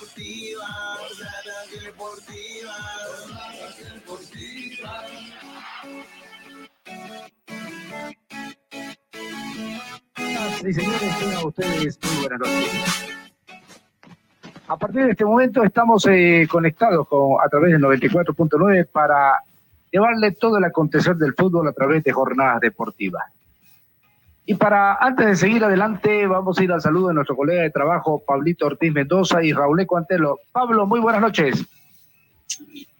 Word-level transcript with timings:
deportiva, 0.00 0.66
jornada 0.96 1.60
deportiva, 1.84 2.76
deportiva. 3.92 5.04
Señores, 10.60 11.44
ustedes 11.44 11.98
muy 12.02 12.20
buenas 12.20 12.38
noches. 12.40 13.10
A 14.68 14.76
partir 14.76 15.04
de 15.04 15.10
este 15.10 15.24
momento 15.24 15.64
estamos 15.64 16.06
eh, 16.06 16.46
conectados 16.50 17.06
con, 17.06 17.36
a 17.44 17.48
través 17.48 17.72
del 17.72 17.82
94.9 17.82 18.88
para 18.90 19.34
llevarle 19.90 20.32
todo 20.32 20.56
el 20.58 20.64
acontecer 20.64 21.16
del 21.16 21.34
fútbol 21.34 21.68
a 21.68 21.72
través 21.72 22.02
de 22.04 22.12
jornadas 22.12 22.60
deportivas. 22.60 23.24
Y 24.46 24.54
para, 24.54 24.94
antes 24.94 25.26
de 25.26 25.36
seguir 25.36 25.64
adelante, 25.64 26.26
vamos 26.26 26.58
a 26.58 26.64
ir 26.64 26.72
al 26.72 26.80
saludo 26.80 27.08
de 27.08 27.14
nuestro 27.14 27.36
colega 27.36 27.62
de 27.62 27.70
trabajo, 27.70 28.22
Pablito 28.26 28.66
Ortiz 28.66 28.92
Mendoza 28.92 29.42
y 29.44 29.52
Raúl 29.52 29.86
Cuantelo. 29.86 30.38
Pablo, 30.52 30.86
muy 30.86 31.00
buenas 31.00 31.20
noches. 31.20 31.64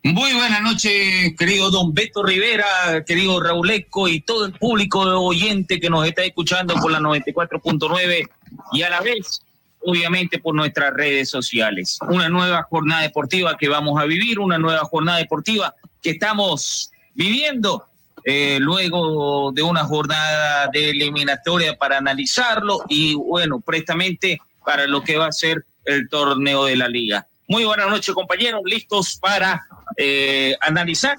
Muy 0.03 0.33
buenas 0.33 0.63
noches, 0.63 1.35
querido 1.39 1.71
don 1.71 1.93
Beto 1.93 2.23
Rivera, 2.23 3.05
querido 3.07 3.43
Raúl 3.43 3.71
Eco 3.71 4.09
y 4.09 4.21
todo 4.21 4.47
el 4.47 4.53
público 4.53 5.01
oyente 5.01 5.79
que 5.79 5.91
nos 5.91 6.07
está 6.07 6.23
escuchando 6.25 6.75
por 6.81 6.91
la 6.91 7.01
94.9 7.01 8.29
y 8.73 8.83
a 8.83 8.91
la 8.91 9.01
vez 9.01 9.43
obviamente 9.83 10.39
por 10.39 10.55
nuestras 10.55 10.93
redes 10.95 11.29
sociales. 11.29 11.99
Una 12.09 12.29
nueva 12.29 12.63
jornada 12.65 13.03
deportiva 13.03 13.57
que 13.59 13.69
vamos 13.69 14.01
a 14.01 14.07
vivir, 14.07 14.39
una 14.39 14.59
nueva 14.59 14.85
jornada 14.85 15.19
deportiva 15.19 15.75
que 16.03 16.11
estamos 16.11 16.91
viviendo 17.15 17.87
eh, 18.25 18.59
luego 18.61 19.53
de 19.53 19.63
una 19.63 19.85
jornada 19.85 20.69
de 20.73 20.91
eliminatoria 20.91 21.77
para 21.77 21.99
analizarlo 21.99 22.85
y 22.89 23.15
bueno, 23.15 23.61
prestamente 23.61 24.41
para 24.65 24.87
lo 24.87 25.03
que 25.03 25.17
va 25.17 25.27
a 25.27 25.33
ser 25.33 25.65
el 25.85 26.09
torneo 26.09 26.65
de 26.65 26.77
la 26.77 26.89
liga. 26.89 27.27
Muy 27.49 27.65
buenas 27.65 27.89
noches 27.89 28.15
compañeros, 28.15 28.61
listos 28.65 29.19
para 29.21 29.63
eh, 29.97 30.55
analizar 30.61 31.17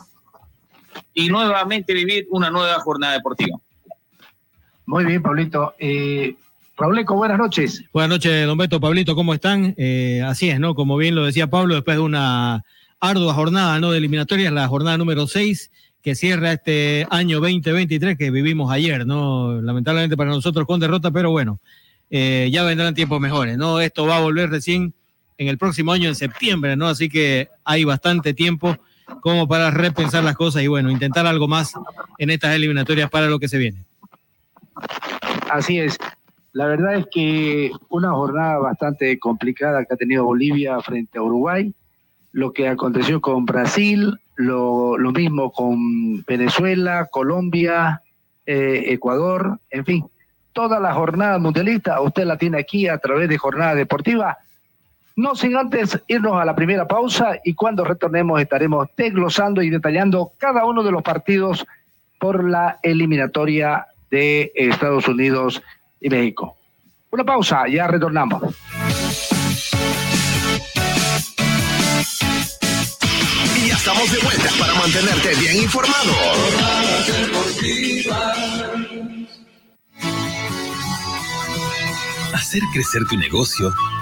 y 1.14 1.28
nuevamente 1.28 1.94
vivir 1.94 2.28
una 2.30 2.50
nueva 2.50 2.80
jornada 2.80 3.14
deportiva. 3.14 3.58
Muy 4.86 5.06
bien, 5.06 5.22
Pablito. 5.22 5.76
Eh, 5.80 6.36
Pauleco, 6.76 7.16
buenas 7.16 7.38
noches. 7.38 7.84
Buenas 7.94 8.10
noches, 8.10 8.46
don 8.46 8.58
Beto, 8.58 8.80
Pablito, 8.80 9.16
¿cómo 9.16 9.34
están? 9.34 9.76
Eh, 9.78 10.24
así 10.26 10.50
es, 10.50 10.60
¿no? 10.60 10.74
Como 10.74 10.98
bien 10.98 11.16
lo 11.16 11.26
decía 11.26 11.48
Pablo, 11.48 11.76
después 11.76 11.98
de 11.98 12.04
una 12.04 12.64
ardua 13.00 13.34
jornada, 13.34 13.80
¿no? 13.80 13.92
De 13.92 13.98
eliminatorias, 13.98 14.52
la 14.52 14.68
jornada 14.68 14.98
número 14.98 15.28
6 15.28 15.70
que 16.02 16.16
cierra 16.16 16.54
este 16.54 17.06
año 17.10 17.40
2023 17.40 18.18
que 18.18 18.32
vivimos 18.32 18.72
ayer, 18.72 19.06
¿no? 19.06 19.62
Lamentablemente 19.62 20.18
para 20.18 20.32
nosotros 20.32 20.66
con 20.66 20.80
derrota, 20.80 21.12
pero 21.12 21.32
bueno, 21.32 21.60
eh, 22.10 22.50
ya 22.52 22.64
vendrán 22.64 22.94
tiempos 22.94 23.20
mejores, 23.20 23.58
¿no? 23.58 23.80
Esto 23.80 24.06
va 24.06 24.18
a 24.18 24.22
volver 24.22 24.50
recién 24.50 24.94
en 25.38 25.48
el 25.48 25.58
próximo 25.58 25.92
año, 25.92 26.10
en 26.10 26.16
septiembre, 26.16 26.76
¿no? 26.76 26.88
Así 26.88 27.10
que 27.10 27.50
hay 27.64 27.84
bastante 27.84 28.34
tiempo 28.34 28.78
como 29.22 29.48
para 29.48 29.72
repensar 29.72 30.24
las 30.24 30.36
cosas 30.36 30.64
y 30.64 30.68
bueno, 30.68 30.90
intentar 30.90 31.26
algo 31.28 31.48
más 31.48 31.74
en 32.18 32.30
estas 32.30 32.56
eliminatorias 32.56 33.10
para 33.10 33.28
lo 33.28 33.40
que 33.40 33.48
se 33.48 33.58
viene. 33.58 33.84
Así 35.50 35.80
es. 35.80 35.98
La 36.54 36.66
verdad 36.66 36.96
es 36.96 37.06
que 37.12 37.72
una 37.90 38.12
jornada 38.12 38.58
bastante 38.58 39.18
complicada 39.20 39.86
que 39.86 39.94
ha 39.94 39.98
tenido 39.98 40.26
Bolivia 40.26 40.80
frente 40.82 41.18
a 41.18 41.22
Uruguay, 41.22 41.74
lo 42.32 42.54
que 42.54 42.68
aconteció 42.68 43.22
con 43.22 43.46
Brasil, 43.46 44.20
lo, 44.36 44.98
mismo 45.14 45.52
con 45.52 46.24
Venezuela, 46.24 47.08
Colombia, 47.12 48.02
eh, 48.46 48.86
Ecuador, 48.88 49.60
en 49.70 49.86
fin, 49.86 50.06
toda 50.54 50.80
la 50.80 50.94
jornada 50.94 51.38
mundialista, 51.38 52.02
usted 52.02 52.26
la 52.26 52.38
tiene 52.38 52.60
aquí 52.60 52.88
a 52.88 52.98
través 52.98 53.30
de 53.30 53.38
Jornada 53.38 53.76
Deportiva. 53.76 54.38
No 55.16 55.36
sin 55.36 55.56
antes 55.56 56.02
irnos 56.08 56.42
a 56.42 56.46
la 56.46 56.56
primera 56.56 56.88
pausa 56.88 57.34
y 57.44 57.54
cuando 57.54 57.84
retornemos 57.84 58.42
estaremos 58.42 58.88
desglosando 58.96 59.62
y 59.62 59.70
detallando 59.70 60.32
cada 60.38 60.66
uno 60.66 60.84
de 60.84 60.92
los 60.92 61.04
partidos 61.04 61.66
por 62.20 62.44
la 62.50 62.80
eliminatoria 62.82 63.88
de 64.10 64.52
Estados 64.56 65.08
Unidos 65.08 65.62
y 66.00 66.10
México. 66.10 66.56
Una 67.12 67.26
pausa, 67.26 67.68
ya 67.68 67.88
retornamos. 67.88 68.42
Estamos 73.82 74.12
de 74.12 74.20
vuelta 74.20 74.48
para 74.60 74.76
mantenerte 74.76 75.34
bien 75.40 75.64
informado. 75.64 76.14
Hacer 82.32 82.62
crecer 82.74 83.02
tu 83.10 83.18
negocio 83.18 83.74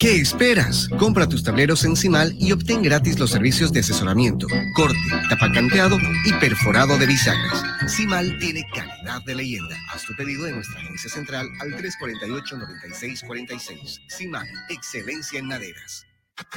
¿Qué 0.00 0.16
esperas? 0.16 0.88
Compra 0.98 1.28
tus 1.28 1.42
tableros 1.42 1.84
en 1.84 1.94
Cimal 1.94 2.34
y 2.38 2.52
obtén 2.52 2.80
gratis 2.80 3.18
los 3.18 3.28
servicios 3.28 3.70
de 3.70 3.80
asesoramiento, 3.80 4.46
corte, 4.74 4.96
tapacanteado 5.28 5.98
y 6.24 6.32
perforado 6.40 6.96
de 6.96 7.04
bisagras. 7.04 7.62
Cimal 7.86 8.38
tiene 8.38 8.64
calidad 8.74 9.20
de 9.26 9.34
leyenda. 9.34 9.76
Haz 9.92 10.04
tu 10.04 10.16
pedido 10.16 10.46
en 10.46 10.54
nuestra 10.54 10.80
agencia 10.80 11.10
central 11.10 11.46
al 11.60 11.76
348-9646. 11.76 14.00
Cimal, 14.08 14.48
excelencia 14.70 15.38
en 15.38 15.48
maderas. 15.48 16.06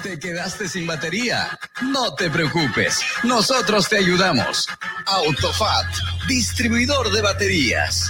¿Te 0.01 0.17
quedaste 0.17 0.69
sin 0.69 0.87
batería? 0.87 1.59
No 1.81 2.15
te 2.15 2.29
preocupes, 2.29 3.01
nosotros 3.25 3.89
te 3.89 3.97
ayudamos. 3.97 4.69
Autofat, 5.05 5.93
distribuidor 6.29 7.11
de 7.11 7.21
baterías. 7.21 8.09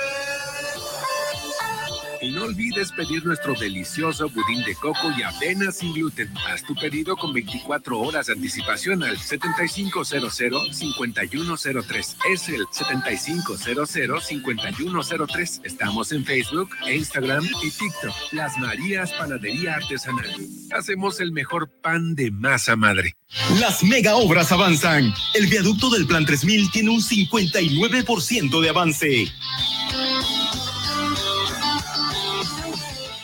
Y 2.21 2.29
no 2.29 2.43
olvides 2.43 2.91
pedir 2.91 3.25
nuestro 3.25 3.55
delicioso 3.55 4.29
budín 4.29 4.63
de 4.63 4.75
coco 4.75 5.11
y 5.17 5.23
avena 5.23 5.71
sin 5.71 5.91
gluten. 5.93 6.31
Haz 6.47 6.63
tu 6.63 6.75
pedido 6.75 7.17
con 7.17 7.33
24 7.33 7.99
horas 7.99 8.27
de 8.27 8.33
anticipación 8.33 9.01
al 9.01 9.17
7500-5103. 9.17 12.17
Es 12.31 12.47
el 12.49 12.67
7500-5103. 12.67 15.61
Estamos 15.63 16.11
en 16.11 16.23
Facebook, 16.23 16.69
Instagram 16.87 17.43
y 17.63 17.71
TikTok. 17.71 18.13
Las 18.33 18.55
Marías 18.59 19.11
Panadería 19.13 19.77
Artesanal. 19.77 20.29
Hacemos 20.77 21.19
el 21.19 21.31
mejor 21.31 21.71
pan 21.81 22.13
de 22.13 22.29
masa 22.29 22.75
madre. 22.75 23.15
Las 23.59 23.83
mega 23.83 24.15
obras 24.15 24.51
avanzan. 24.51 25.11
El 25.33 25.47
viaducto 25.47 25.89
del 25.89 26.05
Plan 26.05 26.23
3000 26.25 26.69
tiene 26.71 26.91
un 26.91 27.01
59% 27.01 28.61
de 28.61 28.69
avance. 28.69 29.27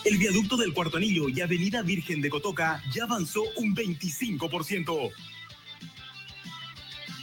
El 0.08 0.18
viaducto 0.18 0.56
del 0.56 0.72
Cuarto 0.72 0.96
Anillo 0.96 1.28
y 1.28 1.42
Avenida 1.42 1.82
Virgen 1.82 2.22
de 2.22 2.30
Cotoca 2.30 2.82
ya 2.94 3.04
avanzó 3.04 3.44
un 3.58 3.76
25%. 3.76 5.12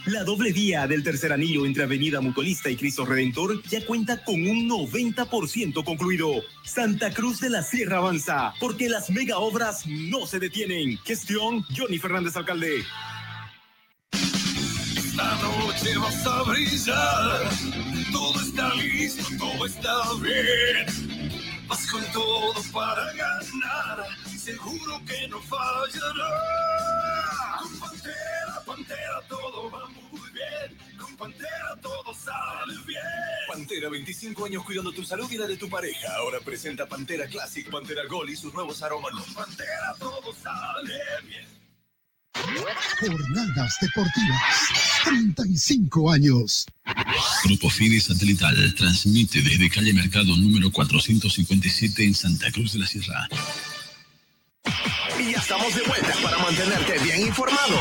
La 0.05 0.23
doble 0.23 0.53
vía 0.53 0.85
del 0.85 1.01
tercer 1.01 1.33
anillo 1.33 1.65
entre 1.65 1.81
Avenida 1.81 2.21
Mutualista 2.21 2.69
y 2.69 2.75
Cristo 2.75 3.03
Redentor 3.03 3.63
ya 3.63 3.83
cuenta 3.87 4.23
con 4.23 4.35
un 4.35 4.69
90% 4.69 5.83
concluido. 5.83 6.29
Santa 6.63 7.11
Cruz 7.11 7.39
de 7.39 7.49
la 7.49 7.63
Sierra 7.63 7.97
avanza, 7.97 8.53
porque 8.59 8.87
las 8.87 9.09
mega 9.09 9.39
obras 9.39 9.87
no 9.87 10.27
se 10.27 10.37
detienen. 10.37 10.99
Gestión 10.99 11.63
Johnny 11.75 11.97
Fernández 11.97 12.37
Alcalde. 12.37 12.83
Esta 14.95 15.39
noche 15.41 15.97
vas 15.97 16.27
a 16.27 16.43
brillar. 16.43 17.49
Todo 18.11 18.39
está 18.41 18.75
listo, 18.75 19.23
todo 19.39 19.65
está 19.65 20.13
bien. 20.21 21.14
Vas 21.67 21.87
con 21.91 22.03
todo 22.11 22.53
para 22.71 23.11
ganar. 23.13 24.05
Seguro 24.37 25.01
que 25.07 25.27
no 25.27 25.41
fallará. 25.41 26.29
Con 27.61 27.79
Pantera, 27.79 28.63
Pantera, 28.65 29.21
todo 29.27 29.71
va 29.71 29.87
muy 29.87 30.29
bien. 30.31 30.97
Con 30.97 31.15
Pantera 31.17 31.75
todo 31.81 32.13
sale 32.13 32.75
bien. 32.85 33.01
Pantera, 33.47 33.89
25 33.89 34.45
años 34.45 34.63
cuidando 34.63 34.91
tu 34.91 35.03
salud 35.03 35.29
y 35.31 35.37
la 35.37 35.47
de 35.47 35.57
tu 35.57 35.67
pareja. 35.69 36.15
Ahora 36.17 36.39
presenta 36.39 36.87
Pantera 36.87 37.27
Classic, 37.27 37.69
Pantera 37.69 38.05
Gold 38.07 38.29
y 38.29 38.35
sus 38.35 38.53
nuevos 38.53 38.83
aromas. 38.83 39.11
Con 39.11 39.33
Pantera 39.33 39.95
todo 39.97 40.33
sale 40.33 40.99
bien. 41.23 41.54
Jornadas 42.99 43.77
Deportivas. 43.81 44.85
35 45.05 46.11
años. 46.11 46.65
Grupo 47.43 47.69
Fide 47.69 47.99
Satelital 47.99 48.73
transmite 48.75 49.41
desde 49.41 49.69
calle 49.69 49.93
Mercado 49.93 50.35
número 50.35 50.71
457 50.71 52.03
en 52.03 52.15
Santa 52.15 52.51
Cruz 52.51 52.73
de 52.73 52.79
la 52.79 52.87
Sierra. 52.87 53.27
Y 55.19 55.31
ya 55.31 55.37
estamos 55.37 55.73
de 55.75 55.81
vuelta 55.83 56.13
para 56.23 56.37
mantenerte 56.39 56.99
bien 57.03 57.27
informado. 57.27 57.77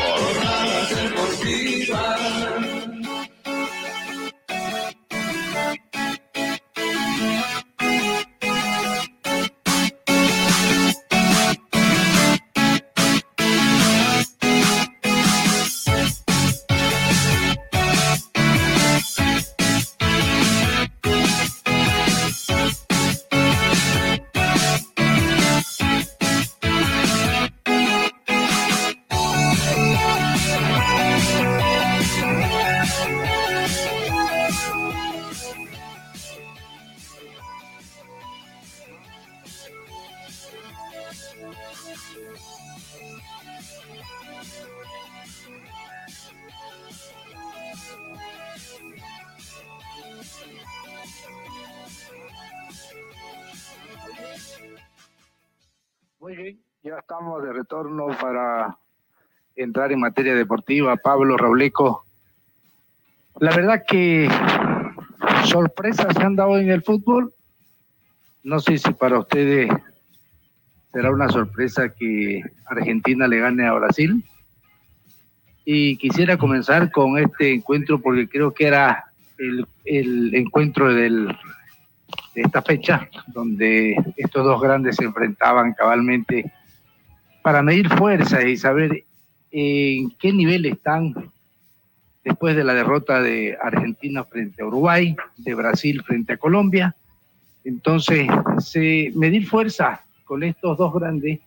Ya 56.85 56.99
estamos 56.99 57.43
de 57.43 57.51
retorno 57.51 58.09
para 58.21 58.77
entrar 59.57 59.91
en 59.91 60.01
materia 60.01 60.35
deportiva. 60.35 60.95
Pablo 60.97 61.39
Rauleco. 61.39 62.05
La 63.41 63.57
verdad 63.57 63.85
que 63.89 64.29
sorpresas 65.47 66.15
se 66.15 66.23
han 66.23 66.37
dado 66.37 66.59
en 66.59 66.69
el 66.69 66.83
fútbol. 66.83 67.33
No 68.43 68.61
sé 68.61 68.77
si 68.77 68.93
para 68.93 69.19
ustedes 69.19 69.71
será 70.93 71.11
una 71.11 71.31
sorpresa 71.31 71.89
que 71.89 72.43
Argentina 72.67 73.29
le 73.29 73.39
gane 73.39 73.67
a 73.67 73.73
Brasil. 73.73 74.23
Y 75.65 75.97
quisiera 75.97 76.37
comenzar 76.37 76.91
con 76.91 77.17
este 77.17 77.55
encuentro 77.55 77.99
porque 77.99 78.29
creo 78.29 78.53
que 78.53 78.67
era 78.67 79.05
el, 79.39 79.67
el 79.87 80.35
encuentro 80.35 80.93
del, 80.93 81.29
de 82.35 82.43
esta 82.43 82.61
fecha, 82.61 83.09
donde 83.29 83.97
estos 84.19 84.45
dos 84.45 84.61
grandes 84.61 84.97
se 84.97 85.05
enfrentaban 85.05 85.73
cabalmente 85.73 86.53
para 87.45 87.63
medir 87.63 87.91
fuerzas 87.91 88.43
y 88.47 88.57
saber 88.57 89.05
en 89.51 90.11
qué 90.13 90.33
nivel 90.33 90.65
están 90.65 91.13
después 92.25 92.57
de 92.57 92.65
la 92.65 92.73
derrota 92.73 93.21
de 93.21 93.55
Argentina 93.63 94.25
frente 94.25 94.63
a 94.63 94.67
Uruguay, 94.67 95.15
de 95.37 95.55
Brasil 95.55 96.03
frente 96.03 96.33
a 96.33 96.37
Colombia. 96.39 96.97
Entonces, 97.63 98.29
se, 98.61 99.13
medir 99.15 99.47
fuerza 99.47 100.01
con 100.25 100.43
estos 100.43 100.79
dos 100.79 100.95
grandes 100.95 101.41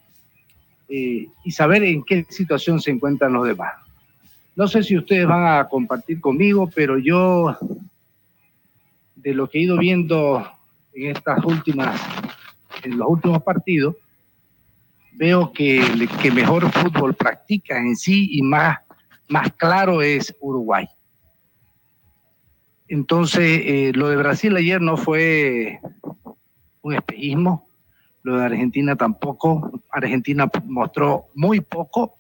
eh, 0.88 1.30
y 1.44 1.51
saber 1.51 1.84
en 1.84 2.04
qué 2.04 2.27
situación 2.30 2.80
se 2.80 2.92
encuentran 2.92 3.34
los 3.34 3.48
demás. 3.48 3.74
No 4.56 4.68
sé 4.68 4.84
si 4.84 4.96
ustedes 4.96 5.25
van 5.25 5.48
a 5.48 5.68
compartir 5.68 6.22
conmigo, 6.22 6.70
pero 6.75 7.00
yo, 7.00 7.58
de 9.16 9.34
lo 9.34 9.50
que 9.50 9.58
he 9.58 9.62
ido 9.63 9.80
viendo 9.80 10.48
en 10.94 11.16
estas 11.16 11.44
últimas, 11.44 12.00
en 12.84 13.00
los 13.00 13.10
últimos 13.10 13.42
partidos, 13.42 13.96
veo 15.17 15.51
que 15.51 15.81
que 16.21 16.31
mejor 16.31 16.71
fútbol 16.71 17.15
practica 17.15 17.77
en 17.77 17.95
sí 17.95 18.29
y 18.31 18.43
más, 18.43 18.77
más 19.27 19.51
claro 19.53 20.01
es 20.01 20.33
Uruguay. 20.39 20.88
Entonces, 22.88 23.62
eh, 23.65 23.91
lo 23.95 24.09
de 24.09 24.15
Brasil 24.15 24.55
ayer 24.55 24.79
no 24.79 24.95
fue 24.95 25.79
un 26.81 26.93
espejismo, 26.93 27.67
lo 28.24 28.38
de 28.38 28.45
Argentina 28.45 28.95
tampoco. 28.95 29.81
Argentina 29.91 30.50
mostró 30.65 31.25
muy 31.33 31.59
poco, 31.62 32.15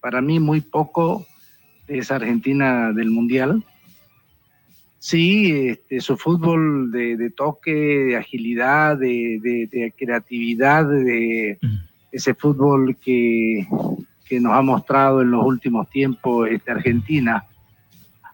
para 0.00 0.20
mí 0.20 0.38
muy 0.38 0.60
poco, 0.60 1.26
de 1.88 1.98
esa 1.98 2.16
Argentina 2.16 2.92
del 2.92 3.10
Mundial. 3.10 3.64
Sí, 4.98 5.68
este, 5.70 6.00
su 6.00 6.16
fútbol 6.16 6.92
de, 6.92 7.30
toque, 7.30 7.72
de 7.72 8.16
agilidad, 8.16 8.96
de, 8.98 9.40
de 9.42 9.92
creatividad, 9.96 10.86
de 10.86 11.58
ese 12.12 12.34
fútbol 12.34 12.96
que, 12.96 13.66
que, 14.28 14.38
nos 14.38 14.52
ha 14.52 14.62
mostrado 14.62 15.22
en 15.22 15.30
los 15.30 15.44
últimos 15.44 15.88
tiempos 15.90 16.48
este, 16.50 16.70
Argentina, 16.70 17.44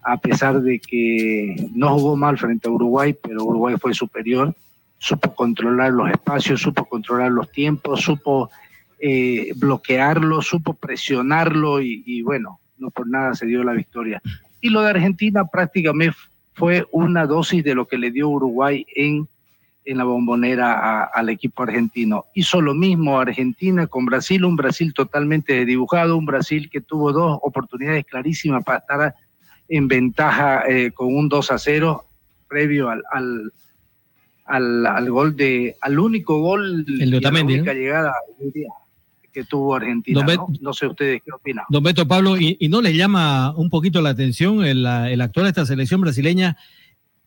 a 0.03 0.17
pesar 0.17 0.61
de 0.61 0.79
que 0.79 1.69
no 1.73 1.97
jugó 1.97 2.15
mal 2.15 2.37
frente 2.37 2.67
a 2.67 2.71
Uruguay, 2.71 3.15
pero 3.21 3.45
Uruguay 3.45 3.75
fue 3.79 3.93
superior, 3.93 4.53
supo 4.97 5.33
controlar 5.33 5.93
los 5.93 6.09
espacios, 6.11 6.61
supo 6.61 6.85
controlar 6.85 7.31
los 7.31 7.51
tiempos, 7.51 8.01
supo 8.01 8.49
eh, 8.99 9.53
bloquearlo, 9.55 10.41
supo 10.41 10.73
presionarlo 10.73 11.81
y, 11.81 12.03
y 12.05 12.21
bueno, 12.21 12.59
no 12.77 12.91
por 12.91 13.07
nada 13.07 13.33
se 13.33 13.45
dio 13.45 13.63
la 13.63 13.73
victoria. 13.73 14.21
Y 14.61 14.69
lo 14.69 14.81
de 14.81 14.89
Argentina 14.89 15.45
prácticamente 15.45 16.17
fue 16.53 16.85
una 16.91 17.25
dosis 17.25 17.63
de 17.63 17.75
lo 17.75 17.87
que 17.87 17.97
le 17.97 18.11
dio 18.11 18.27
Uruguay 18.27 18.85
en, 18.93 19.27
en 19.85 19.97
la 19.97 20.03
bombonera 20.03 21.03
al 21.05 21.29
equipo 21.29 21.63
argentino. 21.63 22.25
Hizo 22.33 22.61
lo 22.61 22.73
mismo 22.73 23.19
Argentina 23.19 23.87
con 23.87 24.05
Brasil, 24.05 24.45
un 24.45 24.55
Brasil 24.55 24.93
totalmente 24.93 25.65
dibujado, 25.65 26.17
un 26.17 26.25
Brasil 26.25 26.69
que 26.69 26.81
tuvo 26.81 27.11
dos 27.11 27.39
oportunidades 27.41 28.05
clarísimas 28.05 28.63
para 28.63 28.79
estar 28.79 29.15
en 29.67 29.87
ventaja 29.87 30.63
eh, 30.67 30.91
con 30.91 31.15
un 31.15 31.29
2 31.29 31.51
a 31.51 31.57
0 31.57 32.05
previo 32.47 32.89
al, 32.89 33.03
al, 33.11 33.53
al, 34.45 34.85
al 34.85 35.11
gol 35.11 35.35
de, 35.35 35.75
al 35.81 35.99
único 35.99 36.39
gol, 36.39 36.85
el 36.87 37.11
de 37.11 37.21
la 37.21 37.29
única 37.29 37.73
llegada 37.73 38.13
que 39.31 39.43
tuvo 39.43 39.75
Argentina. 39.75 40.23
¿no? 40.23 40.47
¿no? 40.59 40.73
sé 40.73 40.87
ustedes 40.87 41.21
qué 41.23 41.31
opinan. 41.31 41.65
Don 41.69 41.83
Beto 41.83 42.07
Pablo, 42.07 42.37
¿y, 42.37 42.57
y 42.59 42.67
no 42.67 42.81
les 42.81 42.95
llama 42.95 43.53
un 43.55 43.69
poquito 43.69 44.01
la 44.01 44.09
atención 44.09 44.65
el, 44.65 44.85
el 44.85 45.21
actual 45.21 45.45
de 45.45 45.49
esta 45.49 45.65
selección 45.65 46.01
brasileña? 46.01 46.57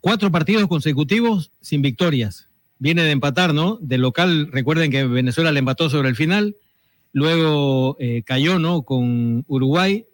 Cuatro 0.02 0.32
partidos 0.32 0.66
consecutivos 0.66 1.52
sin 1.60 1.80
victorias. 1.80 2.48
Viene 2.80 3.04
de 3.04 3.12
empatar, 3.12 3.54
¿no? 3.54 3.78
De 3.80 3.98
local, 3.98 4.48
recuerden 4.50 4.90
que 4.90 5.04
Venezuela 5.04 5.52
le 5.52 5.60
empató 5.60 5.88
sobre 5.88 6.08
el 6.08 6.16
final, 6.16 6.56
luego 7.12 7.96
eh, 8.00 8.24
cayó, 8.26 8.58
¿no? 8.58 8.82
Con 8.82 9.44
Uruguay, 9.46 10.04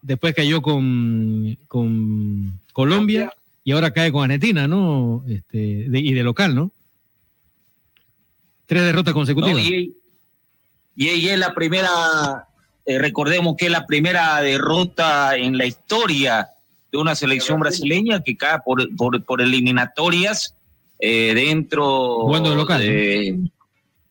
después 0.00 0.34
cayó 0.34 0.62
con, 0.62 1.58
con 1.68 2.60
Colombia 2.72 3.30
y 3.62 3.72
ahora 3.72 3.92
cae 3.92 4.10
con 4.10 4.24
Argentina, 4.24 4.66
¿no? 4.66 5.22
Este, 5.28 5.90
de, 5.90 5.98
y 5.98 6.14
de 6.14 6.22
local, 6.22 6.54
¿no? 6.54 6.70
Tres 8.64 8.84
derrotas 8.84 9.12
consecutivas. 9.12 9.62
No, 9.62 9.68
y, 9.68 9.94
y, 10.96 11.10
y, 11.10 11.28
es 11.28 11.38
la 11.38 11.52
primera, 11.52 12.48
eh, 12.86 12.98
recordemos 12.98 13.54
que 13.58 13.66
es 13.66 13.70
la 13.70 13.84
primera 13.84 14.40
derrota 14.40 15.36
en 15.36 15.58
la 15.58 15.66
historia 15.66 16.48
de 16.94 17.02
una 17.02 17.16
selección 17.16 17.58
brasileña 17.58 18.22
que 18.22 18.36
cae 18.36 18.60
por, 18.64 18.94
por, 18.94 19.20
por 19.24 19.42
eliminatorias 19.42 20.54
eh, 21.00 21.32
dentro 21.34 22.22
bueno, 22.22 22.50
de 22.50 22.56
local. 22.56 22.80
De, 22.80 23.38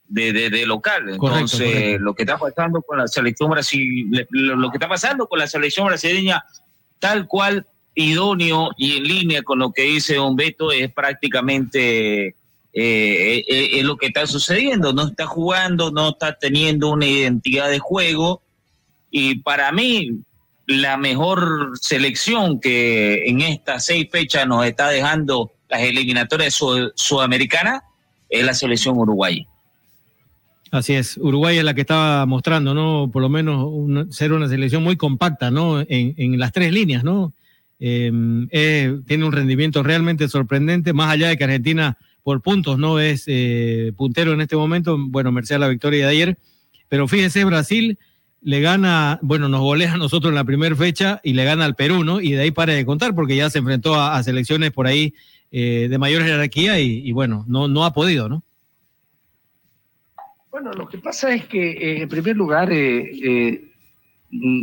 de, 0.10 0.34
de, 0.34 0.50
de 0.50 0.66
local. 0.66 1.10
Entonces, 1.10 1.60
correcto, 1.60 1.80
correcto. 1.80 2.04
lo 2.04 2.14
que 2.14 2.24
está 2.24 2.38
pasando 2.38 2.82
con 2.82 2.98
la 2.98 3.08
selección 3.08 3.50
brasileña, 3.52 4.28
lo, 4.32 4.70
que 4.70 4.76
está 4.76 4.90
pasando 4.90 5.28
con 5.28 5.40
la 5.40 5.48
selección 5.48 5.88
brasileña, 5.88 6.44
tal 7.00 7.26
cual 7.26 7.66
idóneo 7.96 8.72
y 8.78 8.98
en 8.98 9.04
línea 9.04 9.44
con 9.44 9.60
lo 9.60 9.72
que 9.72 9.84
dice 9.84 10.16
Don 10.16 10.36
Beto, 10.36 10.74
es 10.74 10.92
prácticamente 10.92 12.28
eh, 12.28 12.36
eh, 13.48 13.70
es 13.80 13.84
lo 13.86 13.96
que 13.96 14.08
está 14.08 14.28
sucediendo. 14.28 14.92
No 14.92 15.08
está 15.08 15.26
jugando, 15.26 15.90
no 15.90 16.10
está 16.10 16.38
teniendo 16.38 16.90
una 16.90 17.06
identidad 17.06 17.70
de 17.70 17.80
juego. 17.80 18.42
Y 19.10 19.36
para 19.36 19.72
mí, 19.72 20.20
la 20.66 20.98
mejor 20.98 21.72
selección 21.80 22.60
que 22.60 23.26
en 23.26 23.42
estas 23.42 23.86
seis 23.86 24.08
fechas 24.12 24.48
nos 24.48 24.66
está 24.66 24.90
dejando 24.90 25.52
las 25.70 25.82
eliminatorias 25.82 26.54
sud 26.54 26.92
sudamericanas 26.96 27.82
es 28.30 28.46
la 28.46 28.54
selección 28.54 28.98
uruguaya. 28.98 29.46
Así 30.72 30.94
es, 30.94 31.18
Uruguay 31.18 31.58
es 31.58 31.64
la 31.64 31.76
que 31.76 31.82
estaba 31.82 32.26
mostrando, 32.26 32.74
¿no? 32.74 33.12
Por 33.12 33.22
lo 33.22 33.30
menos 33.30 34.16
ser 34.16 34.34
una 34.34 34.50
selección 34.50 34.84
muy 34.84 34.96
compacta, 34.96 35.52
¿no? 35.52 35.82
En, 35.82 36.16
en 36.18 36.40
las 36.40 36.52
tres 36.52 36.74
líneas, 36.74 37.04
¿no? 37.04 37.34
Eh, 37.80 38.98
tiene 39.06 39.26
un 39.26 39.34
rendimiento 39.34 39.84
realmente 39.84 40.30
sorprendente, 40.30 40.94
más 40.94 41.12
allá 41.12 41.28
de 41.28 41.38
que 41.38 41.44
Argentina 41.44 41.98
por 42.24 42.42
puntos 42.42 42.80
no 42.80 43.00
es 43.02 43.26
eh, 43.28 43.92
puntero 43.98 44.32
en 44.32 44.40
este 44.40 44.56
momento, 44.56 44.98
bueno, 44.98 45.34
merced 45.34 45.56
a 45.56 45.60
la 45.60 45.68
victoria 45.68 46.06
de 46.06 46.12
ayer, 46.12 46.38
pero 46.88 47.10
fíjese, 47.10 47.44
Brasil 47.44 48.00
le 48.44 48.60
gana, 48.60 49.20
bueno, 49.22 49.48
nos 49.48 49.62
golea 49.62 49.94
a 49.94 49.98
nosotros 49.98 50.30
en 50.30 50.36
la 50.36 50.44
primera 50.44 50.76
fecha 50.76 51.22
y 51.24 51.34
le 51.34 51.46
gana 51.46 51.66
al 51.66 51.76
Perú, 51.76 52.04
¿no? 52.04 52.20
Y 52.20 52.34
de 52.34 52.42
ahí 52.42 52.52
para 52.52 52.74
de 52.74 52.86
contar 52.86 53.16
porque 53.16 53.36
ya 53.36 53.50
se 53.50 53.60
enfrentó 53.60 53.96
a, 53.96 54.22
selecciones 54.22 54.72
por 54.72 54.86
ahí 54.86 55.14
eh, 55.52 55.88
de 55.90 55.98
mayor 55.98 56.24
jerarquía 56.24 56.80
y, 56.80 57.12
bueno, 57.14 57.46
no, 57.48 57.68
no 57.68 57.86
ha 57.86 57.94
podido, 57.94 58.28
¿no? 58.28 58.44
Bueno, 60.52 60.74
lo 60.74 60.88
que 60.88 60.98
pasa 60.98 61.34
es 61.34 61.46
que 61.46 61.72
eh, 61.72 62.02
en 62.02 62.10
primer 62.10 62.36
lugar 62.36 62.70
eh, 62.72 63.72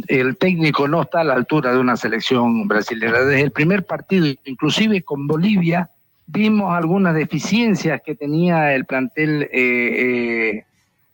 el 0.07 0.37
técnico 0.37 0.87
no 0.87 1.03
está 1.03 1.23
a 1.23 1.25
la 1.25 1.35
altura 1.35 1.73
de 1.73 1.79
una 1.79 1.97
selección 1.97 2.69
brasileña. 2.69 3.25
Desde 3.25 3.41
el 3.41 3.51
primer 3.51 3.87
partido, 3.87 4.27
inclusive 4.45 5.03
con 5.03 5.27
Bolivia, 5.27 5.91
vimos 6.27 6.73
algunas 6.73 7.15
deficiencias 7.15 8.03
que 8.05 8.15
tenía 8.15 8.75
el 8.75 8.85
plantel 8.85 9.49
de 9.51 10.65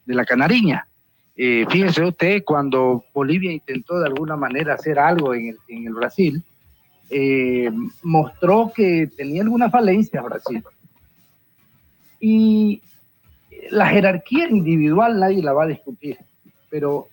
la 0.07 0.25
Canariña. 0.27 0.87
Eh, 1.37 1.67
fíjese 1.69 2.03
usted, 2.03 2.43
cuando 2.45 3.05
Bolivia 3.13 3.53
intentó 3.53 3.99
de 3.99 4.07
alguna 4.07 4.37
manera 4.37 4.75
hacer 4.75 4.99
algo 4.99 5.35
en 5.35 5.57
el, 5.69 5.93
Brasil, 5.93 6.43
eh, 7.11 7.71
mostró 8.03 8.73
que 8.75 9.09
tenía 9.15 9.43
alguna 9.43 9.71
falencia 9.71 10.23
Brasil. 10.23 10.65
Y 12.21 12.81
la 13.71 13.89
jerarquía 13.89 14.49
individual 14.49 15.21
nadie 15.21 15.43
la 15.43 15.53
va 15.53 15.65
a 15.65 15.69
discutir, 15.69 16.17
pero 16.71 17.09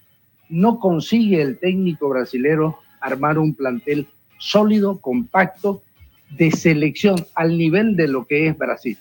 no 0.48 0.80
consigue 0.80 1.42
el 1.42 1.60
técnico 1.60 2.10
brasilero 2.10 2.80
armar 3.02 3.38
un 3.38 3.54
plantel 3.54 4.08
sólido, 4.38 5.00
compacto, 5.00 5.84
de 6.30 6.52
selección 6.52 7.26
al 7.36 7.58
nivel 7.58 7.96
de 7.96 8.08
lo 8.08 8.26
que 8.26 8.48
es 8.48 8.58
Brasil. 8.58 8.98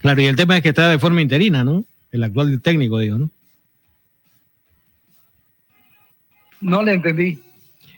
Claro, 0.00 0.20
y 0.22 0.26
el 0.26 0.36
tema 0.36 0.56
es 0.56 0.62
que 0.62 0.70
está 0.70 0.88
de 0.88 0.98
forma 0.98 1.20
interina, 1.20 1.64
¿no? 1.64 1.84
El 2.12 2.24
actual 2.24 2.60
técnico, 2.60 2.98
digo, 2.98 3.18
¿no? 3.18 3.30
No 6.60 6.82
le 6.82 6.94
entendí. 6.94 7.40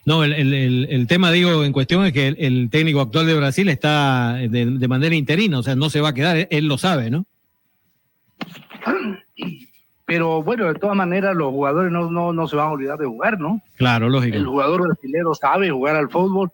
No, 0.04 0.24
el, 0.24 0.32
el, 0.32 0.86
el, 0.90 1.06
tema, 1.06 1.30
digo, 1.30 1.64
en 1.64 1.72
cuestión 1.72 2.04
es 2.04 2.12
que 2.12 2.28
el, 2.28 2.70
técnico 2.70 3.00
actual 3.00 3.26
de 3.26 3.34
Brasil 3.34 3.68
está 3.68 4.34
de, 4.34 4.66
de, 4.66 4.88
manera 4.88 5.14
interina, 5.14 5.60
o 5.60 5.62
sea, 5.62 5.76
no 5.76 5.90
se 5.90 6.00
va 6.00 6.08
a 6.08 6.14
quedar, 6.14 6.48
él 6.50 6.66
lo 6.66 6.76
sabe, 6.76 7.08
¿no? 7.08 7.24
Pero 10.04 10.42
bueno, 10.42 10.66
de 10.66 10.74
todas 10.74 10.96
maneras 10.96 11.36
los 11.36 11.50
jugadores 11.50 11.92
no, 11.92 12.10
no, 12.10 12.32
no 12.32 12.48
se 12.48 12.56
van 12.56 12.68
a 12.68 12.72
olvidar 12.72 12.98
de 12.98 13.06
jugar, 13.06 13.38
¿no? 13.38 13.62
Claro, 13.76 14.08
lógico. 14.08 14.36
El 14.36 14.46
jugador 14.46 14.82
brasileño 14.82 15.34
sabe 15.34 15.70
jugar 15.70 15.96
al 15.96 16.10
fútbol. 16.10 16.50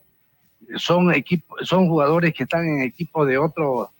Son 0.76 1.12
equipos, 1.14 1.66
son 1.66 1.88
jugadores 1.88 2.34
que 2.34 2.42
están 2.42 2.66
en 2.66 2.82
equipos 2.82 3.26
de 3.26 3.38
otro, 3.38 3.90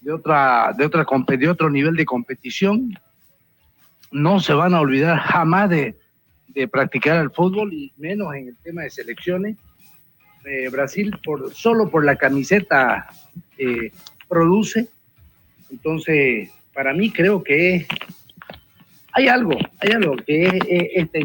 de 0.00 0.12
otra, 0.12 0.72
de 0.76 0.84
otra 0.84 1.06
de 1.36 1.48
otro 1.48 1.70
nivel 1.70 1.96
de 1.96 2.04
competición. 2.04 2.98
No 4.10 4.40
se 4.40 4.54
van 4.54 4.74
a 4.74 4.80
olvidar 4.80 5.18
jamás 5.18 5.70
de, 5.70 5.98
de 6.48 6.68
practicar 6.68 7.20
el 7.20 7.30
fútbol 7.30 7.72
y 7.72 7.92
menos 7.96 8.34
en 8.34 8.48
el 8.48 8.56
tema 8.58 8.82
de 8.82 8.90
selecciones. 8.90 9.56
Eh, 10.44 10.68
Brasil 10.70 11.14
por 11.24 11.52
solo 11.52 11.90
por 11.90 12.04
la 12.04 12.16
camiseta 12.16 13.08
eh, 13.58 13.92
produce. 14.28 14.88
Entonces, 15.70 16.50
para 16.72 16.94
mí 16.94 17.10
creo 17.10 17.42
que 17.42 17.86
hay 19.12 19.28
algo, 19.28 19.58
hay 19.80 19.90
algo 19.90 20.16
que 20.16 20.46
es, 20.46 21.08
es-. 21.12 21.24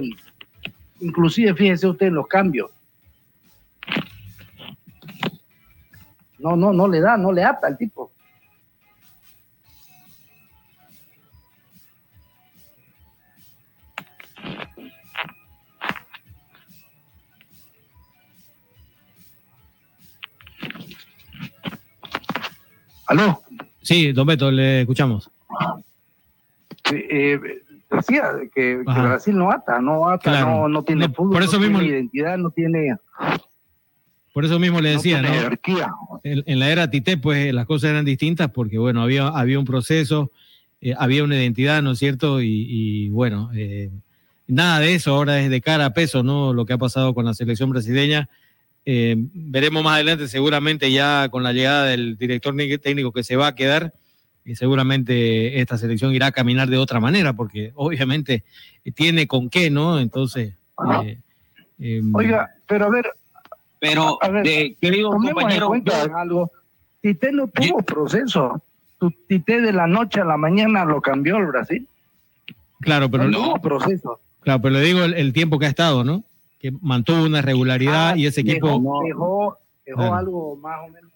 Inclusive, 0.99 1.53
fíjese 1.53 1.87
usted 1.87 2.07
en 2.07 2.15
los 2.15 2.27
cambios. 2.27 2.71
No, 6.39 6.55
no, 6.55 6.73
no 6.73 6.87
le 6.87 6.99
da, 6.99 7.15
no 7.17 7.31
le 7.31 7.43
ata 7.43 7.67
al 7.67 7.77
tipo. 7.77 8.11
¿Aló? 23.07 23.41
Sí, 23.81 24.11
don 24.13 24.25
Beto, 24.27 24.49
le 24.51 24.81
escuchamos. 24.81 25.29
Eh, 26.91 27.39
decía 27.89 28.23
que. 28.53 28.77
Brasil 28.77 29.37
no 29.37 29.51
ata, 29.51 29.79
no 29.81 30.09
ata, 30.09 30.31
Claro. 30.31 30.47
no, 30.47 30.67
no 30.69 30.83
tiene 30.83 31.07
No, 31.07 31.13
fútbol, 31.13 31.33
por 31.33 31.43
eso 31.43 31.53
no 31.53 31.59
mismo- 31.61 31.79
tiene 31.79 31.95
identidad, 31.95 32.37
no 32.37 32.49
tiene... 32.49 32.95
Por 34.33 34.45
eso 34.45 34.57
mismo 34.57 34.81
le 34.81 34.89
decía, 34.89 35.21
¿no? 35.21 35.27
jerarquía. 35.29 35.93
En, 36.23 36.43
en 36.47 36.59
la 36.59 36.69
era 36.71 36.89
Tite, 36.89 37.17
pues 37.17 37.53
las 37.53 37.67
cosas 37.67 37.91
eran 37.91 38.03
distintas 38.03 38.49
porque, 38.49 38.79
bueno, 38.79 39.03
había, 39.03 39.27
había 39.27 39.59
un 39.59 39.65
proceso, 39.65 40.31
eh, 40.81 40.95
había 40.97 41.23
una 41.23 41.35
identidad, 41.35 41.83
¿no 41.83 41.91
es 41.91 41.99
cierto? 41.99 42.41
Y, 42.41 42.65
y, 42.67 43.09
bueno, 43.09 43.51
eh, 43.53 43.91
nada 44.47 44.79
de 44.79 44.95
eso 44.95 45.13
ahora 45.13 45.39
es 45.39 45.51
de 45.51 45.61
cara 45.61 45.85
a 45.85 45.93
peso, 45.93 46.23
¿no? 46.23 46.51
Lo 46.51 46.65
que 46.65 46.73
ha 46.73 46.79
pasado 46.79 47.13
con 47.13 47.25
la 47.25 47.35
selección 47.35 47.69
brasileña. 47.69 48.27
Eh, 48.85 49.15
veremos 49.17 49.83
más 49.83 49.95
adelante, 49.95 50.27
seguramente 50.27 50.91
ya 50.91 51.29
con 51.29 51.41
la 51.43 51.53
llegada 51.53 51.85
del 51.85 52.17
director 52.17 52.53
ni- 52.53 52.77
técnico 52.77 53.11
que 53.11 53.23
se 53.23 53.35
va 53.35 53.47
a 53.47 53.55
quedar, 53.55 53.93
y 54.45 54.55
seguramente 54.55 55.61
esta 55.61 55.77
selección 55.77 56.13
irá 56.13 56.27
a 56.27 56.31
caminar 56.33 56.69
de 56.69 56.77
otra 56.77 56.99
manera, 56.99 57.31
porque 57.33 57.71
obviamente 57.75 58.43
tiene 58.93 59.25
con 59.27 59.49
qué, 59.49 59.69
¿no? 59.69 59.99
Entonces, 59.99 60.53
eh, 61.05 61.17
eh, 61.79 62.01
Oiga, 62.13 62.49
pero 62.67 62.85
a 62.85 62.89
ver, 62.89 63.07
Pero, 63.79 64.17
A 64.23 64.29
ver, 64.29 64.47
eh, 64.47 64.75
querido 64.79 65.09
compañero, 65.11 65.65
en 65.65 65.67
cuenta 65.83 66.07
yo- 66.07 66.17
algo. 66.17 66.51
Tite 67.01 67.33
no 67.33 67.49
tuvo 67.49 67.81
proceso. 67.81 68.61
Tu- 68.97 69.11
Tite 69.27 69.59
de 69.59 69.73
la 69.73 69.87
noche 69.87 70.21
a 70.21 70.23
la 70.25 70.37
mañana 70.37 70.85
lo 70.85 71.01
cambió 71.01 71.35
el 71.37 71.47
Brasil. 71.47 71.85
claro, 72.79 73.09
pero 73.11 73.25
no 73.29 73.37
tuvo 73.37 73.61
proceso. 73.61 74.19
Claro, 74.41 74.61
pero 74.61 74.75
le 74.75 74.81
digo 74.81 75.03
el, 75.03 75.13
el 75.15 75.33
tiempo 75.33 75.59
que 75.59 75.65
ha 75.65 75.69
estado, 75.69 76.03
¿no? 76.05 76.23
Que 76.63 76.71
mantuvo 76.81 77.25
una 77.25 77.41
regularidad 77.41 78.11
Ah, 78.11 78.17
y 78.17 78.25
ese 78.25 78.39
equipo. 78.39 78.67
dejó, 78.67 79.01
dejó, 79.03 79.57
dejó 79.85 79.97
Claro. 79.99 80.15
algo 80.15 80.55
más 80.55 80.79
o 80.87 80.91
menos 80.93 81.11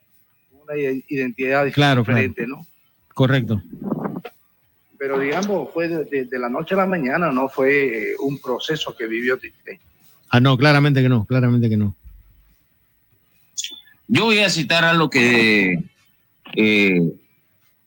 una 0.61 0.75
identidad 1.07 1.71
Claro, 1.71 2.01
diferente, 2.01 2.45
¿no? 2.45 2.67
Correcto. 3.13 3.61
Pero 4.99 5.17
digamos, 5.19 5.69
fue 5.73 5.87
de, 5.87 6.03
de- 6.03 6.25
de 6.25 6.37
la 6.39 6.49
noche 6.49 6.73
a 6.73 6.79
la 6.79 6.85
mañana, 6.85 7.31
no 7.31 7.47
fue 7.47 8.09
eh, 8.11 8.15
un 8.19 8.37
proceso 8.41 8.93
que 8.93 9.07
vivió 9.07 9.37
Tite. 9.37 9.79
Ah, 10.29 10.41
no, 10.41 10.57
claramente 10.57 11.01
que 11.01 11.07
no, 11.07 11.23
claramente 11.23 11.69
que 11.69 11.77
no. 11.77 11.95
Yo 14.09 14.25
voy 14.25 14.39
a 14.39 14.49
citar 14.49 14.83
a 14.83 14.91
lo 14.93 15.09
que 15.09 15.81
eh, 16.57 17.13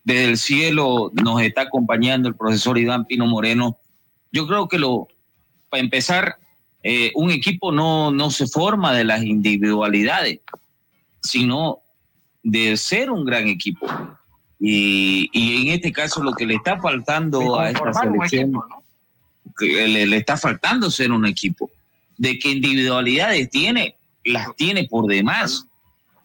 desde 0.05 0.25
el 0.25 0.39
cielo 0.39 1.13
nos 1.13 1.43
está 1.43 1.61
acompañando 1.63 2.27
el 2.27 2.37
profesor 2.37 2.79
Iván 2.79 3.05
Pino 3.05 3.27
Moreno. 3.27 3.77
Yo 4.33 4.47
creo 4.47 4.67
que 4.67 4.79
lo, 4.79 5.09
para 5.69 5.83
empezar, 5.83 6.37
eh, 6.83 7.13
un 7.15 7.31
equipo 7.31 7.73
no, 7.73 8.11
no 8.11 8.31
se 8.31 8.47
forma 8.47 8.93
de 8.95 9.05
las 9.05 9.23
individualidades, 9.23 10.41
sino 11.23 11.81
de 12.43 12.77
ser 12.77 13.11
un 13.11 13.25
gran 13.25 13.49
equipo. 13.49 13.87
Y, 14.59 15.29
y 15.33 15.63
en 15.63 15.75
este 15.75 15.93
caso 15.93 16.23
lo 16.23 16.33
que 16.33 16.47
le 16.47 16.55
está 16.55 16.81
faltando 16.81 17.59
a 17.59 17.71
esta 17.71 17.93
selección, 17.93 18.51
equipo, 18.51 18.67
¿no? 18.69 18.83
que 19.59 19.89
le, 19.89 20.07
le 20.07 20.17
está 20.17 20.37
faltando 20.37 20.91
ser 20.91 21.13
un 21.13 21.27
equipo. 21.27 21.71
De 22.19 22.39
que 22.39 22.51
individualidades 22.51 23.49
tiene, 23.49 23.95
las 24.25 24.55
tiene 24.57 24.85
por 24.85 25.07
demás. 25.07 25.67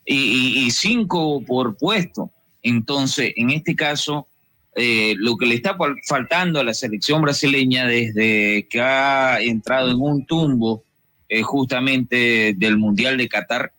Y, 0.06 0.16
y- 0.16 0.66
y 0.66 0.72
cinco 0.72 1.42
por 1.46 1.78
puesto. 1.78 2.30
Entonces, 2.62 3.32
en 3.38 3.50
este 3.52 3.76
caso, 3.76 4.28
eh, 4.76 5.16
lo 5.18 5.38
que 5.38 5.46
le 5.46 5.56
está 5.56 5.78
fal- 5.78 6.00
faltando 6.06 6.60
a 6.60 6.64
la 6.64 6.74
selección 6.74 7.22
brasileña 7.22 7.86
desde 7.86 8.68
que 8.70 8.82
ha 8.82 9.40
entrado 9.42 9.90
en 9.90 10.02
un 10.02 10.26
tumbo 10.26 10.84
eh, 11.30 11.42
justamente 11.42 12.54
del 12.58 12.78
Mundial 12.78 13.18
de 13.18 13.30
Qatar, 13.30 13.72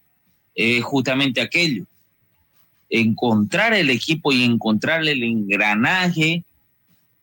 es 0.55 0.83
justamente 0.83 1.41
aquello. 1.41 1.85
Encontrar 2.89 3.75
el 3.75 3.91
equipo 3.91 4.33
y 4.33 4.45
encontrar 4.45 5.07
el 5.07 5.23
engranaje 5.23 6.45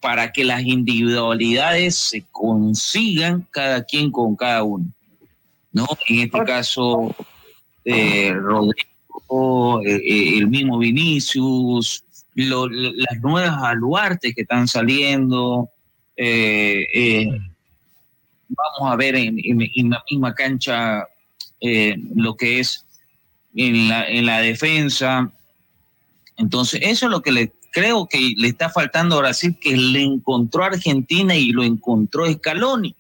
para 0.02 0.32
que 0.32 0.44
las 0.44 0.64
individualidades 0.66 1.96
se 1.96 2.24
consigan 2.32 3.48
cada 3.50 3.84
quien 3.84 4.12
con 4.12 4.36
cada 4.36 4.64
uno. 4.64 4.86
¿no? 5.72 5.88
En 6.08 6.20
este 6.20 6.44
caso, 6.44 7.16
eh, 7.86 8.34
Rodrigo, 8.34 9.82
eh, 9.84 9.96
eh, 9.96 10.38
el 10.38 10.48
mismo 10.48 10.78
Vinicius, 10.78 12.04
las 12.36 13.20
nuevas 13.22 13.60
baluartes 13.62 14.34
que 14.36 14.42
están 14.42 14.68
saliendo. 14.68 15.70
eh, 16.16 16.86
eh, 16.94 17.28
vamos 18.50 18.94
a 18.94 18.96
ver 18.96 19.16
en, 19.16 19.40
en- 19.44 19.90
la 19.90 20.04
misma 20.10 20.34
cancha 20.36 21.08
eh, 21.60 21.98
lo 22.16 22.36
que 22.36 22.60
es 22.60 22.86
en 23.56 23.88
la, 23.90 24.08
en 24.08 24.26
la 24.26 24.40
defensa. 24.42 25.32
Entonces, 26.38 26.82
eso 26.84 27.06
es 27.08 27.12
lo 27.12 27.22
que 27.22 27.32
le 27.32 27.52
creo 27.72 28.08
que 28.08 28.34
le 28.38 28.48
está 28.50 28.70
faltando 28.70 29.16
a 29.16 29.22
Brasil, 29.22 29.58
que 29.60 29.76
le 29.76 30.02
encontró 30.04 30.64
Argentina 30.64 31.36
y 31.36 31.52
lo 31.52 31.64
encontró 31.64 32.32
Scaloni. 32.32 32.96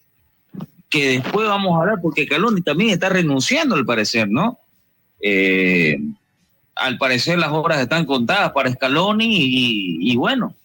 Que 0.89 1.19
después 1.19 1.47
vamos 1.47 1.75
a 1.75 1.81
hablar, 1.81 1.99
porque 2.01 2.25
Scaloni 2.25 2.61
también 2.61 2.91
está 2.91 3.09
renunciando 3.09 3.75
al 3.75 3.85
parecer, 3.85 4.29
¿no? 4.29 4.57
Eh, 5.21 5.97
al 6.75 6.97
parecer 6.97 7.38
las 7.39 7.51
horas 7.51 7.79
están 7.79 8.05
contadas 8.05 8.51
para 8.51 8.71
Scaloni 8.71 9.27
y, 9.99 10.15
bueno, 10.15 10.55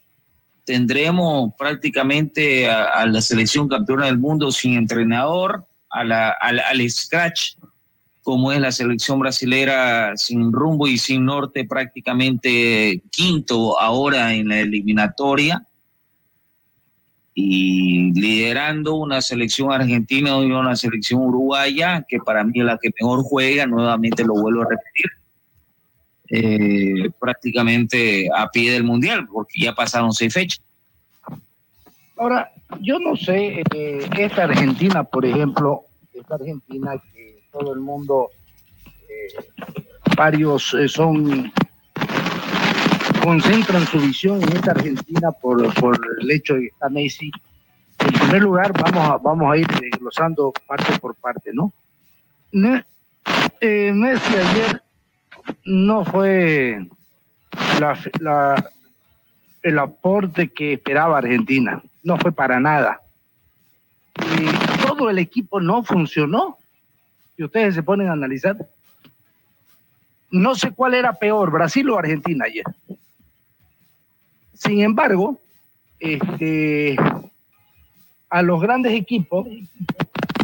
tendremos 0.65 1.53
prácticamente 1.59 2.69
a, 2.69 2.85
a 2.85 3.07
la 3.07 3.21
selección 3.21 3.69
campeona 3.69 4.07
del 4.07 4.19
mundo 4.19 4.51
sin 4.51 4.75
entrenador, 4.75 5.67
a 5.91 6.05
la, 6.05 6.31
al, 6.31 6.61
al 6.61 6.91
scratch, 6.91 7.57
como 8.23 8.53
es 8.53 8.61
la 8.61 8.73
selección 8.73 9.19
brasilera 9.19 10.17
sin 10.17 10.53
rumbo 10.53 10.87
y 10.87 10.99
sin 10.99 11.25
norte, 11.25 11.65
prácticamente 11.65 13.03
quinto 13.11 13.81
ahora 13.81 14.35
en 14.35 14.49
la 14.49 14.61
eliminatoria. 14.61 15.65
Y 17.41 18.13
liderando 18.21 18.97
una 18.97 19.23
selección 19.23 19.71
argentina 19.71 20.31
y 20.41 20.51
una 20.51 20.75
selección 20.75 21.21
uruguaya, 21.21 22.05
que 22.09 22.19
para 22.19 22.43
mí 22.43 22.59
es 22.59 22.65
la 22.65 22.77
que 22.79 22.91
mejor 23.01 23.23
juega, 23.23 23.65
nuevamente 23.65 24.25
lo 24.25 24.35
vuelvo 24.35 24.63
a 24.63 24.71
repetir, 24.71 25.07
eh, 26.31 27.09
prácticamente 27.19 28.29
a 28.37 28.51
pie 28.51 28.73
del 28.73 28.85
mundial, 28.85 29.27
porque 29.33 29.63
ya 29.63 29.75
pasaron 29.75 30.13
seis 30.13 30.35
fechas. 30.35 30.61
Ahora, 32.19 32.53
yo 32.81 32.99
no 32.99 33.17
sé, 33.17 33.63
eh, 33.75 34.11
esta 34.19 34.45
Argentina, 34.45 35.05
por 35.05 35.25
ejemplo, 35.25 35.85
esta 36.13 36.35
Argentina 36.35 37.03
que 37.15 37.45
todo 37.51 37.73
el 37.73 37.81
mundo, 37.81 38.29
eh, 39.09 39.43
varios 40.19 40.77
son, 40.89 41.51
concentran 43.23 43.87
su 43.87 43.99
visión 43.99 44.43
en 44.43 44.53
esta 44.53 44.73
Argentina 44.73 45.33
por, 45.33 45.73
por 45.75 45.99
el 46.21 46.31
hecho 46.31 46.55
de 46.55 46.61
que 46.61 46.67
está 46.67 46.91
Messi. 46.91 47.31
En 48.01 48.13
primer 48.13 48.43
lugar, 48.43 48.73
vamos 48.79 49.11
a, 49.11 49.17
vamos 49.17 49.51
a 49.51 49.57
ir 49.57 49.67
desglosando 49.67 50.53
parte 50.67 50.99
por 50.99 51.15
parte, 51.15 51.53
¿no? 51.55 51.73
Messi 52.53 52.85
ayer 53.61 54.83
no 55.65 56.05
fue 56.05 56.87
la, 57.81 57.99
la- 58.21 58.71
el 59.63 59.79
aporte 59.79 60.49
que 60.49 60.75
esperaba 60.75 61.19
Argentina. 61.19 61.83
No 62.03 62.17
fue 62.19 62.33
para 62.33 62.61
nada. 62.61 63.01
Y 64.17 64.87
todo 64.87 65.11
el 65.11 65.19
equipo 65.19 65.61
no 65.61 65.83
funcionó. 65.83 66.57
Si 67.37 67.45
ustedes 67.45 67.75
se 67.75 67.83
ponen 67.83 68.09
a 68.09 68.13
analizar, 68.13 68.57
no 70.31 70.55
sé 70.55 70.71
cuál 70.73 70.95
era 70.95 71.13
peor, 71.13 71.51
Brasil 71.51 71.89
o 71.91 71.99
Argentina 71.99 72.45
ayer. 72.47 72.65
Sin 74.55 74.81
embargo, 74.81 75.41
este, 76.01 76.97
a 78.31 78.43
los 78.43 78.61
grandes 78.61 78.93
equipos, 78.93 79.47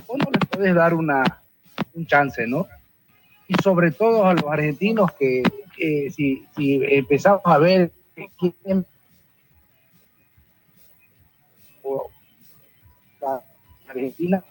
vos 0.06 0.18
no 0.18 0.30
les 0.32 0.48
podés 0.48 0.74
dar 0.74 0.94
una, 0.94 1.40
un 1.94 2.06
chance, 2.06 2.46
¿no? 2.46 2.66
Sobre 3.62 3.92
todo 3.92 4.26
a 4.26 4.34
los 4.34 4.44
argentinos 4.44 5.10
que, 5.12 5.42
si, 6.10 6.46
empezamos 6.56 7.42
a 7.44 7.58
ver 7.58 7.90
quién 8.38 8.86
Argentina 13.88 14.42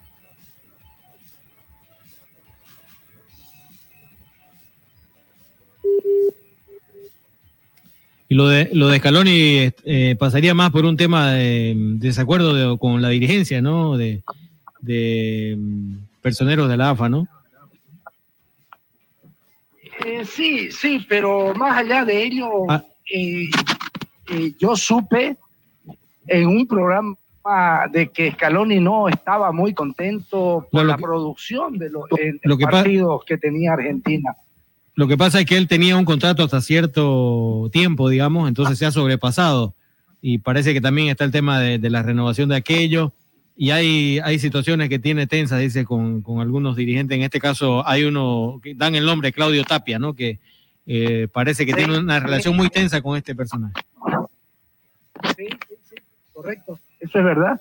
Y 8.26 8.36
lo 8.36 8.48
de, 8.48 8.70
lo 8.72 8.88
de 8.88 8.98
Scaloni 8.98 9.70
eh, 9.84 10.16
pasaría 10.18 10.54
más 10.54 10.70
por 10.70 10.86
un 10.86 10.96
tema 10.96 11.32
de, 11.32 11.74
desacuerdo 11.76 12.54
de- 12.54 12.78
con 12.78 13.02
la 13.02 13.10
dirigencia, 13.10 13.60
¿no? 13.60 13.98
De, 13.98 14.22
de 14.80 15.56
mm, 15.58 15.96
personeros 16.22 16.68
de 16.70 16.76
la 16.78 16.90
AFA, 16.90 17.10
¿no? 17.10 17.28
Eh, 20.04 20.24
sí, 20.24 20.70
sí, 20.70 21.04
pero 21.08 21.54
más 21.54 21.78
allá 21.78 22.04
de 22.04 22.22
ello, 22.24 22.48
Ah. 22.68 22.84
eh, 23.10 23.46
eh, 24.30 24.52
yo 24.58 24.76
supe 24.76 25.36
en 26.26 26.46
un 26.46 26.66
programa 26.66 27.16
de 27.92 28.08
que 28.08 28.32
Scaloni 28.32 28.80
no 28.80 29.08
estaba 29.08 29.52
muy 29.52 29.74
contento 29.74 30.66
por 30.70 30.82
No, 30.82 30.88
la 30.88 30.96
que- 30.96 31.02
producción 31.02 31.78
de 31.78 31.90
los 31.90 32.04
lo 32.42 32.56
que 32.56 32.64
partidos 32.64 33.24
que 33.26 33.36
tenía 33.38 33.72
Argentina. 33.74 34.34
Lo 34.94 35.08
que 35.08 35.16
pasa 35.18 35.40
es 35.40 35.46
que 35.46 35.56
él 35.56 35.66
tenía 35.68 35.96
un 35.96 36.04
contrato 36.04 36.44
hasta 36.44 36.60
cierto 36.60 37.68
tiempo, 37.72 38.08
digamos, 38.08 38.48
entonces 38.48 38.78
se 38.78 38.86
ha 38.86 38.90
sobrepasado. 38.92 39.74
Y 40.22 40.38
parece 40.38 40.72
que 40.72 40.80
también 40.80 41.08
está 41.08 41.24
el 41.24 41.32
tema 41.32 41.60
de, 41.60 41.78
de 41.78 41.90
la 41.90 42.02
renovación 42.02 42.48
de 42.48 42.56
aquello. 42.56 43.12
Y 43.56 43.70
hay, 43.70 44.18
hay 44.18 44.38
situaciones 44.38 44.88
que 44.88 44.98
tiene 44.98 45.26
tensas, 45.26 45.60
dice, 45.60 45.84
con, 45.84 46.22
con 46.22 46.40
algunos 46.40 46.76
dirigentes. 46.76 47.16
En 47.16 47.22
este 47.22 47.40
caso 47.40 47.86
hay 47.86 48.04
uno 48.04 48.60
que 48.62 48.74
dan 48.74 48.94
el 48.96 49.06
nombre, 49.06 49.32
Claudio 49.32 49.64
Tapia, 49.64 49.98
¿no? 49.98 50.14
Que 50.14 50.40
eh, 50.86 51.28
parece 51.32 51.64
que 51.64 51.72
Sí, 51.72 51.78
tiene 51.78 51.98
una 51.98 52.20
relación 52.20 52.56
muy 52.56 52.68
tensa 52.68 53.00
con 53.00 53.16
este 53.16 53.34
personaje. 53.34 53.74
Sí, 55.36 55.46
sí, 55.68 55.74
sí, 55.88 55.94
correcto. 56.32 56.78
Eso 57.00 57.18
es 57.18 57.24
verdad. 57.24 57.60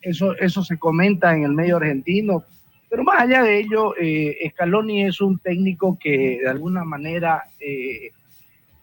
Eso, 0.00 0.36
eso 0.38 0.64
se 0.64 0.78
comenta 0.78 1.34
en 1.36 1.44
el 1.44 1.52
medio 1.52 1.76
argentino. 1.76 2.44
Pero 2.90 3.04
más 3.04 3.20
allá 3.22 3.42
de 3.42 3.60
ello, 3.60 3.94
eh, 3.98 4.36
Scaloni 4.50 5.04
es 5.04 5.20
un 5.20 5.38
técnico 5.38 5.96
que 5.98 6.40
de 6.42 6.48
alguna 6.48 6.84
manera 6.84 7.44
eh, 7.60 8.10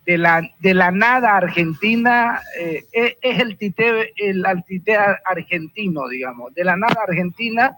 de, 0.10 0.18
la, 0.18 0.42
de 0.60 0.74
la 0.74 0.90
nada 0.90 1.38
argentina 1.38 2.42
eh, 2.60 2.84
es, 2.92 3.14
es 3.22 3.40
el 3.40 3.58
tite, 3.58 4.12
el 4.18 4.44
altite 4.44 4.98
argentino, 4.98 6.08
digamos. 6.08 6.52
De 6.56 6.64
la 6.64 6.76
nada 6.76 7.04
argentina 7.08 7.78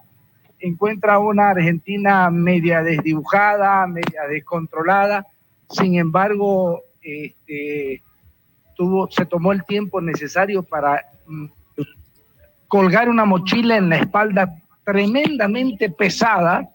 encuentra 0.58 1.20
una 1.20 1.50
Argentina 1.50 2.30
media 2.30 2.84
desdibujada, 2.84 3.86
media 3.86 4.28
descontrolada. 4.30 5.28
Sin 5.70 5.96
embargo, 6.00 6.80
este, 7.02 8.02
tuvo, 8.78 9.12
se 9.12 9.26
tomó 9.26 9.52
el 9.52 9.66
tiempo 9.66 10.00
necesario 10.00 10.64
para 10.64 11.04
mm, 11.28 11.48
colgar 12.70 13.10
una 13.10 13.26
mochila 13.26 13.76
en 13.76 13.90
la 13.90 13.98
espalda 13.98 14.56
tremendamente 14.86 15.90
pesada 15.90 16.70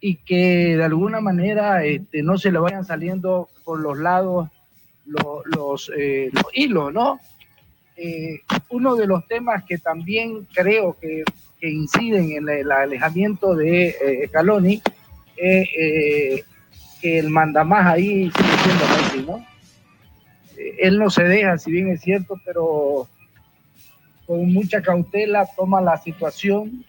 y 0.00 0.16
que 0.16 0.76
de 0.76 0.84
alguna 0.84 1.20
manera 1.20 1.84
este, 1.84 2.24
no 2.24 2.38
se 2.38 2.50
le 2.50 2.58
vayan 2.58 2.84
saliendo 2.84 3.48
por 3.64 3.78
los 3.78 3.96
lados 3.98 4.50
lo- 5.06 5.42
los, 5.46 5.90
eh, 5.96 6.30
los 6.32 6.44
hilos, 6.52 6.92
¿no? 6.92 7.20
Eh, 7.96 8.40
uno 8.70 8.96
de 8.96 9.06
los 9.06 9.26
temas 9.28 9.62
que 9.64 9.78
también 9.78 10.46
creo 10.52 10.96
que, 11.00 11.22
que 11.60 11.70
inciden 11.70 12.32
en 12.32 12.48
el 12.48 12.70
alejamiento 12.72 13.54
de 13.54 13.88
eh, 13.88 14.26
Scaloni 14.28 14.82
es 15.36 15.68
eh, 15.78 16.44
que 17.00 17.18
el 17.18 17.30
mandamás 17.30 17.86
ahí 17.86 18.30
sigue 18.30 18.56
siendo 18.64 18.84
Messi, 18.88 19.22
¿no? 19.30 19.46
Eh, 20.56 20.76
él 20.80 20.98
no 20.98 21.10
se 21.10 21.24
deja, 21.24 21.56
si 21.58 21.70
bien 21.70 21.88
es 21.88 22.00
cierto, 22.00 22.36
pero 22.44 23.08
con 24.26 24.52
mucha 24.52 24.80
cautela 24.82 25.46
toma 25.54 25.80
la 25.80 25.96
situación 25.98 26.84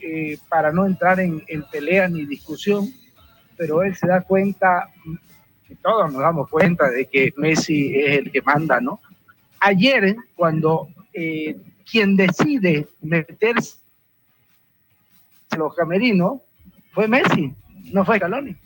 eh, 0.00 0.38
para 0.48 0.72
no 0.72 0.86
entrar 0.86 1.20
en, 1.20 1.42
en 1.48 1.62
pelea 1.64 2.08
ni 2.08 2.24
discusión, 2.24 2.88
pero 3.56 3.82
él 3.82 3.94
se 3.96 4.06
da 4.06 4.20
cuenta, 4.22 4.88
todos 5.76 6.12
nos 6.12 6.20
damos 6.22 6.48
cuenta 6.50 6.88
de 6.90 7.06
que 7.06 7.32
Messi 7.36 7.94
es 7.96 8.18
el 8.18 8.30
que 8.32 8.42
manda, 8.42 8.80
¿no? 8.80 9.00
Ayer, 9.60 10.16
cuando 10.34 10.88
eh, 11.12 11.56
quien 11.90 12.16
decide 12.16 12.88
meterse 13.00 13.76
los 15.56 15.74
camerinos 15.74 16.40
fue 16.92 17.06
Messi, 17.08 17.52
no 17.92 18.04
fue 18.04 18.16
Scaloni. 18.18 18.56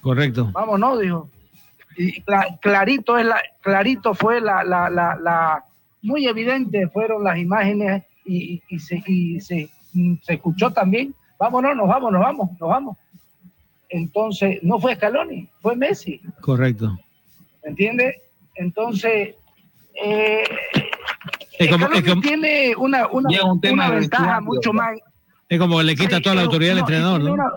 Correcto. 0.00 0.50
Vámonos, 0.52 1.00
dijo. 1.00 1.30
Y 1.96 2.20
cla- 2.22 2.58
clarito, 2.60 3.16
es 3.16 3.24
la, 3.24 3.40
clarito 3.60 4.14
fue 4.14 4.40
la, 4.40 4.64
la, 4.64 4.90
la, 4.90 5.16
la- 5.16 5.64
muy 6.02 6.26
evidente 6.26 6.88
fueron 6.88 7.24
las 7.24 7.38
imágenes 7.38 8.02
y, 8.26 8.54
y- 8.54 8.62
y 8.68 8.78
se, 8.80 9.02
y 9.06 9.40
se, 9.40 9.70
se 10.22 10.34
escuchó 10.34 10.72
también. 10.72 11.14
Vámonos, 11.38 11.74
nos 11.76 11.88
vamos, 11.88 12.12
nos 12.12 12.20
vamos, 12.20 12.50
nos 12.60 12.68
vamos. 12.68 12.96
Entonces, 13.94 14.58
no 14.62 14.80
fue 14.80 14.96
Scaloni, 14.96 15.48
fue 15.60 15.76
Messi, 15.76 16.20
Correcto. 16.40 16.98
¿me 17.62 17.70
entiendes? 17.70 18.16
Entonces, 18.56 19.36
eh, 19.94 20.42
Es 21.60 21.70
como, 21.70 21.84
Scaloni 21.86 21.98
es 22.00 22.08
como- 22.10 22.20
tiene 22.22 22.74
una, 22.76 23.06
una, 23.06 23.44
un 23.44 23.60
una 23.72 23.90
ventaja 23.90 24.40
mucho 24.40 24.72
¿no? 24.72 24.82
más. 24.82 24.98
es 25.48 25.58
como 25.60 25.80
le 25.80 25.94
quita 25.94 26.16
Sí, 26.16 26.22
toda 26.24 26.34
la 26.34 26.42
autoridad 26.42 26.72
al 26.72 26.78
no, 26.78 26.80
entrenador, 26.80 27.20
¿no? 27.20 27.32
una- 27.34 27.52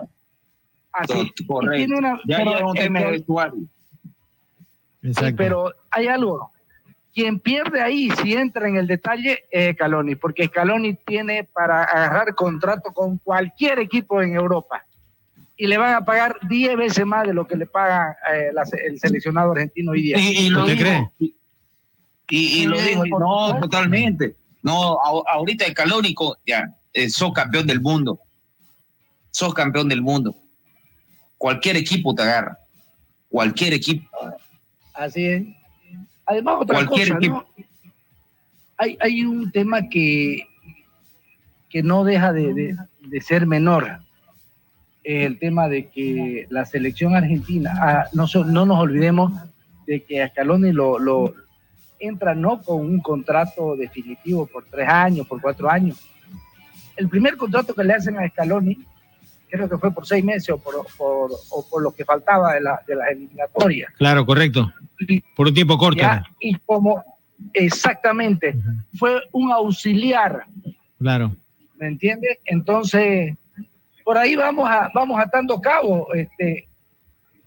así, 0.92 1.32
y 1.36 1.44
Correcto. 1.46 1.76
tiene 1.76 1.98
una- 1.98 2.20
Ya 2.24 2.36
pero, 2.36 2.50
ya 2.52 2.56
es 2.82 2.88
un 2.88 2.96
eh, 2.96 3.10
vestuario. 3.10 3.60
Exacto. 5.02 5.36
pero 5.36 5.72
hay 5.90 6.06
algo. 6.06 6.52
Quien 7.12 7.40
pierde 7.40 7.80
ahí, 7.82 8.10
si 8.22 8.34
entra 8.34 8.68
en 8.68 8.76
el 8.76 8.86
detalle, 8.86 9.42
es 9.50 9.74
Scaloni, 9.74 10.14
porque 10.14 10.46
Scaloni 10.46 10.94
tiene 11.04 11.42
para 11.44 11.82
agarrar 11.82 12.32
contrato 12.36 12.92
con 12.92 13.18
cualquier 13.18 13.80
equipo 13.80 14.22
en 14.22 14.34
Europa 14.36 14.84
y 15.60 15.66
le 15.66 15.76
van 15.76 15.94
a 15.94 16.04
pagar 16.04 16.36
10 16.48 16.76
veces 16.76 17.04
más 17.04 17.26
de 17.26 17.34
lo 17.34 17.46
que 17.46 17.56
le 17.56 17.66
paga 17.66 18.16
eh, 18.32 18.50
la 18.54 18.62
el 18.86 18.98
seleccionado 19.00 19.50
argentino 19.52 19.90
hoy 19.92 20.02
día. 20.02 20.16
Y, 20.18 20.46
y 20.46 20.48
lo 20.50 20.60
¿Usted 20.60 20.72
dijo, 20.76 20.84
cree? 21.18 21.32
y, 22.30 22.62
y 22.62 22.66
lo 22.66 22.80
dijo, 22.80 23.18
no, 23.18 23.58
totalmente. 23.60 24.36
No, 24.62 24.94
a- 25.00 25.32
ahorita 25.34 25.64
el 25.66 25.74
calórico, 25.74 26.36
ya, 26.46 26.74
eh, 26.92 27.10
sos 27.10 27.32
campeón 27.32 27.66
del 27.66 27.80
mundo. 27.80 28.20
Sos 29.30 29.52
campeón 29.52 29.88
del 29.88 30.00
mundo. 30.00 30.36
Cualquier 31.36 31.76
equipo 31.76 32.14
te 32.14 32.22
agarra. 32.22 32.58
Cualquier 33.28 33.74
equipo. 33.74 34.08
Así 34.94 35.26
es. 35.26 35.42
Además, 36.26 36.56
otra 36.60 36.76
Cualquier 36.86 37.08
cosa, 37.16 37.28
¿no? 37.28 37.46
Hay, 38.76 38.96
hay 39.00 39.24
un 39.24 39.50
tema 39.50 39.88
que, 39.88 40.46
que 41.68 41.82
no 41.82 42.04
deja 42.04 42.32
de, 42.32 42.54
de- 42.54 42.76
de 43.00 43.20
ser 43.20 43.44
menor. 43.46 44.00
El 45.10 45.38
tema 45.38 45.68
de 45.68 45.86
que 45.88 46.46
la 46.50 46.66
selección 46.66 47.14
argentina, 47.16 47.72
ah, 47.80 48.04
no, 48.12 48.26
no 48.44 48.66
nos 48.66 48.78
olvidemos 48.78 49.32
de 49.86 50.02
que 50.04 50.22
a 50.22 50.28
Scaloni 50.28 50.70
lo, 50.72 50.98
lo 50.98 51.34
entra 51.98 52.34
no 52.34 52.60
con 52.60 52.80
un 52.80 53.00
contrato 53.00 53.74
definitivo 53.74 54.46
por 54.46 54.66
tres 54.66 54.86
años, 54.86 55.26
por 55.26 55.40
cuatro 55.40 55.70
años. 55.70 55.98
El 56.94 57.08
primer 57.08 57.38
contrato 57.38 57.72
que 57.74 57.84
le 57.84 57.94
hacen 57.94 58.18
a 58.18 58.28
Scaloni, 58.28 58.78
creo 59.48 59.66
que 59.66 59.78
fue 59.78 59.90
por 59.94 60.06
seis 60.06 60.22
meses 60.22 60.50
o 60.50 60.58
por, 60.58 60.74
por- 60.98 61.30
o 61.52 61.66
por 61.70 61.82
lo 61.82 61.90
que 61.92 62.04
faltaba 62.04 62.52
de 62.52 62.60
la, 62.60 62.82
de 62.86 62.94
las 62.94 63.08
eliminatorias. 63.10 63.90
Claro, 63.96 64.26
correcto. 64.26 64.70
Por 65.34 65.48
un 65.48 65.54
tiempo 65.54 65.78
corto. 65.78 66.00
¿ya? 66.02 66.22
Y 66.38 66.54
como 66.66 67.02
exactamente 67.54 68.54
fue 68.98 69.22
un 69.32 69.52
auxiliar, 69.52 70.44
Claro. 70.98 71.34
¿me 71.78 71.86
entiendes? 71.86 72.38
Entonces, 72.44 73.36
por 74.08 74.16
ahí 74.16 74.36
vamos 74.36 74.66
a 74.66 74.88
vamos 74.94 75.20
atando 75.20 75.60
cabo. 75.60 76.14
Este, 76.14 76.66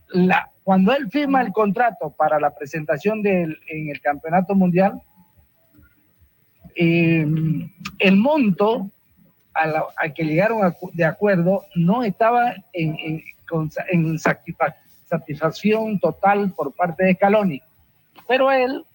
la, 0.10 0.48
cuando 0.64 0.94
él 0.94 1.10
firma 1.10 1.42
el 1.42 1.52
contrato 1.52 2.12
para 2.12 2.40
la 2.40 2.52
presentación 2.54 3.24
del, 3.24 3.58
en 3.68 3.90
el 3.90 4.00
campeonato 4.00 4.54
mundial, 4.54 5.02
eh, 6.76 7.26
el 7.98 8.16
monto 8.16 8.92
a 9.56 9.86
al 9.98 10.14
que 10.14 10.24
llegaron 10.24 10.64
a- 10.64 10.76
de 10.94 11.04
acuerdo 11.04 11.66
no 11.74 12.04
estaba 12.04 12.54
en, 12.74 12.96
en- 13.00 13.24
con- 13.50 13.72
en 13.90 14.20
satisfa- 14.20 14.76
satisfacción 15.06 16.00
total 16.00 16.52
por 16.52 16.76
parte 16.76 17.06
de 17.06 17.16
Scaloni, 17.16 17.60
pero 18.28 18.52
él 18.52 18.86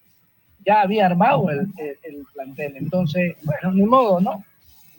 ya 0.65 0.79
había 0.83 1.05
armado 1.05 1.49
el- 1.49 1.67
el 2.01 2.25
plantel, 2.33 2.77
entonces, 2.77 3.35
bueno, 3.43 3.73
ni 3.73 3.83
modo, 3.83 4.21
¿no? 4.21 4.41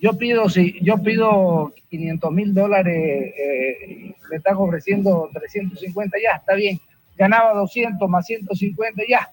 Yo 0.00 0.16
pido, 0.16 0.48
si 0.48 0.78
yo 0.80 0.98
pido 0.98 1.74
500 1.90 2.32
mil 2.32 2.54
dólares, 2.54 3.34
eh, 3.36 4.14
me 4.30 4.36
están 4.36 4.56
ofreciendo 4.56 5.28
350, 5.32 6.16
ya, 6.22 6.36
está 6.36 6.54
bien. 6.54 6.80
Ganaba 7.16 7.52
200 7.54 8.08
más 8.08 8.26
150, 8.26 9.02
ya. 9.08 9.28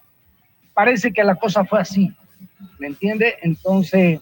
Parece 0.73 1.13
que 1.13 1.23
la 1.23 1.36
cosa 1.36 1.65
fue 1.65 1.82
así. 1.82 2.12
¿Me 2.80 2.88
entiende? 2.88 3.36
Entonces, 3.41 4.19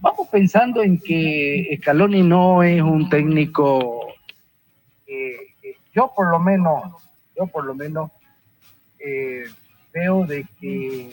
vamos 0.00 0.28
pensando 0.28 0.82
en 0.82 0.98
que 0.98 1.78
Scaloni 1.80 2.22
no 2.22 2.62
es 2.62 2.82
un 2.82 3.08
técnico, 3.08 4.14
eh, 5.06 5.36
eh, 5.62 5.76
yo 5.94 6.12
por 6.14 6.30
lo 6.30 6.38
menos, 6.38 6.82
yo 7.36 7.46
por 7.46 7.64
lo 7.64 7.74
menos 7.74 8.10
eh, 8.98 9.44
veo 9.92 10.24
de 10.24 10.46
que, 10.60 11.10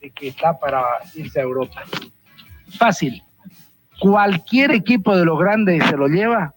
de 0.00 0.10
que 0.10 0.28
está 0.28 0.58
para 0.58 0.82
irse 1.14 1.38
a 1.38 1.44
Europa. 1.44 1.82
Fácil. 2.76 3.22
Cualquier 3.98 4.72
equipo 4.72 5.16
de 5.16 5.24
los 5.24 5.38
grandes 5.38 5.84
se 5.84 5.96
lo 5.96 6.08
lleva 6.08 6.54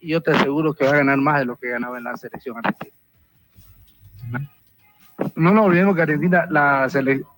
y 0.00 0.08
yo 0.08 0.20
te 0.20 0.30
aseguro 0.30 0.74
que 0.74 0.84
va 0.84 0.90
a 0.92 0.96
ganar 0.98 1.18
más 1.18 1.38
de 1.40 1.44
lo 1.44 1.56
que 1.56 1.68
ganaba 1.68 1.98
en 1.98 2.04
la 2.04 2.16
selección 2.16 2.56
argentina. 2.58 2.92
No 5.34 5.52
nos 5.52 5.66
olvidemos 5.66 5.96
que 5.96 6.02
Argentina, 6.02 6.46
la, 6.50 6.88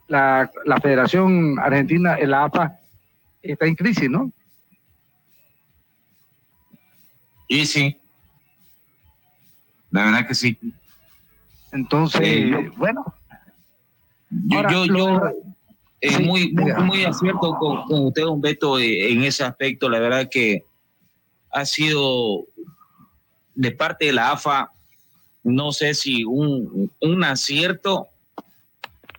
la, 0.08 0.50
la 0.64 0.80
Federación 0.80 1.58
Argentina, 1.58 2.16
la 2.18 2.44
APA, 2.44 2.78
está 3.42 3.66
en 3.66 3.76
crisis, 3.76 4.10
¿no? 4.10 4.32
Y 7.46 7.64
sí. 7.66 7.96
La 9.90 10.04
verdad 10.04 10.26
que 10.26 10.34
sí. 10.34 10.58
Entonces, 11.72 12.20
Eh, 12.22 12.70
bueno. 12.76 13.14
Yo, 14.30 14.58
Ahora, 14.58 14.72
yo, 14.72 14.86
lo 14.86 15.32
eh, 16.00 16.10
Sí, 16.10 16.22
muy, 16.22 16.52
muy, 16.52 17.04
acierto 17.04 17.54
con, 17.58 17.84
con 17.84 18.06
usted, 18.06 18.22
don 18.22 18.40
Beto, 18.40 18.78
eh, 18.78 19.12
en 19.12 19.22
ese 19.24 19.44
aspecto. 19.44 19.88
La 19.88 19.98
verdad 19.98 20.28
que 20.30 20.64
ha 21.50 21.64
sido 21.64 22.44
de 23.54 23.72
parte 23.72 24.06
de 24.06 24.12
la 24.12 24.32
AFA, 24.32 24.70
no 25.42 25.72
sé 25.72 25.94
si 25.94 26.24
un, 26.24 26.90
un 27.00 27.24
acierto 27.24 28.08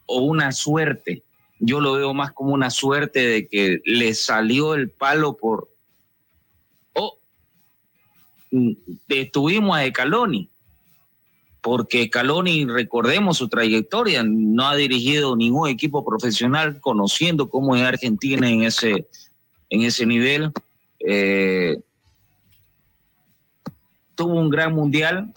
o 0.06 0.22
una 0.22 0.52
suerte. 0.52 1.24
Yo 1.60 1.82
lo 1.82 1.94
veo 1.94 2.14
más 2.14 2.32
como 2.32 2.54
una 2.54 2.70
suerte 2.70 3.28
de 3.28 3.48
que 3.48 3.82
le 3.84 4.14
salió 4.14 4.74
el 4.76 4.90
palo 4.90 5.36
por... 5.36 5.70
Oh, 6.94 7.18
mm, 8.52 8.72
detuvimos 9.08 9.78
a 9.78 9.92
Caloni 9.92 10.50
porque 11.62 12.10
Caloni, 12.10 12.66
recordemos 12.66 13.38
su 13.38 13.50
trayectoria, 13.50 14.24
no 14.24 14.68
ha 14.68 14.76
dirigido 14.76 15.36
ningún 15.36 15.70
equipo 15.70 16.06
profesional 16.06 16.80
conociendo 16.80 17.50
cómo 17.50 17.76
es 17.76 17.84
Argentina 17.84 18.50
en 18.50 18.64
ese, 18.64 19.08
en 19.70 19.82
ese 19.82 20.06
nivel. 20.06 20.52
Eh, 21.00 21.80
tuvo 24.16 24.40
un 24.40 24.50
gran 24.50 24.74
mundial, 24.74 25.32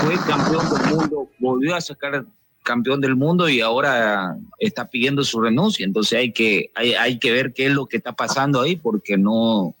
fue 0.00 0.16
campeón 0.26 0.66
del 0.70 0.94
mundo, 0.94 1.28
volvió 1.38 1.74
a 1.74 1.80
sacar 1.80 2.24
campeón 2.62 3.00
del 3.00 3.16
mundo 3.16 3.48
y 3.48 3.60
ahora 3.60 4.36
está 4.58 4.88
pidiendo 4.88 5.24
su 5.24 5.40
renuncia. 5.40 5.84
Entonces 5.84 6.18
hay 6.18 6.32
que, 6.32 6.70
hay, 6.74 6.94
hay 6.94 7.18
que 7.18 7.32
ver 7.32 7.52
qué 7.52 7.66
es 7.66 7.72
lo 7.72 7.86
que 7.86 7.98
está 7.98 8.12
pasando 8.12 8.60
ahí, 8.60 8.76
porque 8.76 9.16
no, 9.16 9.74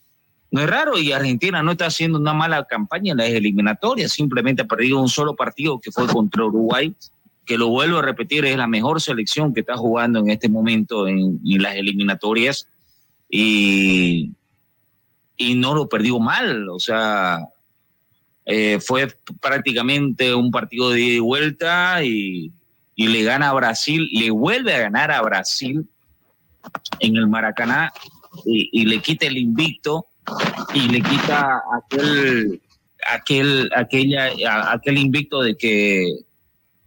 no 0.50 0.62
es 0.62 0.70
raro 0.70 0.98
y 0.98 1.12
Argentina 1.12 1.62
no 1.62 1.72
está 1.72 1.86
haciendo 1.86 2.18
una 2.18 2.32
mala 2.32 2.64
campaña 2.64 3.12
en 3.12 3.18
las 3.18 3.28
eliminatorias, 3.28 4.12
simplemente 4.12 4.62
ha 4.62 4.66
perdido 4.66 5.00
un 5.00 5.08
solo 5.08 5.36
partido 5.36 5.78
que 5.78 5.92
fue 5.92 6.06
contra 6.06 6.44
Uruguay, 6.44 6.94
que 7.44 7.58
lo 7.58 7.68
vuelvo 7.68 7.98
a 7.98 8.02
repetir, 8.02 8.44
es 8.44 8.56
la 8.56 8.66
mejor 8.66 9.00
selección 9.00 9.52
que 9.52 9.60
está 9.60 9.76
jugando 9.76 10.20
en 10.20 10.30
este 10.30 10.48
momento 10.48 11.06
en, 11.06 11.40
las 11.44 11.76
eliminatorias 11.76 12.66
y, 13.28 14.32
y 15.36 15.54
no 15.54 15.74
lo 15.74 15.88
perdió 15.88 16.18
mal, 16.18 16.68
o 16.70 16.78
sea, 16.78 17.40
eh, 18.46 18.80
fue 18.80 19.14
prácticamente 19.40 20.34
un 20.34 20.50
partido 20.50 20.90
de 20.90 21.00
y 21.00 21.18
vuelta 21.18 22.02
y, 22.02 22.50
y 22.96 23.08
le 23.08 23.22
gana 23.22 23.50
a 23.50 23.54
Brasil, 23.54 24.08
le 24.12 24.30
vuelve 24.30 24.74
a 24.74 24.80
ganar 24.80 25.10
a 25.10 25.20
Brasil 25.20 25.86
en 27.00 27.16
el 27.16 27.28
Maracaná 27.28 27.92
y, 28.46 28.70
y 28.72 28.86
le 28.86 29.00
quita 29.00 29.26
el 29.26 29.36
invicto 29.36 30.07
y 30.74 30.88
le 30.88 31.00
quita 31.00 31.62
aquel 31.76 32.60
aquel 33.10 33.70
aquella 33.74 34.72
aquel 34.72 34.98
invicto 34.98 35.42
de 35.42 35.56
que 35.56 36.18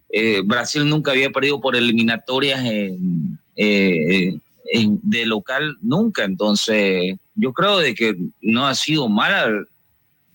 eh, 0.10 0.42
Brasil 0.44 0.88
nunca 0.88 1.12
había 1.12 1.30
perdido 1.30 1.62
por 1.62 1.76
eliminatorias 1.76 2.62
eh, 2.64 4.38
de 4.66 5.26
local 5.26 5.78
nunca. 5.82 6.24
Entonces 6.24 7.18
yo 7.36 7.54
creo 7.54 7.80
de 7.80 7.96
que 7.96 8.16
no 8.42 8.68
ha 8.68 8.76
sido 8.76 9.08
mala 9.10 9.50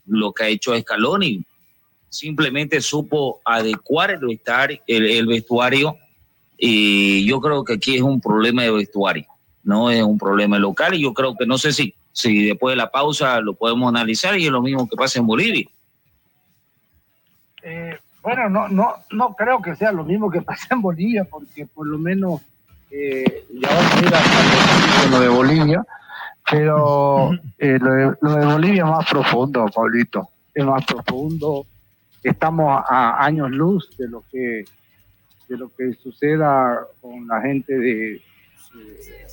lo 0.07 0.33
que 0.33 0.45
ha 0.45 0.49
hecho 0.49 0.79
Scaloni. 0.79 1.45
Simplemente 2.09 2.81
supo 2.81 3.41
adecuar 3.45 4.11
el 4.11 4.41
el, 4.87 5.07
el 5.07 5.27
vestuario 5.27 5.97
y 6.57 7.27
yo 7.27 7.41
creo 7.41 7.65
que 7.65 7.75
aquí 7.75 7.97
es 7.97 8.03
un 8.03 8.21
problema 8.21 8.63
de 8.63 8.71
vestuario 8.71 9.27
no 9.67 9.91
es 9.91 10.03
un 10.03 10.17
problema 10.17 10.59
local 10.59 10.95
y 10.95 11.03
yo 11.03 11.13
creo 11.13 11.35
que 11.37 11.45
no 11.45 11.59
sé 11.59 11.73
si, 11.73 11.93
si 12.17 12.47
después 12.47 12.73
de 12.73 12.77
la 12.77 12.91
pausa 12.91 13.41
lo 13.41 13.53
podemos 13.53 13.91
analizar 13.91 14.39
y 14.39 14.47
es 14.47 14.51
lo 14.51 14.63
mismo 14.63 14.89
que 14.89 14.97
pasa 14.97 15.19
en 15.19 15.27
Bolivia. 15.27 15.67
Eh, 17.63 17.99
bueno, 18.23 18.49
no, 18.49 18.69
no, 18.69 18.95
no 19.11 19.35
creo 19.35 19.61
que 19.61 19.77
sea 19.77 19.93
lo 19.93 20.03
mismo 20.03 20.31
que 20.31 20.41
pasa 20.51 20.69
en 20.71 20.81
Bolivia, 20.81 21.25
porque 21.25 21.67
por 21.67 21.87
lo 21.87 21.99
menos 21.99 22.41
eh, 22.91 23.45
ya 23.53 23.69
vamos 23.69 23.93
a 23.93 24.01
ir 24.01 24.15
a, 24.15 25.11
lo 25.11 25.21
de 25.21 25.29
Bolivia, 25.29 25.85
pero 26.51 27.33
eh, 27.59 27.79
lo, 27.79 27.93
de, 27.93 28.17
lo 28.23 28.35
de 28.35 28.47
Bolivia 28.47 28.85
es 28.85 28.91
más 28.91 29.11
profundo, 29.11 29.67
Pablito, 29.67 30.31
es 30.55 30.65
más 30.65 30.87
profundo. 30.87 31.67
Estamos 32.23 32.83
a 32.89 33.23
años 33.23 33.51
luz 33.51 33.95
de 33.99 34.09
lo 34.09 34.25
que 34.33 34.65
de 35.49 35.57
lo 35.59 35.69
que 35.69 35.93
suceda 36.03 36.81
con 37.03 37.29
la 37.29 37.43
gente 37.43 37.79
de, 37.79 38.23
de 38.75 39.27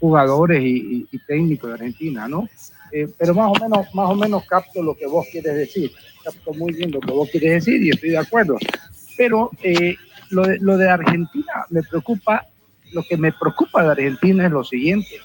jugadores 0.00 0.62
y, 0.62 1.06
y- 1.10 1.18
técnicos 1.26 1.68
de 1.68 1.74
Argentina, 1.74 2.28
¿no? 2.28 2.48
Eh, 2.92 3.08
pero 3.18 3.34
más 3.34 3.50
o 3.50 3.60
menos, 3.62 3.86
más 3.94 4.10
o 4.10 4.14
menos 4.14 4.44
capto 4.46 4.82
lo 4.82 4.94
que 4.96 5.06
vos 5.06 5.26
quieres 5.30 5.54
decir, 5.56 5.90
capto 6.22 6.52
muy 6.54 6.72
bien 6.72 6.90
lo 6.90 7.00
que 7.00 7.10
vos 7.10 7.28
quieres 7.30 7.64
decir 7.64 7.82
y 7.82 7.90
estoy 7.90 8.10
de 8.10 8.18
acuerdo. 8.18 8.56
Pero 9.16 9.50
eh, 9.62 9.96
lo, 10.30 10.42
de, 10.42 10.58
lo 10.60 10.76
de 10.76 10.88
Argentina 10.88 11.66
me 11.70 11.82
preocupa, 11.82 12.46
lo 12.92 13.02
que 13.02 13.16
me 13.16 13.32
preocupa 13.32 13.82
de 13.82 13.90
Argentina 13.92 14.46
es 14.46 14.52
lo 14.52 14.62
siguiente, 14.64 15.16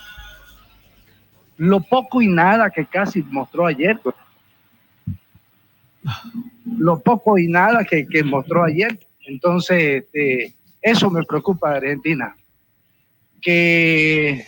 lo 1.57 1.81
poco 1.81 2.21
y 2.21 2.27
nada 2.27 2.69
que 2.69 2.85
casi 2.85 3.21
mostró 3.23 3.65
ayer, 3.67 3.99
lo 6.77 6.99
poco 6.99 7.37
y 7.37 7.47
nada 7.47 7.83
que, 7.83 8.07
que 8.07 8.23
mostró 8.23 8.63
ayer. 8.63 8.97
Entonces, 9.25 10.03
este, 10.03 10.55
eso 10.81 11.09
me 11.09 11.23
preocupa 11.23 11.71
de 11.71 11.77
Argentina. 11.77 12.35
Que 13.41 14.47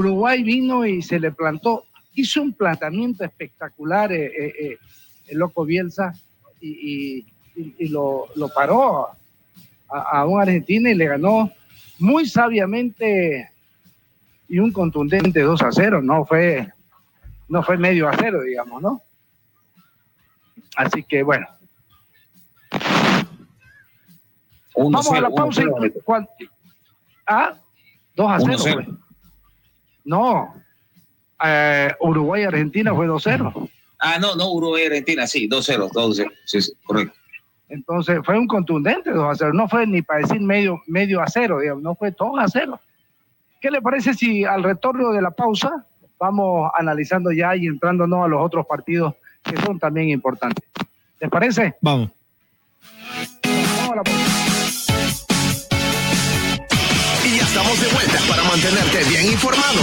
Uruguay 0.00 0.44
vino 0.44 0.86
y 0.86 1.02
se 1.02 1.18
le 1.18 1.32
plantó, 1.32 1.84
hizo 2.14 2.40
un 2.42 2.52
planteamiento 2.52 3.24
espectacular 3.24 4.12
eh, 4.12 4.26
eh, 4.26 4.54
eh, 4.60 4.78
el 5.26 5.38
loco 5.38 5.64
Bielsa 5.64 6.12
y, 6.60 6.68
y- 6.68 7.26
y- 7.56 7.74
y 7.76 7.88
lo, 7.88 8.26
lo 8.36 8.48
paró 8.50 9.08
a, 9.88 9.98
a 10.20 10.26
un 10.26 10.40
Argentina 10.40 10.90
y 10.90 10.94
le 10.94 11.06
ganó 11.08 11.50
muy 11.98 12.26
sabiamente 12.28 13.50
y 14.48 14.60
un 14.60 14.72
contundente 14.72 15.40
2 15.40 15.60
a 15.62 15.72
0, 15.72 16.00
no 16.02 16.24
fue, 16.24 16.72
no 17.48 17.60
fue 17.64 17.76
medio 17.76 18.08
a 18.08 18.16
0, 18.16 18.42
digamos, 18.42 18.80
¿no? 18.80 19.02
Así 20.76 21.02
que 21.02 21.24
bueno. 21.24 21.48
Uno 24.76 24.98
Vamos 24.98 25.06
a 25.08 25.10
cero, 25.10 25.22
la 25.22 25.28
uno 25.28 25.36
pausa. 25.36 25.62
cero, 25.62 25.86
y- 25.86 26.00
¿cuál? 26.02 26.28
Ah, 27.26 27.54
2 28.14 28.30
a 28.30 28.38
0. 28.38 28.44
Uno 28.44 28.58
cero. 28.58 28.82
pues. 28.86 28.96
No, 30.04 30.54
eh, 31.44 31.92
Uruguay-Argentina 32.00 32.94
fue 32.94 33.06
2-0. 33.06 33.70
Ah, 33.98 34.18
no, 34.18 34.34
no, 34.34 34.50
Uruguay 34.52 34.84
Argentina, 34.86 35.26
sí, 35.26 35.48
2-0, 35.48 35.90
2-0, 35.90 36.32
sí, 36.46 36.62
sí, 36.62 36.72
correcto. 36.84 37.14
Entonces 37.68 38.18
fue 38.24 38.38
un 38.38 38.48
contundente 38.48 39.10
2 39.10 39.24
a 39.24 39.34
0. 39.34 39.52
No 39.54 39.68
fue 39.68 39.86
ni 39.86 40.02
para 40.02 40.20
decir 40.20 40.40
medio, 40.40 40.80
medio 40.86 41.20
a 41.20 41.26
0, 41.28 41.60
digamos, 41.60 41.82
no 41.82 41.94
fue 41.94 42.10
2 42.10 42.38
a 42.38 42.48
0. 42.48 42.80
¿Qué 43.60 43.70
le 43.70 43.80
parece 43.80 44.14
si 44.14 44.44
al 44.44 44.62
retorno 44.62 45.12
de 45.12 45.22
la 45.22 45.30
pausa 45.30 45.86
vamos 46.18 46.70
analizando 46.76 47.30
ya 47.30 47.54
y 47.54 47.66
entrándonos 47.66 48.24
a 48.24 48.28
los 48.28 48.42
otros 48.42 48.66
partidos 48.66 49.14
que 49.42 49.56
son 49.58 49.78
también 49.78 50.08
importantes? 50.08 50.64
¿Les 51.20 51.30
parece? 51.30 51.76
Vamos. 51.80 52.10
Vamos 53.44 53.92
a 53.92 53.96
la 53.96 54.02
pausa. 54.02 54.29
Estamos 57.50 57.80
de 57.80 57.88
vuelta 57.88 58.20
para 58.28 58.44
mantenerte 58.44 59.02
bien 59.08 59.26
informado. 59.32 59.82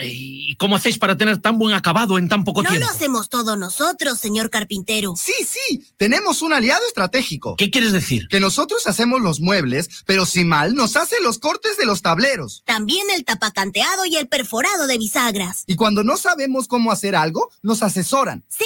¿Y 0.00 0.54
cómo 0.56 0.76
hacéis 0.76 0.98
para 0.98 1.16
tener 1.16 1.38
tan 1.38 1.58
buen 1.58 1.74
acabado 1.74 2.18
en 2.18 2.28
tan 2.28 2.44
poco 2.44 2.62
No 2.62 2.70
tiempo? 2.70 2.86
lo 2.86 2.92
hacemos 2.92 3.28
todos 3.28 3.58
nosotros, 3.58 4.18
señor 4.18 4.48
carpintero. 4.50 5.14
Sí, 5.16 5.32
sí. 5.46 5.84
Tenemos 5.96 6.40
un 6.42 6.52
aliado 6.52 6.86
estratégico. 6.86 7.56
¿Qué 7.56 7.70
quieres 7.70 7.92
decir? 7.92 8.28
Que 8.28 8.38
nosotros 8.40 8.86
hacemos 8.86 9.20
los 9.20 9.40
muebles, 9.40 9.88
pero 10.06 10.24
si 10.26 10.44
mal 10.44 10.74
nos 10.74 10.96
hace 10.96 11.16
los 11.22 11.38
cortes 11.38 11.76
de 11.76 11.86
los 11.86 12.02
tableros. 12.02 12.62
También 12.64 13.06
el 13.14 13.24
tapacanteado 13.24 14.04
y 14.06 14.16
el 14.16 14.28
perforado 14.28 14.86
de 14.86 14.98
bisagras. 14.98 15.64
Y 15.66 15.74
cuando 15.76 16.04
no 16.04 16.16
sabemos 16.16 16.68
cómo 16.68 16.92
hacer 16.92 17.16
algo, 17.16 17.50
nos 17.62 17.82
asesoran. 17.82 18.44
¡Sí! 18.48 18.64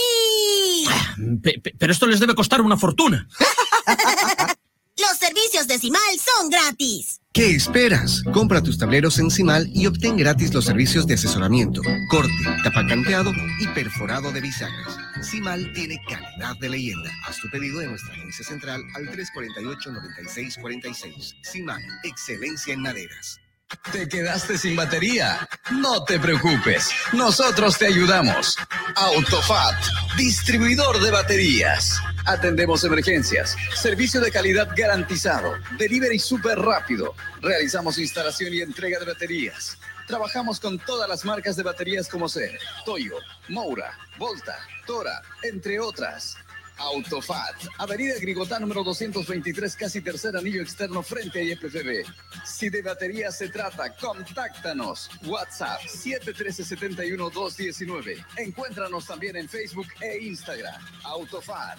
Pe- 1.43 1.61
pero 1.79 1.93
esto 1.93 2.07
les 2.07 2.21
debe 2.21 2.35
costar 2.35 2.61
una 2.61 2.77
fortuna. 2.77 3.29
Los 4.99 5.17
servicios 5.17 5.67
de 5.67 5.79
Cimal 5.79 6.03
son 6.19 6.51
gratis. 6.51 7.19
¿Qué 7.33 7.55
esperas? 7.55 8.23
Compra 8.31 8.63
tus 8.63 8.77
tableros 8.77 9.19
en 9.19 9.31
Cimal 9.31 9.67
y 9.73 9.87
obtén 9.87 10.19
gratis 10.19 10.53
los 10.53 10.67
servicios 10.67 11.07
de 11.07 11.15
asesoramiento, 11.15 11.81
corte, 12.11 12.31
tapacanteado 12.63 13.33
y 13.59 13.67
perforado 13.69 14.31
de 14.33 14.43
bisagras. 14.43 14.99
Cimal 15.23 15.73
tiene 15.73 15.99
calidad 16.07 16.55
de 16.61 16.69
leyenda. 16.69 17.11
Haz 17.27 17.39
tu 17.39 17.49
pedido 17.49 17.81
de 17.81 17.87
nuestra 17.87 18.13
agencia 18.13 18.45
central 18.45 18.83
al 18.95 19.09
348-9646. 19.09 21.37
Cimal, 21.43 21.83
excelencia 22.05 22.75
en 22.75 22.83
maderas. 22.83 23.41
¿Te 23.91 24.07
quedaste 24.07 24.59
sin 24.59 24.77
batería? 24.77 25.49
No 25.71 26.05
te 26.05 26.21
preocupes, 26.21 26.91
nosotros 27.15 27.79
te 27.79 27.87
ayudamos. 27.87 28.59
Autofat, 28.95 29.83
distribuidor 30.19 31.01
de 31.01 31.11
baterías. 31.11 31.99
Atendemos 32.25 32.85
emergencias, 32.85 33.57
servicio 33.75 34.21
de 34.21 34.31
calidad 34.31 34.69
garantizado, 34.77 35.55
delivery 35.77 36.21
súper 36.21 36.57
rápido. 36.57 37.17
Realizamos 37.41 37.99
instalación 37.99 38.55
y 38.55 38.61
entrega 38.61 39.01
de 39.01 39.07
baterías. 39.07 39.77
Trabajamos 40.07 40.61
con 40.61 40.79
todas 40.79 41.09
las 41.09 41.25
marcas 41.25 41.57
de 41.57 41.65
baterías 41.65 42.09
como 42.09 42.29
ser 42.29 42.61
Toyo, 42.85 43.17
Moura, 43.49 43.99
Volta, 44.19 44.57
Tora, 44.87 45.21
entre 45.43 45.81
otras. 45.81 46.37
Autofat, 46.79 47.67
Avenida 47.79 48.15
Grigotá 48.21 48.59
número 48.59 48.83
223, 48.83 49.77
casi 49.77 50.01
tercer 50.01 50.35
anillo 50.37 50.63
externo 50.63 51.01
frente 51.03 51.39
a 51.39 51.43
IFPB. 51.43 52.05
Si 52.45 52.71
de 52.71 52.83
batería 52.83 53.31
se 53.31 53.51
trata, 53.51 53.95
contáctanos. 53.97 55.09
WhatsApp 55.25 55.81
713-71-219. 55.83 58.25
Encuéntranos 58.39 59.07
también 59.07 59.37
en 59.37 59.49
Facebook 59.49 59.87
e 60.01 60.25
Instagram. 60.25 60.83
Autofat, 61.05 61.79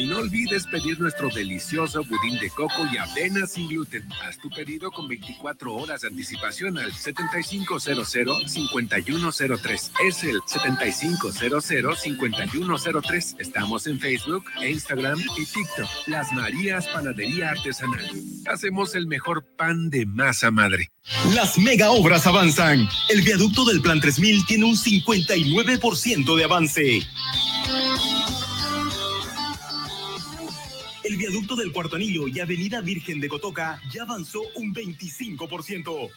Y 0.00 0.06
no 0.06 0.16
olvides 0.16 0.66
pedir 0.66 0.98
nuestro 0.98 1.28
delicioso 1.28 2.02
budín 2.02 2.40
de 2.40 2.48
coco 2.48 2.88
y 2.90 2.96
avena 2.96 3.46
sin 3.46 3.68
gluten. 3.68 4.08
Haz 4.24 4.38
tu 4.38 4.48
pedido 4.48 4.90
con 4.90 5.06
24 5.06 5.74
horas 5.74 6.00
de 6.00 6.08
anticipación 6.08 6.78
al 6.78 6.90
7500-5103. 6.90 9.90
Es 10.08 10.24
el 10.24 10.40
7500-5103. 10.40 13.36
Estamos 13.40 13.86
en 13.86 14.00
Facebook, 14.00 14.46
Instagram 14.66 15.20
y 15.36 15.44
TikTok. 15.44 15.90
Las 16.06 16.32
Marías 16.32 16.86
Panadería 16.86 17.50
Artesanal. 17.50 18.10
Hacemos 18.46 18.94
el 18.94 19.06
mejor 19.06 19.44
pan 19.58 19.90
de 19.90 20.06
masa 20.06 20.50
madre. 20.50 20.90
Las 21.34 21.58
mega 21.58 21.90
obras 21.90 22.26
avanzan. 22.26 22.88
El 23.10 23.20
viaducto 23.20 23.66
del 23.66 23.82
Plan 23.82 24.00
3000 24.00 24.46
tiene 24.46 24.64
un 24.64 24.76
59% 24.76 26.36
de 26.36 26.44
avance. 26.44 27.02
El 31.10 31.16
viaducto 31.16 31.56
del 31.56 31.72
Cuarto 31.72 31.96
Anillo 31.96 32.28
y 32.28 32.38
Avenida 32.38 32.80
Virgen 32.80 33.18
de 33.18 33.28
Cotoca 33.28 33.82
ya 33.92 34.04
avanzó 34.04 34.42
un 34.54 34.72
25%. 34.72 36.08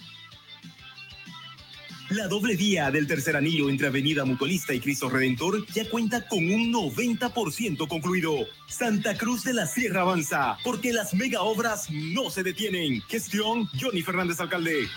La 2.09 2.27
doble 2.27 2.55
vía 2.55 2.91
del 2.91 3.07
tercer 3.07 3.35
anillo 3.35 3.71
entre 3.71 3.87
Avenida 3.87 4.23
Mutualista 4.23 4.71
y 4.71 4.79
Cristo 4.79 5.09
Redentor 5.09 5.65
ya 5.73 5.89
cuenta 5.89 6.27
con 6.27 6.45
un 6.47 6.71
90% 6.71 7.87
concluido. 7.87 8.35
Santa 8.67 9.17
Cruz 9.17 9.43
de 9.43 9.55
la 9.55 9.65
Sierra 9.65 10.01
avanza, 10.01 10.59
porque 10.63 10.93
las 10.93 11.15
mega 11.15 11.41
obras 11.41 11.89
no 11.89 12.29
se 12.29 12.43
detienen. 12.43 13.01
Gestión 13.09 13.67
Johnny 13.81 14.03
Fernández 14.03 14.39
Alcalde. 14.41 14.87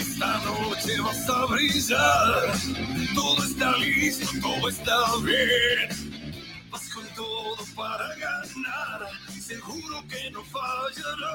Esta 0.00 0.42
noche 0.44 1.00
vas 1.00 1.30
a 1.30 1.46
brillar, 1.46 2.54
todo 3.14 3.44
está 3.44 3.78
listo, 3.78 4.26
todo 4.40 4.68
está 4.68 4.96
bien. 5.24 6.13
Para 7.74 8.14
ganar, 8.14 9.08
seguro 9.40 10.04
que 10.08 10.30
no 10.30 10.44
fallará. 10.44 11.32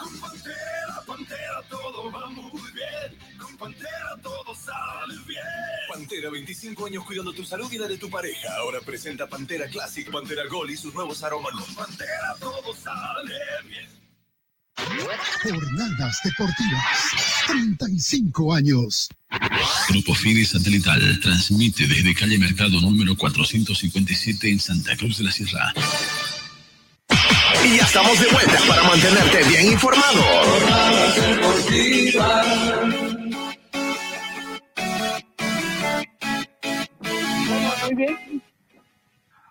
Con 0.00 0.20
Pantera, 0.20 1.02
Pantera, 1.06 1.62
todo 1.68 2.10
va 2.10 2.30
muy 2.30 2.70
bien. 2.72 3.38
Con 3.38 3.56
Pantera 3.56 4.16
todo 4.22 4.54
sale 4.54 5.14
bien. 5.26 5.42
Pantera, 5.88 6.30
25 6.30 6.86
años 6.86 7.04
cuidando 7.04 7.32
tu 7.32 7.44
salud 7.44 7.70
y 7.70 7.78
la 7.78 7.88
de 7.88 7.98
tu 7.98 8.08
pareja. 8.10 8.56
Ahora 8.56 8.80
presenta 8.80 9.28
Pantera 9.28 9.68
Classic, 9.68 10.10
Pantera 10.10 10.46
Gold 10.46 10.70
y 10.70 10.76
sus 10.76 10.94
nuevos 10.94 11.22
aromas. 11.22 11.52
Con 11.52 11.74
Pantera 11.74 12.34
todo 12.40 12.74
sale 12.74 13.34
bien. 13.68 14.01
Jornadas 15.42 16.20
deportivas. 16.24 17.12
35 17.46 18.54
años. 18.54 19.08
Grupo 19.88 20.14
Fide 20.14 20.44
Satelital 20.44 21.20
transmite 21.20 21.86
desde 21.86 22.14
calle 22.14 22.38
Mercado 22.38 22.80
número 22.80 23.16
457 23.16 24.50
en 24.50 24.60
Santa 24.60 24.96
Cruz 24.96 25.18
de 25.18 25.24
la 25.24 25.32
Sierra. 25.32 25.72
Y 27.64 27.76
ya 27.76 27.84
estamos 27.84 28.18
de 28.20 28.26
vuelta 28.28 28.58
para 28.68 28.82
mantenerte 28.84 29.44
bien 29.48 29.72
informado. 29.72 30.22
Muy 37.84 37.94
bien. 37.94 38.42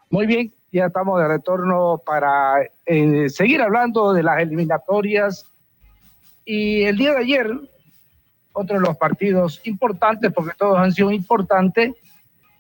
Muy 0.10 0.26
bien, 0.28 0.54
ya 0.72 0.86
estamos 0.86 1.20
de 1.20 1.28
retorno 1.28 2.02
para 2.06 2.62
eh, 2.86 3.30
seguir 3.30 3.62
hablando 3.62 4.14
de 4.14 4.24
las 4.24 4.40
eliminatorias. 4.40 5.46
Y 6.46 6.84
el 6.84 6.98
día 6.98 7.12
de 7.12 7.20
ayer, 7.20 7.52
otro 8.54 8.80
de 8.80 8.86
los 8.88 8.98
partidos 8.98 9.62
importantes, 9.66 10.32
porque 10.34 10.56
todos 10.58 10.78
han 10.78 10.94
sido 10.94 11.12
importantes, 11.12 11.94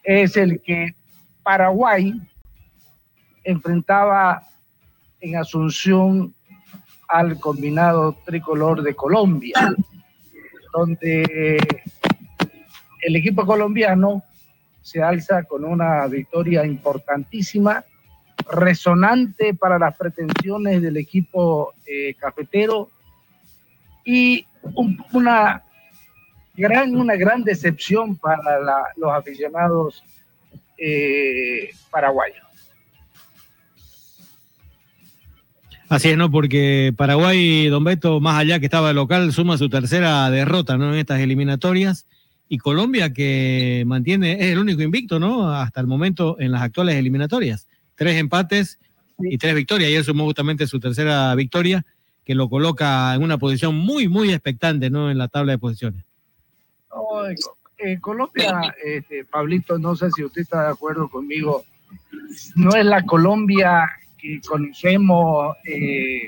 es 0.03 0.35
el 0.35 0.61
que 0.61 0.93
Paraguay 1.41 2.13
enfrentaba 3.43 4.43
en 5.21 5.37
Asunción 5.37 6.33
al 7.07 7.39
combinado 7.39 8.17
tricolor 8.25 8.81
de 8.83 8.93
Colombia, 8.93 9.55
donde 10.73 11.59
el 13.01 13.15
equipo 13.15 13.45
colombiano 13.45 14.23
se 14.81 15.01
alza 15.01 15.43
con 15.43 15.63
una 15.63 16.05
victoria 16.07 16.65
importantísima, 16.65 17.85
resonante 18.49 19.53
para 19.53 19.77
las 19.77 19.95
pretensiones 19.97 20.81
del 20.81 20.97
equipo 20.97 21.73
eh, 21.85 22.13
cafetero 22.15 22.89
y 24.05 24.45
un- 24.73 25.03
una 25.13 25.63
gran, 26.55 26.95
una 26.95 27.15
gran 27.15 27.43
decepción 27.43 28.15
para 28.15 28.59
la- 28.59 28.87
los 28.97 29.11
aficionados 29.11 30.03
eh, 30.77 31.69
paraguayos. 31.91 32.43
Así 35.89 36.09
es, 36.09 36.17
¿no? 36.17 36.31
Porque 36.31 36.93
Paraguay, 36.95 37.67
Don 37.67 37.83
Beto, 37.83 38.21
más 38.21 38.39
allá 38.39 38.59
que 38.59 38.65
estaba 38.65 38.93
local, 38.93 39.33
suma 39.33 39.57
su 39.57 39.69
tercera 39.69 40.29
derrota, 40.29 40.77
¿no? 40.77 40.93
En 40.93 40.99
estas 40.99 41.19
eliminatorias. 41.19 42.07
Y 42.47 42.57
Colombia, 42.59 43.13
que 43.13 43.83
mantiene, 43.85 44.33
es 44.33 44.53
el 44.53 44.59
único 44.59 44.81
invicto, 44.81 45.19
¿no? 45.19 45.53
Hasta 45.53 45.81
el 45.81 45.87
momento 45.87 46.37
en 46.39 46.51
las 46.53 46.61
actuales 46.61 46.95
eliminatorias. 46.95 47.67
Tres 48.01 48.17
empates 48.17 48.79
y 49.19 49.37
tres 49.37 49.53
victorias. 49.53 49.89
Ayer 49.89 50.03
sumó 50.03 50.23
justamente 50.23 50.65
su 50.65 50.79
tercera 50.79 51.35
victoria, 51.35 51.85
que 52.25 52.33
lo 52.33 52.49
coloca 52.49 53.13
en 53.13 53.21
una 53.21 53.37
posición 53.37 53.75
muy, 53.75 54.07
muy 54.07 54.31
expectante, 54.31 54.89
¿no? 54.89 55.11
En 55.11 55.19
la 55.19 55.27
tabla 55.27 55.51
de 55.51 55.59
posiciones. 55.59 56.03
No, 56.89 57.27
eh, 57.29 57.35
eh, 57.77 57.99
Colombia, 58.01 58.73
este, 58.83 59.23
Pablito, 59.25 59.77
no 59.77 59.95
sé 59.95 60.09
si 60.15 60.23
usted 60.23 60.41
está 60.41 60.63
de 60.63 60.71
acuerdo 60.71 61.09
conmigo, 61.09 61.63
no 62.55 62.75
es 62.75 62.83
la 62.83 63.03
Colombia 63.03 63.87
que 64.17 64.41
conocemos 64.47 65.55
eh, 65.63 66.27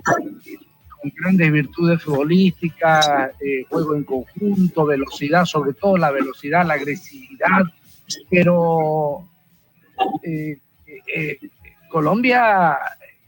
con 0.00 1.12
grandes 1.14 1.52
virtudes 1.52 2.02
futbolísticas, 2.02 3.32
eh, 3.38 3.66
juego 3.68 3.96
en 3.96 4.04
conjunto, 4.04 4.86
velocidad, 4.86 5.44
sobre 5.44 5.74
todo 5.74 5.98
la 5.98 6.10
velocidad, 6.10 6.66
la 6.66 6.72
agresividad, 6.72 7.64
pero 8.30 9.28
eh, 10.22 10.56
eh, 11.14 11.38
Colombia 11.88 12.78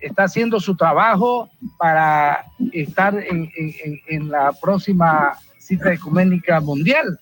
está 0.00 0.24
haciendo 0.24 0.60
su 0.60 0.76
trabajo 0.76 1.50
para 1.78 2.44
estar 2.72 3.14
en, 3.14 4.28
la 4.28 4.52
próxima 4.52 5.38
cita 5.58 5.92
ecuménica 5.92 6.60
mundial. 6.60 7.18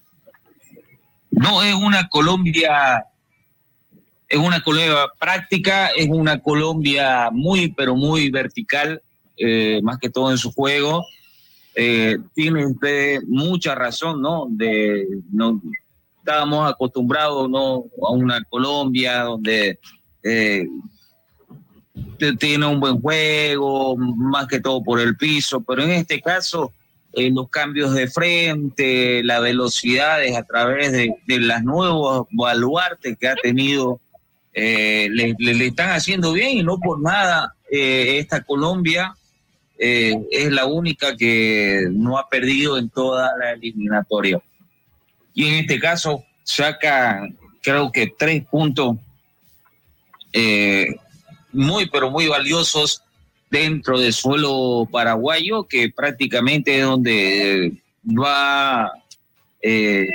No, 1.30 1.62
es 1.62 1.74
una 1.74 2.08
Colombia, 2.08 3.04
es 4.28 4.38
una 4.38 4.62
Colombia 4.62 5.06
práctica, 5.18 5.88
es 5.88 6.08
una 6.08 6.40
Colombia 6.40 7.30
muy, 7.32 7.68
pero 7.72 7.94
muy 7.94 8.30
vertical, 8.30 9.02
eh, 9.36 9.80
más 9.82 9.98
que 9.98 10.10
todo 10.10 10.30
en 10.30 10.38
su 10.38 10.52
juego. 10.52 11.04
Eh, 11.74 12.18
tiene 12.34 12.66
usted 12.66 13.22
mucha 13.26 13.74
razón, 13.74 14.20
¿no? 14.20 14.46
De, 14.50 15.06
no 15.32 15.60
estábamos 16.18 16.70
acostumbrados, 16.70 17.48
¿no? 17.48 17.84
A 18.06 18.12
una 18.12 18.44
Colombia 18.44 19.22
donde 19.22 19.78
eh, 20.22 20.66
tiene 22.38 22.66
un 22.66 22.80
buen 22.80 23.00
juego, 23.00 23.96
más 23.96 24.46
que 24.46 24.60
todo 24.60 24.82
por 24.82 25.00
el 25.00 25.16
piso, 25.16 25.60
pero 25.60 25.82
en 25.82 25.90
este 25.90 26.20
caso 26.20 26.72
eh, 27.12 27.30
los 27.30 27.50
cambios 27.50 27.92
de 27.92 28.08
frente, 28.08 29.22
las 29.22 29.42
velocidades 29.42 30.34
a 30.34 30.44
través 30.44 30.92
de, 30.92 31.14
las 31.26 31.62
nuevos 31.62 32.26
baluartes 32.30 33.18
que 33.18 33.28
ha 33.28 33.34
tenido, 33.34 34.00
eh, 34.54 35.08
le, 35.10 35.66
están 35.66 35.90
haciendo 35.90 36.32
bien 36.32 36.58
y 36.58 36.62
no 36.62 36.78
por 36.78 37.00
nada 37.00 37.54
eh, 37.70 38.18
esta 38.18 38.42
Colombia 38.42 39.14
es 39.84 40.52
la 40.52 40.66
única 40.66 41.16
que 41.16 41.88
no 41.90 42.16
ha 42.16 42.28
perdido 42.28 42.78
en 42.78 42.88
toda 42.88 43.32
la 43.36 43.50
eliminatoria. 43.50 44.40
Y 45.34 45.46
en 45.46 45.54
este 45.54 45.80
caso 45.80 46.22
saca 46.44 47.28
creo 47.60 47.90
que 47.90 48.14
tres 48.16 48.44
puntos 48.44 48.96
eh, 50.32 50.86
muy, 51.52 51.88
pero 51.88 52.10
muy 52.10 52.26
valiosos 52.28 53.02
dentro 53.50 53.98
del 53.98 54.12
suelo 54.12 54.88
paraguayo, 54.90 55.64
que 55.64 55.90
prácticamente 55.90 56.78
es 56.78 56.84
donde 56.84 57.72
va, 58.06 58.90
eh, 59.60 60.08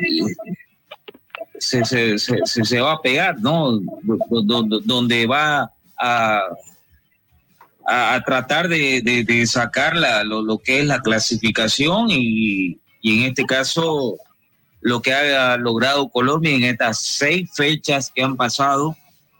se, 1.60 1.86
se- 1.86 2.18
se- 2.20 2.46
se- 2.46 2.80
va 2.82 2.94
a 2.94 3.02
pegar, 3.02 3.40
¿no? 3.40 3.80
Donde, 4.30 4.80
donde 4.84 5.26
va 5.28 5.72
a, 6.00 6.42
a, 7.86 8.14
a 8.16 8.24
tratar 8.24 8.68
de, 8.68 9.02
de- 9.02 9.24
de 9.24 9.46
sacar 9.48 9.96
la- 9.96 10.24
lo, 10.24 10.42
lo 10.42 10.58
que 10.58 10.80
es 10.80 10.86
la 10.86 11.00
clasificación 11.02 12.08
y, 12.10 12.78
y 13.02 13.20
en 13.20 13.30
este 13.30 13.46
caso 13.46 14.18
lo 14.82 15.02
que 15.02 15.14
ha 15.14 15.58
logrado 15.58 16.10
Colombia 16.10 16.52
en 16.52 16.64
estas 16.64 17.02
seis 17.02 17.50
fechas 17.56 18.12
que 18.14 18.24
han 18.24 18.36
pasado. 18.36 18.96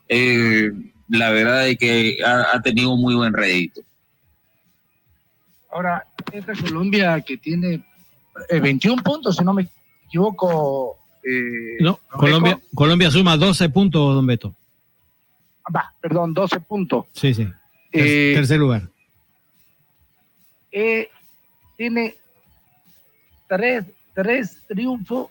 Eh, 0.10 0.72
la 1.10 1.30
verdad 1.32 1.68
es 1.68 1.78
que 1.78 2.18
ha, 2.26 2.56
ha 2.56 2.62
tenido 2.62 2.96
muy 2.98 3.16
buen 3.16 3.34
rédito. 3.34 3.82
Ahora, 5.72 6.04
esta 6.32 6.54
Colombia 6.56 7.22
que 7.22 7.38
tiene 7.38 7.84
eh, 8.50 8.60
21 8.60 9.04
puntos, 9.04 9.36
si 9.36 9.44
no 9.44 9.54
me 9.54 9.68
equivoco. 10.08 10.98
eh, 11.24 11.78
No, 11.82 12.00
Colombia, 12.10 12.60
Colombia 12.74 13.12
suma 13.12 13.38
12 13.38 13.70
puntos, 13.70 14.16
don 14.16 14.26
Beto. 14.26 14.56
Va, 15.74 15.94
perdón, 16.02 16.34
12 16.34 16.60
puntos. 16.62 17.06
Sí, 17.14 17.34
sí. 17.34 17.46
Ter- 17.92 18.06
Eh, 18.08 18.34
tercer 18.36 18.60
lugar. 18.60 18.84
Eh, 20.72 21.10
tiene 21.76 22.16
tres, 23.48 23.86
tres 24.14 24.58
triunfos 24.68 25.28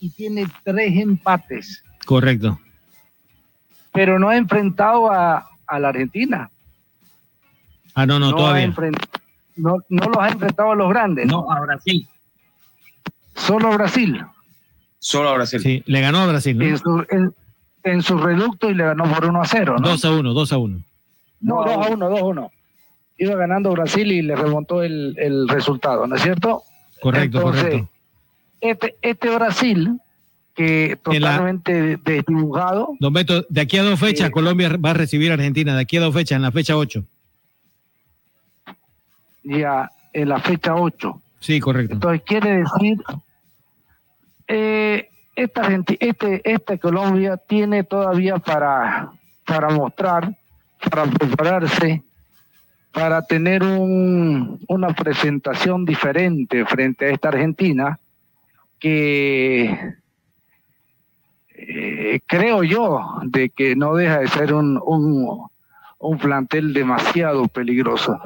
y 0.00 0.10
tiene 0.10 0.46
tres 0.64 0.96
empates, 0.96 1.82
Correcto. 2.06 2.58
Pero 3.92 4.18
no 4.18 4.28
ha 4.28 4.36
enfrentado 4.36 5.10
a, 5.10 5.48
a 5.66 5.78
la 5.78 5.88
Argentina. 5.88 6.50
Ah, 7.94 8.06
no, 8.06 8.18
no, 8.18 8.28
ha 8.28 8.30
todavía. 8.30 8.74
no, 9.56 9.78
no 9.88 10.06
los 10.06 10.18
ha 10.18 10.28
enfrentado 10.28 10.72
a 10.72 10.74
los 10.74 10.88
grandes. 10.88 11.26
No, 11.26 11.50
a 11.50 11.60
Brasil. 11.60 12.08
Solo 13.34 13.72
a 13.72 13.76
Brasil. 13.76 14.24
Solo 14.98 15.30
a 15.30 15.34
Brasil. 15.34 15.60
Sí, 15.60 15.82
le 15.86 16.00
ganó 16.00 16.18
a 16.18 16.26
Brasil, 16.26 16.58
¿no? 16.58 16.64
En 16.64 16.78
su, 16.78 17.06
en, 17.10 17.34
en 17.84 18.02
su 18.02 18.18
reducto 18.18 18.70
y 18.70 18.74
le 18.74 18.84
ganó 18.84 19.04
por 19.04 19.24
1 19.24 19.40
a 19.40 19.44
0. 19.46 19.76
¿no? 19.80 19.88
2 19.88 20.04
a 20.04 20.10
1, 20.12 20.32
2 20.32 20.52
a 20.52 20.58
1. 20.58 20.84
No, 21.40 21.64
2 21.64 21.86
a 21.86 21.90
1, 21.90 22.08
2 22.10 22.20
a 22.20 22.24
1. 22.24 22.52
Iba 23.18 23.36
ganando 23.36 23.70
Brasil 23.72 24.12
y 24.12 24.22
le 24.22 24.36
remontó 24.36 24.82
el, 24.82 25.14
el 25.18 25.48
resultado, 25.48 26.06
¿no 26.06 26.16
es 26.16 26.22
cierto? 26.22 26.62
Correcto, 27.00 27.38
Entonces, 27.38 27.64
correcto. 27.64 27.90
Este, 28.60 28.96
este 29.02 29.34
Brasil, 29.34 30.00
que 30.54 30.98
totalmente 31.02 31.96
desdibujado, 31.96 32.94
Don 32.98 33.12
Beto, 33.12 33.46
de 33.48 33.60
aquí 33.60 33.78
a 33.78 33.82
dos 33.82 33.98
fechas 33.98 34.30
Colombia 34.30 34.76
va 34.76 34.90
a 34.90 34.94
recibir 34.94 35.30
a 35.30 35.34
Argentina, 35.34 35.74
de 35.74 35.82
aquí 35.82 35.96
a 35.96 36.00
dos 36.00 36.14
fechas, 36.14 36.36
en 36.36 36.42
la 36.42 36.52
fecha 36.52 36.76
8. 36.76 37.04
ya 39.44 39.90
en 40.12 40.28
la 40.28 40.40
fecha 40.40 40.74
8. 40.74 41.22
Sí, 41.40 41.60
correcto. 41.60 41.94
Entonces 41.94 42.22
quiere 42.26 42.58
decir, 42.58 42.98
eh, 44.48 45.08
esta 45.36 45.68
este, 46.00 46.40
este 46.44 46.78
Colombia 46.78 47.36
tiene 47.36 47.84
todavía 47.84 48.38
para, 48.38 49.12
para 49.46 49.70
mostrar, 49.70 50.36
para 50.90 51.06
prepararse, 51.06 52.02
para 52.92 53.22
tener 53.22 53.62
un, 53.62 54.60
una 54.68 54.88
presentación 54.88 55.84
diferente 55.84 56.64
frente 56.66 57.06
a 57.06 57.10
esta 57.10 57.28
Argentina, 57.28 57.98
que 58.78 59.94
eh, 61.68 62.20
creo 62.26 62.62
yo 62.62 63.04
de 63.24 63.50
que 63.50 63.76
no 63.76 63.94
deja 63.94 64.20
de 64.20 64.28
ser 64.28 64.54
un, 64.54 64.80
un, 65.98 66.18
plantel 66.18 66.72
demasiado 66.72 67.48
peligroso 67.48 68.18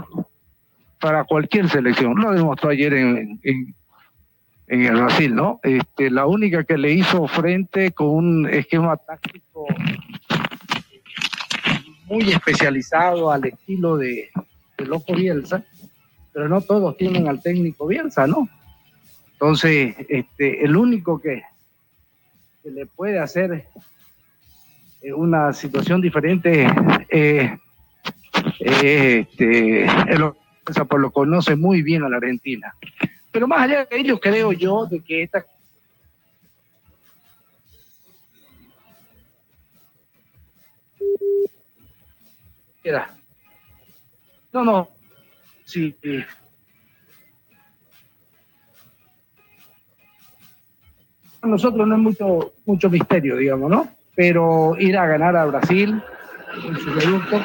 para 1.01 1.25
cualquier 1.25 1.69
selección. 1.69 2.15
Lo 2.15 2.33
demostró 2.33 2.71
ayer 2.71 2.95
en, 2.95 3.41
en, 3.43 3.75
en 4.69 4.83
el 4.85 4.97
Brasil, 4.97 5.35
¿no? 5.35 5.61
Este, 5.63 6.11
la 6.11 6.27
única 6.27 6.65
que 6.65 6.79
le 6.79 6.93
hizo 6.93 7.27
frente 7.27 7.91
con 7.93 8.09
un 8.09 8.49
esquema 8.49 8.97
táctico 8.97 9.67
muy 12.07 12.31
especializado 12.31 13.31
al 13.31 13.45
estilo 13.47 13.97
de, 13.97 14.31
de 14.79 14.87
Loco 14.87 15.15
Bielsa, 15.15 15.65
pero 16.33 16.49
no 16.49 16.61
todos 16.61 16.97
tienen 16.97 17.29
al 17.29 17.43
técnico 17.43 17.87
Bielsa, 17.87 18.27
¿no? 18.27 18.49
Entonces, 19.33 19.97
este, 20.09 20.65
el 20.65 20.77
único 20.77 21.21
que, 21.21 21.43
que 22.65 22.71
le 22.71 22.87
puede 22.87 23.19
hacer 23.19 23.69
eh, 25.03 25.13
una 25.13 25.53
situación 25.53 26.01
diferente 26.01 26.67
eh, 27.11 27.59
eh, 28.59 29.27
este, 29.29 29.87
por 30.89 30.99
lo 30.99 31.11
conoce 31.13 31.57
muy 31.57 31.83
bien 31.83 32.03
a 32.05 32.09
la 32.09 32.17
Argentina. 32.17 32.75
Pero 33.31 33.47
más 33.47 33.61
allá 33.61 33.85
de 33.85 33.99
ello, 33.99 34.19
creo 34.19 34.53
yo 34.53 34.87
de 34.87 35.01
que 35.01 35.25
esta. 35.25 35.45
No, 44.53 44.65
no. 44.65 44.89
Sí. 45.67 45.95
sí. 46.03 46.25
Nosotros 51.45 51.87
no 51.87 51.95
es 51.95 52.01
mucho, 52.01 52.53
mucho 52.67 52.91
misterio, 52.91 53.37
digamos, 53.37 53.71
¿no? 53.71 53.89
Pero 54.17 54.77
ir 54.79 54.97
a 54.97 55.07
ganar 55.07 55.37
a 55.37 55.45
Brasil 55.47 56.01
en 56.67 56.77
su 56.79 56.91
reducto, 56.93 57.41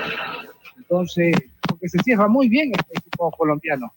entonces, 0.78 1.36
porque 1.68 1.90
se 1.90 2.00
cierra 2.00 2.28
muy 2.28 2.48
bien 2.50 2.72
este 2.74 2.98
equipo 3.00 3.32
colombiano. 3.32 3.92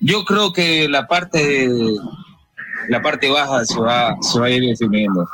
Yo 0.00 0.24
creo 0.24 0.52
que 0.52 0.88
la 0.88 1.06
parte 1.06 1.68
la 2.88 3.00
parte 3.00 3.30
baja 3.30 3.64
se 3.64 3.80
va, 3.80 4.14
se 4.20 4.38
va 4.38 4.46
a 4.46 4.50
ir 4.50 4.62
definiendo. 4.62 5.26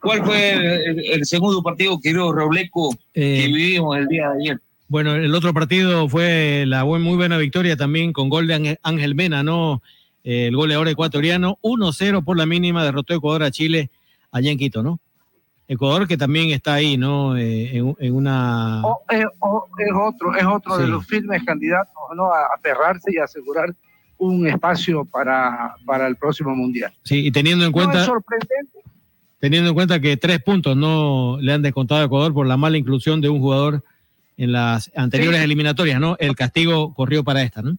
¿Cuál 0.00 0.24
fue 0.24 0.52
el, 0.52 0.64
el- 0.98 1.10
el 1.12 1.26
segundo 1.26 1.62
partido 1.62 1.98
que 2.00 2.10
dio 2.10 2.32
Robleco 2.32 2.90
que 3.12 3.46
vivimos 3.46 3.96
el 3.98 4.06
día 4.06 4.30
de 4.30 4.40
ayer? 4.42 4.60
Bueno, 4.88 5.14
el 5.14 5.34
otro 5.34 5.52
partido 5.54 6.08
fue 6.08 6.64
la 6.66 6.82
buen- 6.82 7.02
muy 7.02 7.16
buena 7.16 7.38
victoria 7.38 7.76
también 7.76 8.12
con 8.12 8.28
gol 8.28 8.46
de 8.46 8.78
Ángel- 8.82 9.14
Mena, 9.14 9.42
¿no? 9.42 9.82
Eh, 10.22 10.46
el 10.48 10.56
goleador 10.56 10.88
ecuatoriano, 10.88 11.58
1-0 11.62 12.22
por 12.24 12.36
la 12.36 12.46
mínima, 12.46 12.84
derrotó 12.84 13.14
Ecuador 13.14 13.42
a 13.42 13.50
Chile 13.50 13.90
allá 14.30 14.50
en 14.50 14.58
Quito, 14.58 14.82
¿no? 14.82 15.00
Ecuador 15.66 16.06
que 16.06 16.18
también 16.18 16.50
está 16.50 16.74
ahí, 16.74 16.96
¿no? 16.98 17.36
Eh, 17.38 17.76
en, 17.78 17.96
en 17.98 18.14
una... 18.14 18.82
O- 18.84 19.00
es, 19.08 19.24
o- 19.38 19.66
es 19.78 19.92
otro, 19.94 20.34
es 20.36 20.44
otro 20.44 20.76
de 20.76 20.86
los 20.86 21.06
firmes 21.06 21.42
candidatos 21.44 21.94
¿no? 22.14 22.26
a 22.30 22.46
aferrarse 22.56 23.10
y 23.12 23.18
asegurar 23.18 23.74
un 24.18 24.46
espacio 24.46 25.04
para, 25.06 25.74
para 25.86 26.06
el 26.06 26.16
próximo 26.16 26.54
mundial. 26.54 26.92
Sí, 27.02 27.26
y 27.26 27.30
teniendo 27.32 27.64
en 27.64 27.72
No 27.72 27.78
es 27.80 27.86
cuenta, 27.86 28.04
sorprendente. 28.04 28.78
teniendo 29.40 29.70
en 29.70 29.74
cuenta 29.74 30.00
que 30.00 30.16
tres 30.18 30.42
puntos 30.42 30.76
no 30.76 31.38
le 31.40 31.52
han 31.52 31.62
descontado 31.62 32.02
a 32.02 32.04
Ecuador 32.04 32.32
por 32.34 32.46
la 32.46 32.56
mala 32.58 32.76
inclusión 32.76 33.20
de 33.22 33.30
un 33.30 33.40
jugador 33.40 33.82
en 34.36 34.52
las 34.52 34.90
anteriores 34.96 35.38
Sí. 35.40 35.44
eliminatorias, 35.44 36.00
¿no? 36.00 36.16
El 36.18 36.34
castigo 36.36 36.92
corrió 36.94 37.22
para 37.24 37.42
esta, 37.42 37.62
¿no? 37.62 37.76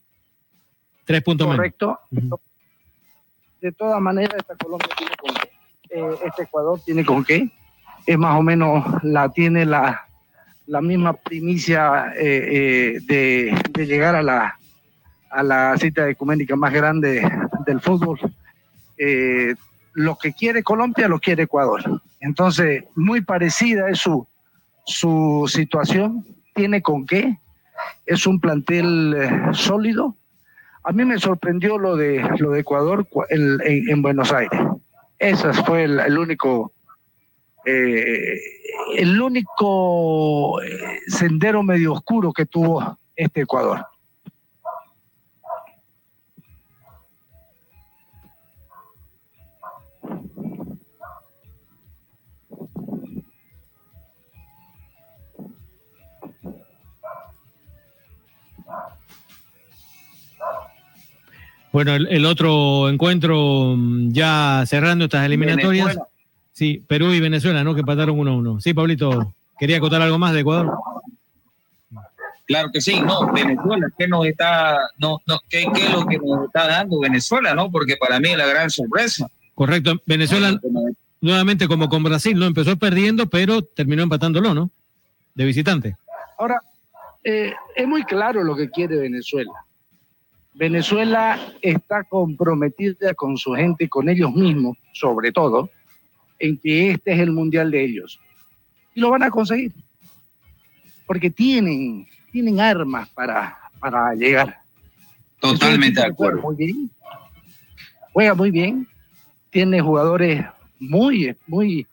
Tres 1.05 1.21
puntos 1.23 1.47
menos. 1.47 1.57
Correcto. 1.57 1.99
De 3.61 3.71
todas 3.71 4.01
maneras, 4.01 4.35
esta 4.37 4.55
Colombia 4.55 4.87
tiene 4.97 5.15
con 5.17 5.33
qué. 5.35 5.49
Eh, 5.89 6.15
este 6.25 6.43
Ecuador 6.43 6.79
tiene 6.85 7.05
con 7.05 7.23
qué. 7.23 7.49
Es 8.05 8.17
más 8.17 8.37
o 8.37 8.41
menos 8.43 8.85
la 9.03 9.29
tiene 9.29 9.65
la, 9.65 10.07
la 10.67 10.81
misma 10.81 11.13
primicia 11.13 12.13
eh, 12.15 12.97
eh, 12.97 12.99
de, 13.05 13.61
de 13.71 13.85
llegar 13.87 14.15
a 14.15 14.21
la, 14.23 14.59
a 15.31 15.43
la 15.43 15.75
cita 15.77 16.07
ecuménica 16.09 16.55
más 16.55 16.71
grande 16.73 17.27
del 17.65 17.81
fútbol. 17.81 18.19
Eh, 18.97 19.55
lo 19.93 20.17
que 20.17 20.33
quiere 20.33 20.61
Colombia 20.63 21.07
lo 21.07 21.19
quiere 21.19 21.43
Ecuador. 21.43 22.01
Entonces, 22.19 22.83
muy 22.95 23.21
parecida 23.21 23.89
es 23.89 23.99
su, 23.99 24.27
su 24.85 25.45
situación. 25.47 26.25
Tiene 26.55 26.81
con 26.81 27.05
qué. 27.05 27.37
Es 28.05 28.25
un 28.25 28.39
plantel 28.39 29.13
eh, 29.13 29.53
sólido. 29.53 30.15
A 30.83 30.91
mí 30.91 31.05
me 31.05 31.19
sorprendió 31.19 31.77
lo 31.77 31.95
de 31.95 32.23
lo 32.39 32.51
de 32.51 32.61
Ecuador 32.61 33.07
en, 33.29 33.59
en 33.61 34.01
Buenos 34.01 34.31
Aires. 34.31 34.59
Ese 35.19 35.53
fue 35.53 35.83
el, 35.83 36.17
único 36.17 36.71
eh, 37.65 38.39
el 38.95 39.19
único 39.19 40.61
eh, 40.61 40.99
sendero 41.07 41.63
medio 41.63 41.93
oscuro 41.93 42.31
que 42.31 42.45
tuvo 42.45 42.97
este 43.15 43.41
Ecuador. 43.41 43.85
Bueno, 61.75 61.93
el, 61.93 62.07
el 62.07 62.25
otro 62.25 62.87
encuentro 62.87 63.75
mm, 63.75 64.13
ya 64.13 64.63
cerrando 64.65 65.03
estas 65.03 65.25
eliminatorias. 65.25 65.87
Venezuela. 65.87 66.07
Sí, 66.53 66.81
Perú 66.87 67.11
y 67.11 67.19
Venezuela, 67.19 67.65
¿no? 67.65 67.73
Que 67.73 67.81
empataron 67.81 68.17
1-1. 68.17 68.61
Sí, 68.61 68.73
Pablito, 68.73 69.33
quería 69.59 69.75
acotar 69.75 70.01
algo 70.01 70.17
más 70.17 70.31
de 70.31 70.39
Ecuador. 70.39 70.71
Claro 72.45 72.69
que 72.71 72.79
sí, 72.79 73.01
no, 73.01 73.29
Venezuela, 73.33 73.89
¿qué 73.97 74.07
nos 74.07 74.25
está, 74.25 74.77
no, 74.99 75.19
no, 75.27 75.37
qué, 75.49 75.67
qué 75.75 75.87
es 75.87 75.91
lo 75.91 76.05
que 76.05 76.17
nos 76.17 76.45
está 76.45 76.65
dando 76.65 76.97
Venezuela, 77.01 77.53
no? 77.53 77.69
Porque 77.69 77.97
para 77.97 78.21
mí 78.21 78.29
es 78.29 78.37
la 78.37 78.47
gran 78.47 78.69
sorpresa. 78.69 79.27
Correcto. 79.53 80.01
Venezuela, 80.05 80.57
nuevamente 81.19 81.67
como 81.67 81.89
con 81.89 82.03
Brasil, 82.03 82.39
¿no? 82.39 82.45
Empezó 82.45 82.77
perdiendo, 82.77 83.25
pero 83.25 83.61
terminó 83.61 84.01
empatándolo, 84.01 84.53
¿no? 84.53 84.69
De 85.33 85.43
visitante. 85.43 85.97
Ahora, 86.39 86.57
eh, 87.21 87.53
es 87.75 87.85
muy 87.85 88.05
claro 88.05 88.45
lo 88.45 88.55
que 88.55 88.69
quiere 88.69 88.95
Venezuela. 88.95 89.51
Venezuela 90.55 91.37
está 91.61 92.03
comprometida 92.03 93.13
con 93.13 93.37
su 93.37 93.53
gente 93.53 93.85
y 93.85 93.87
con 93.89 94.07
ellos 94.07 94.33
mismos, 94.33 94.77
sobre 94.93 95.31
todo, 95.31 95.69
en 96.39 96.57
que 96.57 96.91
este 96.91 97.13
es 97.13 97.19
el 97.19 97.31
mundial 97.31 97.71
de 97.71 97.83
ellos. 97.83 98.19
Y 98.93 99.01
lo 99.01 99.09
van 99.09 99.23
a 99.23 99.29
conseguir. 99.29 99.73
Porque 101.05 101.29
tienen, 101.29 102.07
tienen 102.31 102.59
armas 102.59 103.09
para, 103.09 103.57
para 103.79 104.15
llegar. 104.15 104.57
Totalmente 105.39 105.99
de 105.99 106.07
acuerdo. 106.07 106.41
Muy 106.41 106.55
bien. 106.55 106.89
Juega 108.13 108.33
muy 108.33 108.49
bien. 108.49 108.87
Tiene 109.49 109.81
jugadores 109.81 110.45
muy, 110.79 111.35
muy, 111.47 111.85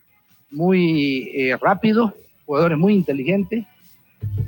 muy 0.51 1.31
eh, 1.35 1.57
rápidos, 1.61 2.13
jugadores 2.47 2.79
muy 2.79 2.95
inteligentes, 2.95 3.67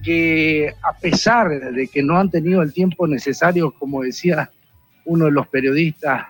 que 0.03 0.75
a 0.83 0.93
pesar 0.93 1.49
de 1.49 1.89
que 1.89 2.03
no 2.03 2.19
han 2.19 2.31
tenido 2.31 2.63
el 2.63 2.73
tiempo 2.73 3.07
necesario, 3.07 3.73
como 3.73 4.03
decía 4.03 4.51
uno 5.05 5.27
de 5.27 5.31
los 5.31 5.49
periodistas, 5.49 6.27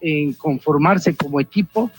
en 0.00 0.32
conformarse 0.34 1.14
como 1.14 1.40
equipo, 1.40 1.90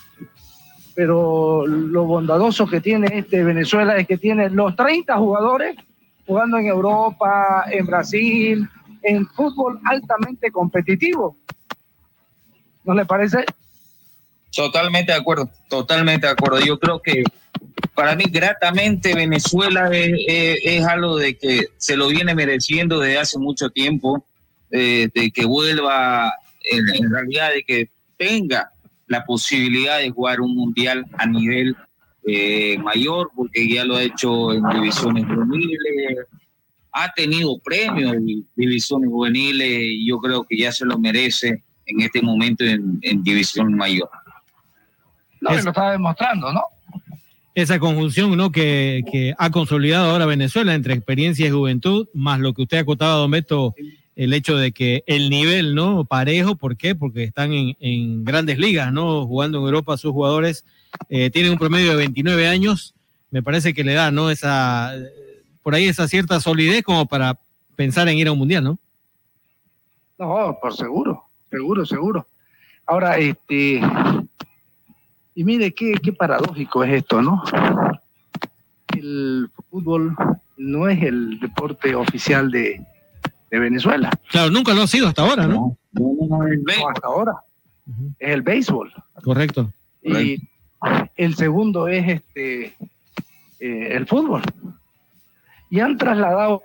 pero 0.96 1.66
lo 1.66 2.06
bondadoso 2.06 2.68
que 2.68 2.82
tiene 2.82 3.08
este 3.20 3.44
Venezuela 3.44 3.98
es 3.98 4.08
que 4.08 4.18
tiene 4.18 4.50
los 4.50 4.76
30 4.76 5.18
jugadores 5.18 5.76
jugando 6.26 6.58
en 6.58 6.68
Europa, 6.68 7.66
en 7.72 7.86
Brasil, 7.86 8.70
en 9.02 9.28
fútbol 9.28 9.80
altamente 9.86 10.52
competitivo. 10.52 11.38
¿No 12.84 12.94
le 12.94 13.06
parece? 13.06 13.46
Totalmente 14.56 15.12
de 15.14 15.18
acuerdo, 15.18 15.50
totalmente 15.70 16.28
de 16.28 16.34
acuerdo. 16.34 16.60
Yo 16.60 16.78
creo 16.78 17.02
que 17.02 17.24
para 17.96 18.16
mí 18.16 18.26
gratamente 18.30 19.14
Venezuela 19.14 19.90
es, 19.92 20.84
algo 20.86 21.18
de 21.18 21.38
que 21.38 21.68
se 21.78 21.96
lo 21.96 22.08
viene 22.08 22.34
mereciendo 22.34 23.00
desde 23.00 23.20
hace 23.20 23.40
mucho 23.40 23.70
tiempo, 23.70 24.26
eh, 24.72 25.10
de 25.14 25.32
que 25.32 25.46
vuelva 25.46 26.34
en, 26.72 27.12
realidad 27.12 27.52
de 27.54 27.64
que 27.64 27.90
tenga 28.18 28.72
la 29.08 29.24
posibilidad 29.26 30.00
de 30.00 30.10
jugar 30.10 30.42
un 30.42 30.56
mundial 30.56 31.06
a 31.18 31.28
nivel 31.28 31.76
eh, 32.26 32.78
mayor, 32.80 33.30
porque 33.36 33.68
ya 33.68 33.86
lo 33.86 33.98
ha 33.98 34.04
hecho 34.04 34.54
en 34.54 34.64
divisiones 34.70 35.26
juveniles, 35.26 36.26
ha 36.94 37.12
tenido 37.14 37.60
premios 37.60 38.14
en 38.14 38.48
divisiones 38.56 39.10
juveniles 39.10 39.68
y 39.70 40.08
yo 40.08 40.20
creo 40.20 40.44
que 40.44 40.58
ya 40.58 40.72
se 40.72 40.86
lo 40.86 40.98
merece 40.98 41.64
en 41.86 42.02
este 42.02 42.22
momento 42.22 42.64
en, 42.64 43.24
división 43.24 43.76
mayor. 43.76 44.10
No, 45.42 45.52
lo 45.52 45.58
estaba 45.58 45.92
demostrando, 45.92 46.54
¿no? 46.54 46.62
Esa 47.56 47.80
conjunción 47.80 48.36
¿no? 48.36 48.52
Que, 48.52 49.04
que, 49.12 49.36
ha 49.38 49.52
consolidado 49.52 50.12
ahora 50.12 50.26
Venezuela 50.26 50.74
entre 50.74 50.94
experiencia 50.94 51.48
y 51.48 51.52
juventud, 51.52 52.08
más 52.14 52.40
lo 52.40 52.54
que 52.54 52.64
usted 52.64 52.80
ha 52.80 52.86
contado, 52.86 53.20
Don 53.20 53.32
Beto, 53.32 53.76
el 54.16 54.34
hecho 54.34 54.58
de 54.58 54.72
que 54.72 55.04
el 55.08 55.30
nivel, 55.30 55.76
¿no? 55.76 56.06
Parejo, 56.06 56.56
¿por 56.56 56.78
qué? 56.78 56.96
Porque 56.96 57.24
están 57.24 57.52
en, 57.54 58.26
grandes 58.26 58.58
ligas, 58.58 58.92
¿no? 58.92 59.26
Jugando 59.26 59.60
en 59.60 59.66
Europa 59.66 59.98
sus 59.98 60.12
jugadores, 60.12 60.66
eh, 61.10 61.30
tienen 61.30 61.52
un 61.52 61.58
promedio 61.58 61.92
de 61.92 61.98
29 61.98 62.48
años, 62.48 62.94
me 63.32 63.42
parece 63.42 63.74
que 63.74 63.84
le 63.84 63.94
da, 63.94 64.12
¿no? 64.12 64.30
Esa, 64.30 64.94
por 65.64 65.74
ahí 65.74 65.86
esa 65.86 66.08
cierta 66.08 66.40
solidez 66.40 66.84
como 66.84 67.08
para 67.08 67.40
pensar 67.76 68.08
en 68.08 68.18
ir 68.18 68.28
a 68.28 68.32
un 68.32 68.40
mundial, 68.40 68.64
¿no? 68.64 68.80
No, 70.20 70.58
por 70.62 70.76
seguro, 70.76 71.24
seguro, 71.50 71.86
seguro. 71.86 72.28
Ahora, 72.86 73.18
este, 73.18 73.82
y 75.36 75.44
mire 75.44 75.74
qué, 75.74 75.94
qué 76.02 76.14
paradójico 76.14 76.84
es 76.84 76.94
esto, 76.94 77.22
¿no? 77.22 77.44
El 78.90 79.50
fútbol 79.70 80.16
no 80.58 80.88
es 80.88 81.02
el 81.02 81.40
deporte 81.40 81.96
oficial 81.96 82.52
de, 82.52 82.82
de 83.50 83.60
Venezuela. 83.60 84.12
Claro, 84.30 84.52
nunca 84.52 84.74
lo 84.74 84.84
ha 84.84 84.88
sido 84.88 85.08
hasta 85.08 85.24
ahora, 85.24 85.48
¿no? 85.48 85.78
No, 85.94 86.90
hasta 86.90 87.08
ahora. 87.08 87.34
Es 88.20 88.30
el 88.30 88.42
béisbol. 88.42 88.94
Correcto. 89.24 89.72
Y 90.02 90.42
el 91.16 91.36
segundo 91.36 91.88
es 91.88 92.08
este 92.08 92.76
eh, 93.60 93.96
el 93.96 94.06
fútbol. 94.08 94.42
Y 95.70 95.80
han 95.80 95.98
trasladado 95.98 96.62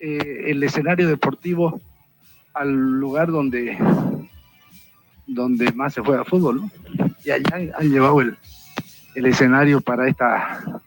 eh, 0.00 0.44
el 0.46 0.62
escenario 0.62 1.08
deportivo 1.08 1.80
al 2.54 2.72
lugar 2.72 3.30
donde 3.30 3.78
donde 5.26 5.72
más 5.72 5.94
se 5.94 6.00
juega 6.00 6.24
fútbol, 6.24 6.62
¿no? 6.62 6.70
Y 7.26 7.30
allá 7.32 7.74
han 7.76 7.90
llevado 7.90 8.20
el, 8.20 8.38
el 9.16 9.26
escenario 9.26 9.80
para 9.80 10.08
esta 10.08 10.80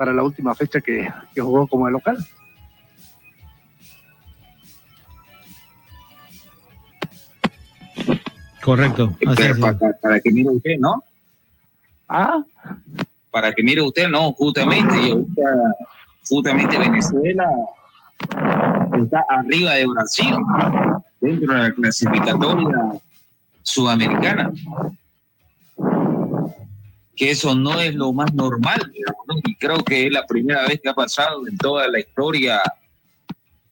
para 0.00 0.14
la 0.14 0.22
última 0.22 0.54
fecha 0.54 0.80
que, 0.80 1.12
que 1.34 1.42
jugó 1.42 1.66
como 1.66 1.86
el 1.86 1.92
local. 1.92 2.16
Correcto. 8.62 9.14
para, 10.00 10.20
que 10.20 10.30
mire 10.30 10.48
usted, 10.48 10.78
¿no? 10.78 11.04
Ah. 12.08 12.42
Para 13.30 13.52
que 13.52 13.62
mire 13.62 13.82
usted, 13.82 14.08
no, 14.08 14.32
justamente, 14.32 15.22
justamente 16.26 16.78
Venezuela 16.78 17.46
está 19.02 19.26
arriba 19.28 19.72
de 19.72 19.86
Brasil 19.86 20.34
dentro 21.20 21.52
de 21.52 21.60
la 21.60 21.74
clasificatoria 21.74 22.92
sudamericana. 23.62 24.50
Que 27.20 27.32
eso 27.32 27.54
no 27.54 27.78
es 27.78 27.94
lo 27.94 28.14
más 28.14 28.32
normal, 28.32 28.90
y 29.44 29.54
creo 29.56 29.84
que 29.84 30.06
es 30.06 30.12
la 30.12 30.26
primera 30.26 30.66
vez 30.66 30.80
que 30.80 30.88
ha 30.88 30.94
pasado 30.94 31.46
en 31.46 31.58
toda 31.58 31.86
la 31.86 32.00
historia 32.00 32.62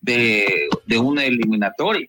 de, 0.03 0.68
de 0.84 0.99
una 0.99 1.24
eliminatoria 1.24 2.09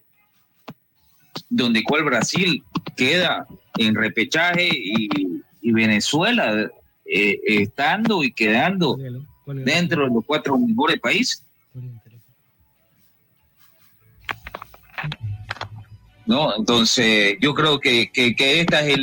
donde 1.49 1.83
cual 1.83 2.03
Brasil 2.03 2.63
queda 2.95 3.47
en 3.77 3.95
repechaje 3.95 4.69
y, 4.71 5.09
Venezuela 5.71 6.67
eh, 7.05 7.39
estando 7.43 8.23
y 8.23 8.31
quedando 8.31 8.97
dentro 9.45 10.03
de 10.03 10.09
los 10.09 10.25
cuatro 10.25 10.57
mejores 10.57 10.99
países. 10.99 11.45
¿No? 16.29 16.55
Entonces, 16.55 17.37
yo 17.41 17.55
creo 17.55 17.79
que, 17.79 18.11
que, 18.11 18.35
esta, 18.59 18.81
es 18.81 18.99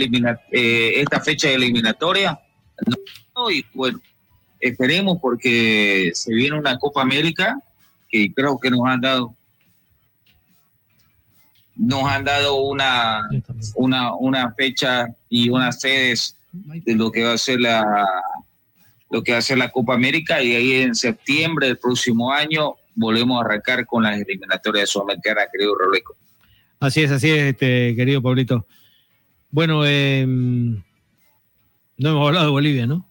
eh, 0.53 1.01
esta 1.01 1.21
fecha 1.21 1.51
eliminatoria, 1.51 2.39
no, 3.35 3.51
y 3.51 3.67
bueno, 3.75 4.01
esperemos 4.61 5.19
porque 5.21 6.13
se 6.15 6.33
viene 6.33 6.57
una 6.57 6.79
Copa 6.79 7.03
América 7.03 7.59
que 8.09 8.33
creo 8.33 8.61
que 8.61 8.71
nos 8.71 8.87
han 8.87 9.01
dado 9.01 9.35
nos 11.75 12.05
han 12.05 12.25
dado 12.25 12.63
una, 12.63 13.29
una, 13.75 14.15
una 14.15 14.53
fecha 14.53 15.09
y 15.29 15.49
unas 15.51 15.81
sedes 15.81 16.37
de 16.53 16.95
lo 16.95 17.11
que 17.11 17.25
va 17.25 17.33
a 17.33 17.39
ser 17.39 17.59
la 17.61 18.07
lo 19.11 19.25
que 19.25 19.33
va 19.33 19.39
a 19.39 19.43
ser 19.43 19.59
la 19.59 19.71
Copa 19.71 19.95
América 19.95 20.41
y 20.41 20.55
ahí 20.55 20.73
en 20.75 20.95
septiembre 20.95 21.67
del 21.67 21.79
próximo 21.79 22.31
año 22.31 22.77
volvemos 22.95 23.43
a 23.43 23.45
arrancar 23.45 23.85
con 23.85 24.05
las 24.05 24.17
eliminatorias 24.17 24.83
de 24.83 24.87
Sudamericana, 24.87 25.43
querido 25.53 25.75
Roleco. 25.75 26.17
Así 26.79 27.03
es, 27.03 27.11
así 27.11 27.31
es, 27.31 27.43
este, 27.53 27.95
querido 27.97 28.23
Pablito. 28.23 28.67
Bueno, 29.51 29.87
em, 29.87 30.83
no 31.97 32.11
hemos 32.11 32.27
hablado 32.27 32.47
de 32.47 32.53
Bolivia, 32.53 32.87
¿no? 32.87 33.09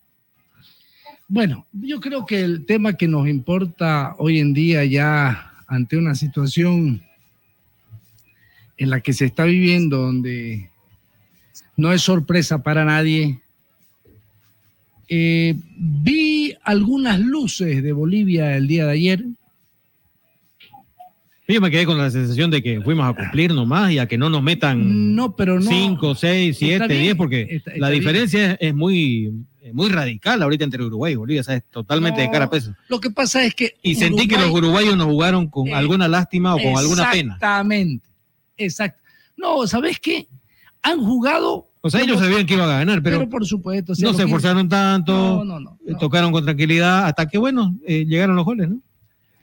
Bueno, 1.28 1.66
yo 1.72 2.00
creo 2.00 2.26
que 2.26 2.42
el 2.42 2.66
tema 2.68 2.94
que 2.94 3.08
nos 3.08 3.28
importa 3.28 4.14
hoy 4.20 4.40
en 4.40 4.54
día 4.54 4.86
ya 4.86 5.54
ante 5.68 5.98
una 5.98 6.14
situación 6.14 7.02
en 8.78 8.90
la 8.90 9.02
que 9.02 9.14
se 9.14 9.26
está 9.26 9.46
viviendo, 9.46 9.98
donde 9.98 10.70
no 11.78 11.92
es 11.92 12.02
sorpresa 12.02 12.62
para 12.62 12.86
nadie. 12.86 13.42
Eh, 15.08 15.56
vi 15.78 16.56
algunas 16.64 17.20
luces 17.20 17.82
de 17.82 17.92
Bolivia 17.92 18.56
el 18.56 18.68
día 18.68 18.86
de 18.86 18.92
ayer. 18.92 19.26
Yo 21.48 21.62
me 21.62 21.70
quedé 21.70 21.86
con 21.86 21.98
la 21.98 22.10
sensación 22.10 22.50
de 22.50 22.64
que 22.64 22.82
fuimos 22.82 23.08
a 23.08 23.14
cumplir 23.14 23.54
nomás 23.54 23.92
y 23.92 24.00
a 24.00 24.08
que 24.08 24.18
no 24.18 24.30
nos 24.30 24.42
metan 24.42 25.16
no, 25.16 25.36
pero 25.36 25.60
no, 25.60 25.70
5, 25.70 26.16
6, 26.16 26.58
7, 26.58 26.88
10, 26.88 27.16
porque 27.16 27.62
la 27.76 27.90
diferencia 27.90 28.54
es, 28.54 28.74
muy, 28.74 29.32
muy 29.72 29.90
radical 29.90 30.42
ahorita 30.42 30.64
entre 30.64 30.84
Uruguay 30.84 31.14
y 31.14 31.16
Bolivia, 31.16 31.42
es 31.42 31.64
totalmente 31.70 32.22
de 32.22 32.32
cara 32.32 32.46
a 32.46 32.50
peso. 32.50 32.74
Lo 32.88 33.00
que 33.00 33.12
pasa 33.12 33.44
es 33.46 33.54
que. 33.54 33.76
Y 33.84 33.96
sentí 33.96 34.28
que 34.28 34.38
los 34.38 34.50
uruguayos 34.50 34.98
nos 34.98 35.06
jugaron 35.06 35.48
con 35.48 35.68
eh, 35.68 35.74
alguna 35.74 36.08
lástima 36.08 36.56
o 36.56 36.58
con 36.58 36.78
alguna 36.78 37.12
pena. 37.12 37.34
Exactamente. 37.36 38.10
Exacto. 38.58 39.02
No, 39.38 39.68
¿sabes 39.68 40.00
qué? 40.00 40.28
Han 40.82 41.00
jugado. 41.04 41.70
O 41.82 41.90
sea, 41.92 42.02
ellos 42.02 42.20
sabían 42.20 42.48
que 42.48 42.56
iban 42.56 42.70
a 42.70 42.80
ganar, 42.80 43.04
pero, 43.04 43.30
por 43.30 43.46
supuesto. 43.46 43.94
no 44.00 44.14
se 44.16 44.24
esforzaron 44.24 44.68
tanto, 44.68 45.44
eh, 45.86 45.94
tocaron 46.00 46.32
con 46.32 46.44
tranquilidad, 46.44 47.06
hasta 47.06 47.28
que, 47.28 47.38
bueno, 47.38 47.78
eh, 47.86 48.06
llegaron 48.08 48.36
los 48.36 48.46
goles, 48.46 48.68
¿no? 48.70 48.82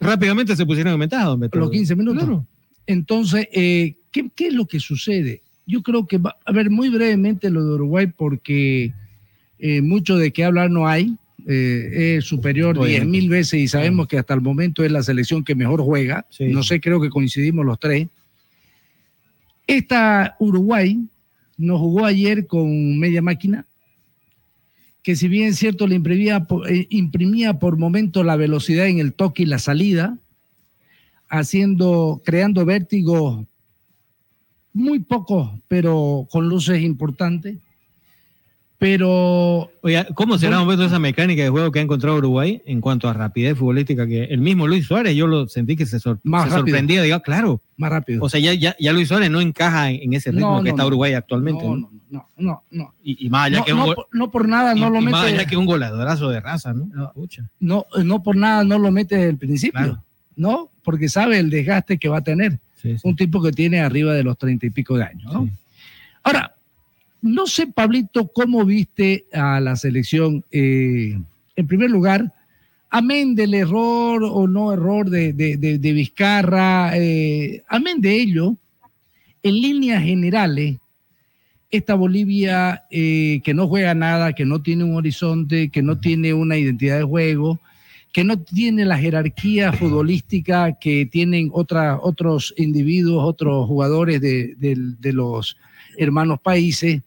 Rápidamente 0.03 0.57
se 0.57 0.66
pusieron 0.66 0.94
en 0.94 1.00
ventaja, 1.00 1.26
don 1.26 1.48
Los 1.53 1.70
15 1.70 1.96
minutos. 1.96 2.42
Entonces, 2.86 3.48
eh, 3.53 3.94
¿qué, 4.11 4.30
es 4.36 4.53
lo 4.53 4.66
que 4.66 4.80
sucede? 4.80 5.42
Yo 5.66 5.82
creo 5.82 6.07
que 6.07 6.18
va 6.18 6.36
a 6.44 6.53
ver 6.53 6.70
muy 6.70 6.88
brevemente 6.88 7.50
lo 7.50 7.64
de 7.64 7.74
Uruguay, 7.74 8.07
porque 8.09 8.92
mucho 9.82 10.16
de 10.16 10.32
qué 10.32 10.44
hablar 10.44 10.70
no 10.70 10.88
hay. 10.88 11.16
es 11.46 12.24
superior 12.24 12.84
diez 12.84 13.07
mil 13.07 13.28
veces 13.28 13.61
y 13.61 13.68
sabemos 13.68 14.09
que 14.09 14.18
hasta 14.18 14.34
el 14.34 14.40
momento 14.40 14.84
es 14.84 14.90
la 14.90 15.03
selección 15.03 15.44
que 15.44 15.55
mejor 15.55 15.80
juega. 15.82 16.26
No 16.40 16.62
sé, 16.62 16.80
creo 16.80 17.00
que 17.00 17.11
coincidimos 17.11 17.64
los 17.64 17.78
tres. 17.78 18.09
Esta 19.66 20.36
Uruguay 20.40 21.07
nos 21.57 21.78
jugó 21.78 22.05
ayer 22.05 22.46
con 22.46 22.98
media 22.98 23.22
máquina 23.22 23.64
que 25.03 25.16
si 25.16 25.28
bien 25.28 25.55
cierto 25.55 25.86
le 25.86 25.96
imprimía, 25.96 26.46
eh, 26.68 26.86
imprimía 26.90 27.59
por 27.59 27.76
momento 27.76 28.22
la 28.22 28.36
velocidad 28.36 28.86
en 28.86 28.98
el 28.98 29.12
toque 29.12 29.42
y 29.42 29.46
la 29.46 29.59
salida, 29.59 30.18
haciendo, 31.28 32.20
creando 32.24 32.64
vértigo 32.64 33.46
muy 34.72 35.00
poco, 35.00 35.61
pero 35.68 36.26
con 36.30 36.48
luces 36.48 36.82
importantes. 36.82 37.59
Pero. 38.83 39.70
Oye, 39.83 40.05
¿cómo 40.16 40.39
será 40.39 40.61
un 40.61 40.83
esa 40.83 40.99
mecánica 40.99 41.41
de 41.41 41.51
juego 41.51 41.70
que 41.70 41.78
ha 41.78 41.83
encontrado 41.83 42.16
Uruguay 42.16 42.61
en 42.66 42.80
cuanto 42.80 43.09
a 43.09 43.12
rapidez 43.12 43.57
futbolística? 43.57 44.09
Que 44.09 44.24
el 44.24 44.41
mismo 44.41 44.66
Luis 44.66 44.87
Suárez, 44.87 45.14
yo 45.14 45.28
lo 45.28 45.47
sentí 45.47 45.76
que 45.76 45.87
se, 45.87 46.01
sorprendía, 46.01 47.01
diga, 47.01 47.20
claro. 47.20 47.61
Más 47.76 47.93
rápido. 47.93 48.24
O 48.24 48.28
sea, 48.28 48.41
ya, 48.41 48.55
ya, 48.76 48.93
Luis 48.93 49.07
Suárez 49.07 49.30
no 49.30 49.41
encaja 49.41 49.89
en, 49.93 50.12
ese 50.14 50.33
ritmo 50.33 50.64
que 50.64 50.70
está 50.70 50.85
Uruguay 50.85 51.12
actualmente. 51.12 51.62
No, 51.62 51.89
no, 52.11 52.28
no, 52.37 52.64
no. 52.72 52.95
Y, 53.05 53.30
más 53.30 53.47
allá 53.47 53.62
que 53.62 53.72
un 53.72 53.78
no, 53.78 53.95
no, 54.11 54.30
por 54.33 54.49
nada 54.49 54.74
no 54.74 54.91
lo 54.91 55.01
mete. 55.01 55.12
Más 55.12 55.26
allá 55.26 55.45
que 55.45 55.57
un 55.57 55.66
goladorazo 55.66 56.28
de 56.30 56.41
raza, 56.41 56.72
¿no? 56.72 57.12
No, 57.61 57.87
no, 58.03 58.22
por 58.24 58.35
nada 58.35 58.64
no 58.64 58.80
lo 58.80 58.91
mete 58.91 59.14
desde 59.14 59.30
el 59.30 59.39
principio. 59.39 60.03
¿No? 60.35 60.70
Porque 60.83 61.09
sabe 61.09 61.39
el 61.39 61.51
desgaste 61.51 61.99
que 61.99 62.09
va 62.09 62.18
a 62.18 62.24
tener. 62.24 62.59
Un 63.05 63.14
tipo 63.14 63.41
que 63.41 63.53
tiene 63.53 63.80
arriba 63.80 64.12
de 64.12 64.24
los 64.24 64.37
treinta 64.37 64.66
y 64.66 64.70
pico 64.70 64.97
de 64.97 65.05
años, 65.05 65.33
¿no? 65.33 65.49
Ahora, 66.24 66.57
no 67.23 67.47
sé, 67.47 67.68
Pablito, 67.68 68.27
cómo 68.27 68.64
viste 68.64 69.27
a 69.33 69.61
la 69.61 69.77
selección. 69.77 70.45
Eh, 70.51 71.16
en 71.55 71.66
primer 71.68 71.89
lugar, 71.89 72.33
amén 72.91 73.37
del 73.37 73.55
error 73.55 74.25
o 74.25 74.49
no 74.49 74.73
error 74.73 75.09
de, 75.09 75.33
Vizcarra, 75.81 76.99
eh, 76.99 77.62
amén 77.68 78.01
de 78.01 78.16
ello, 78.16 78.57
en 79.45 79.55
líneas 79.55 80.03
generales, 80.03 80.79
esta 81.70 81.95
Bolivia 81.95 82.83
eh, 82.91 83.41
que 83.45 83.55
no 83.55 83.68
juega 83.68 83.95
nada, 83.95 84.35
que 84.35 84.45
no 84.45 84.61
tiene 84.61 84.85
un 84.85 84.97
horizonte, 84.97 85.70
que 85.70 85.81
no 85.81 85.99
tiene 85.99 86.35
una 86.35 86.59
identidad 86.59 86.99
de 86.99 87.05
juego, 87.05 87.61
que 88.12 88.25
no 88.25 88.37
tiene 88.39 88.85
la 88.85 88.99
jerarquía 88.99 89.73
futbolística 89.73 90.77
que 90.79 91.07
tienen 91.07 91.51
otros 91.53 92.53
individuos, 92.59 93.25
otros 93.25 93.66
jugadores 93.66 94.20
de, 94.20 94.55
de 94.59 95.12
los 95.12 95.57
hermanos 95.97 96.41
países, 96.41 97.01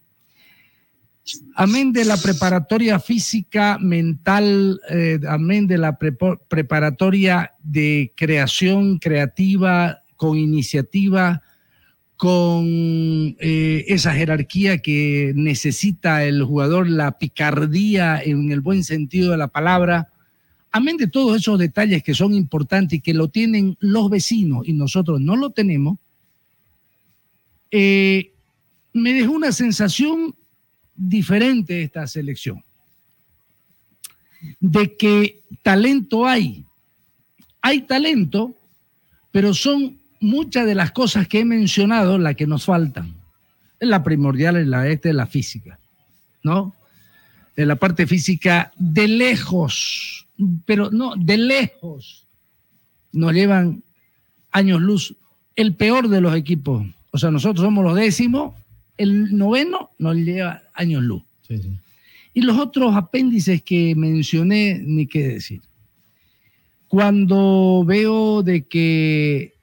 amén 1.56 1.94
de 1.94 2.06
la 2.06 2.18
preparatoria 2.18 3.00
física, 3.00 3.78
mental, 3.80 4.80
eh, 4.90 5.20
amén 5.28 5.68
de 5.68 5.78
la 5.78 5.98
preparatoria 5.98 7.54
de 7.64 8.12
creación 8.16 9.00
creativa, 9.00 10.02
con 10.16 10.38
iniciativa, 10.38 11.42
con 12.18 12.66
eh, 13.40 13.86
esa 13.88 14.14
jerarquía 14.14 14.78
que 14.78 15.34
necesita 15.36 16.24
el 16.24 16.44
jugador, 16.44 16.90
la 16.90 17.18
picardía 17.18 18.22
en 18.24 18.52
el 18.52 18.62
buen 18.62 18.84
sentido 18.84 19.32
de 19.32 19.38
la 19.38 19.48
palabra. 19.48 20.10
Amén 20.72 20.98
de 20.98 21.08
todos 21.08 21.38
esos 21.38 21.60
detalles 21.60 22.04
que 22.04 22.14
son 22.14 22.34
importantes 22.34 23.00
y 23.00 23.02
que 23.02 23.14
lo 23.14 23.28
tienen 23.28 23.78
los 23.80 24.10
vecinos 24.10 24.68
y 24.68 24.74
nosotros 24.74 25.20
no 25.20 25.36
lo 25.36 25.50
tenemos, 25.50 25.98
eh, 27.72 28.32
me 28.94 29.14
dejó 29.14 29.34
una 29.34 29.52
sensación 29.52 30.36
diferente 30.96 31.84
esta 31.84 32.08
selección. 32.08 32.64
De 34.60 34.96
que 34.96 35.42
talento 35.64 36.26
hay. 36.26 36.64
Hay 37.62 37.82
talento, 37.82 38.56
pero 39.32 39.54
son 39.54 39.98
muchas 40.20 40.66
de 40.66 40.76
las 40.76 40.92
cosas 40.92 41.28
que 41.28 41.40
he 41.40 41.46
mencionado 41.46 42.18
las 42.18 42.36
que 42.36 42.48
nos 42.48 42.66
faltan. 42.66 43.16
La 43.80 44.04
primordial 44.04 44.58
es 44.58 44.68
la 44.68 44.88
este, 44.88 45.14
la 45.14 45.28
física, 45.28 45.80
¿no? 46.44 46.74
De 47.56 47.66
la 47.66 47.76
parte 47.76 48.08
física 48.08 48.72
de 48.78 49.08
lejos, 49.08 50.28
pero 50.66 50.92
no, 50.92 51.16
de 51.16 51.38
lejos 51.38 52.28
nos 53.12 53.34
llevan 53.34 53.84
años 54.52 54.82
luz 54.82 55.16
el 55.56 55.74
peor 55.76 56.10
de 56.10 56.22
los 56.22 56.36
equipos. 56.36 56.86
O 57.12 57.18
sea, 57.18 57.32
nosotros 57.32 57.64
somos 57.64 57.84
los 57.84 57.96
décimos 57.96 58.54
el 58.98 59.36
noveno 59.38 59.92
nos 59.98 60.16
lleva 60.16 60.64
años 60.74 61.04
luz. 61.04 61.24
Y 62.34 62.42
los 62.42 62.58
otros 62.58 62.96
apéndices 62.96 63.62
que 63.62 63.96
mencioné, 63.96 64.82
ni 64.84 65.08
qué 65.08 65.28
decir. 65.28 65.62
Cuando 66.88 67.84
veo 67.86 68.44
de 68.44 68.64
que 68.64 69.54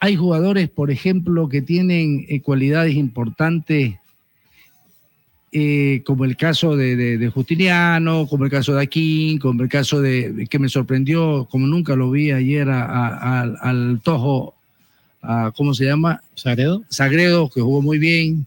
hay 0.00 0.16
jugadores, 0.16 0.68
por 0.68 0.90
ejemplo, 0.90 1.48
que 1.48 1.62
tienen 1.62 2.26
eh, 2.28 2.40
cualidades 2.40 2.94
importantes, 2.94 3.96
eh, 5.52 6.02
como 6.04 6.24
el 6.24 6.36
caso 6.36 6.76
de, 6.76 7.30
Justiniano, 7.32 8.26
como 8.26 8.44
el 8.44 8.50
caso 8.50 8.74
de 8.74 8.82
Aquín, 8.82 9.38
como 9.38 9.62
el 9.62 9.68
caso 9.68 10.00
de, 10.00 10.46
que 10.50 10.58
me 10.58 10.68
sorprendió, 10.68 11.46
como 11.50 11.66
nunca 11.66 11.94
lo 11.94 12.10
vi 12.10 12.32
ayer, 12.32 12.68
al 12.68 14.00
Tojo 14.02 14.54
¿cómo 15.56 15.74
se 15.74 15.84
llama? 15.84 16.22
Sagredo. 16.34 16.82
Sagredo, 16.88 17.48
que 17.50 17.60
jugó 17.60 17.82
muy 17.82 17.98
bien. 17.98 18.46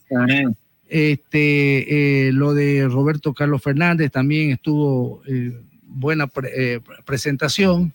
Este, 0.90 2.28
eh, 2.28 2.32
lo 2.32 2.54
de 2.54 2.88
Roberto 2.88 3.34
Carlos 3.34 3.62
Fernández 3.62 4.10
también 4.12 4.52
estuvo 4.52 5.22
eh, 5.28 5.60
buena 5.84 6.30
eh, 6.56 6.80
presentación. 7.06 7.94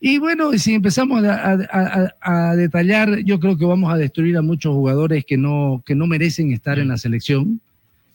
Y 0.00 0.18
bueno, 0.18 0.52
si 0.58 0.74
empezamos 0.74 1.24
a, 1.24 2.54
detallar, 2.56 3.20
yo 3.20 3.40
creo 3.40 3.56
que 3.56 3.64
vamos 3.64 3.92
a 3.92 3.96
destruir 3.96 4.36
a 4.36 4.42
muchos 4.42 4.74
jugadores 4.74 5.24
que 5.24 5.38
no, 5.38 5.82
que 5.86 5.94
no 5.94 6.06
merecen 6.06 6.52
estar 6.52 6.78
en 6.78 6.88
la 6.88 6.98
selección, 6.98 7.60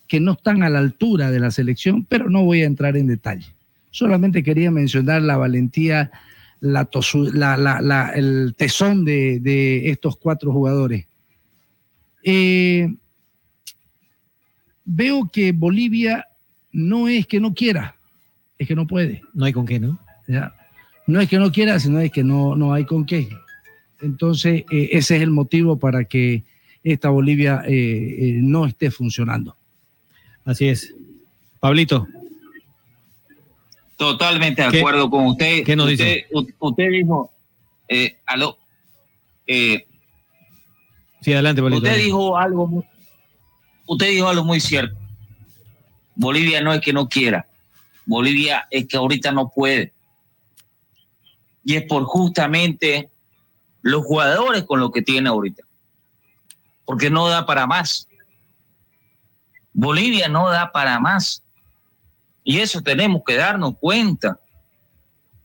que 0.07 0.19
no 0.19 0.33
están 0.33 0.61
a 0.61 0.69
la 0.69 0.79
altura 0.79 1.31
de 1.31 1.39
la 1.39 1.49
selección, 1.49 2.05
pero 2.05 2.29
no 2.29 2.43
voy 2.43 2.61
a 2.61 2.67
entrar 2.67 2.95
en 2.95 3.07
detalle. 3.07 3.47
Solamente 3.89 4.43
quería 4.43 4.69
mencionar 4.69 5.23
la 5.23 5.37
valentía 5.37 6.11
la, 6.61 8.11
el 8.15 8.53
tesón 8.57 9.05
de, 9.05 9.89
estos 9.89 10.17
cuatro 10.17 10.51
jugadores. 10.51 11.05
Eh, 12.23 12.93
veo 14.85 15.29
que 15.31 15.51
Bolivia 15.51 16.27
no 16.71 17.07
es 17.07 17.25
que 17.27 17.39
no 17.39 17.53
quiera, 17.53 17.95
es 18.57 18.67
que 18.67 18.75
no 18.75 18.87
puede. 18.87 19.21
No 19.33 19.45
hay 19.45 19.53
con 19.53 19.65
qué, 19.65 19.79
¿no? 19.79 19.99
No 21.07 21.21
es 21.21 21.29
que 21.29 21.39
no 21.39 21.51
quiera, 21.51 21.79
sino 21.79 21.99
es 21.99 22.11
que 22.11 22.23
no, 22.23 22.55
no 22.55 22.73
hay 22.73 22.85
con 22.85 23.05
qué. 23.05 23.29
Entonces, 24.01 24.63
eh, 24.71 24.89
ese 24.91 25.17
es 25.17 25.21
el 25.21 25.31
motivo 25.31 25.79
para 25.79 26.05
que 26.05 26.43
esta 26.83 27.09
Bolivia 27.09 27.63
eh, 27.65 28.39
no 28.41 28.65
esté 28.65 28.91
funcionando. 28.91 29.55
Así 30.45 30.67
es. 30.67 30.93
Pablito. 31.59 32.07
Totalmente 33.99 34.61
de 34.61 34.79
acuerdo 34.79 35.09
con 35.09 35.25
usted. 35.25 35.65
¿Qué 35.65 35.75
nos 35.75 35.91
usted, 35.91 36.05
dice? 36.05 36.27
Usted 36.57 36.89
dijo, 36.89 37.33
eh, 37.89 38.17
aló, 38.25 38.57
eh, 39.45 39.85
sí, 41.19 41.33
adelante, 41.33 41.59
Bolivia. 41.59 41.91
Usted 41.91 42.05
dijo 42.05 42.37
algo, 42.37 42.65
muy, 42.65 42.85
usted 43.85 44.07
dijo 44.07 44.29
algo 44.29 44.45
muy 44.45 44.61
cierto. 44.61 44.95
Bolivia 46.15 46.61
no 46.61 46.71
es 46.71 46.79
que 46.79 46.93
no 46.93 47.09
quiera, 47.09 47.45
Bolivia 48.05 48.69
es 48.71 48.87
que 48.87 48.95
ahorita 48.95 49.33
no 49.33 49.49
puede. 49.49 49.91
Y 51.65 51.75
es 51.75 51.83
por 51.83 52.05
justamente 52.05 53.09
los 53.81 54.05
jugadores 54.05 54.63
con 54.63 54.79
lo 54.79 54.91
que 54.91 55.01
tiene 55.01 55.27
ahorita. 55.27 55.63
Porque 56.85 57.09
no 57.09 57.27
da 57.27 57.45
para 57.45 57.67
más. 57.67 58.07
Bolivia 59.73 60.29
no 60.29 60.49
da 60.49 60.71
para 60.71 61.01
más. 61.01 61.43
Y 62.49 62.61
eso 62.61 62.81
tenemos 62.81 63.21
que 63.23 63.35
darnos 63.35 63.75
cuenta. 63.79 64.39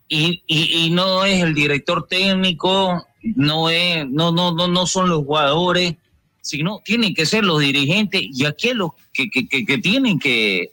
Y, 0.08 0.88
no 0.90 1.26
es 1.26 1.42
el 1.42 1.52
director 1.52 2.06
técnico, 2.08 3.06
no, 3.22 3.68
es, 3.68 4.08
no, 4.08 4.32
no, 4.32 4.52
no, 4.52 4.68
no 4.68 4.86
son 4.86 5.10
los 5.10 5.22
jugadores, 5.22 5.96
sino 6.40 6.80
tienen 6.82 7.12
que 7.12 7.26
ser 7.26 7.44
los 7.44 7.60
dirigentes 7.60 8.22
y 8.22 8.46
aquellos 8.46 8.92
que, 9.12 9.28
que, 9.28 9.46
que, 9.46 9.78
tienen 9.78 10.18
que, 10.18 10.72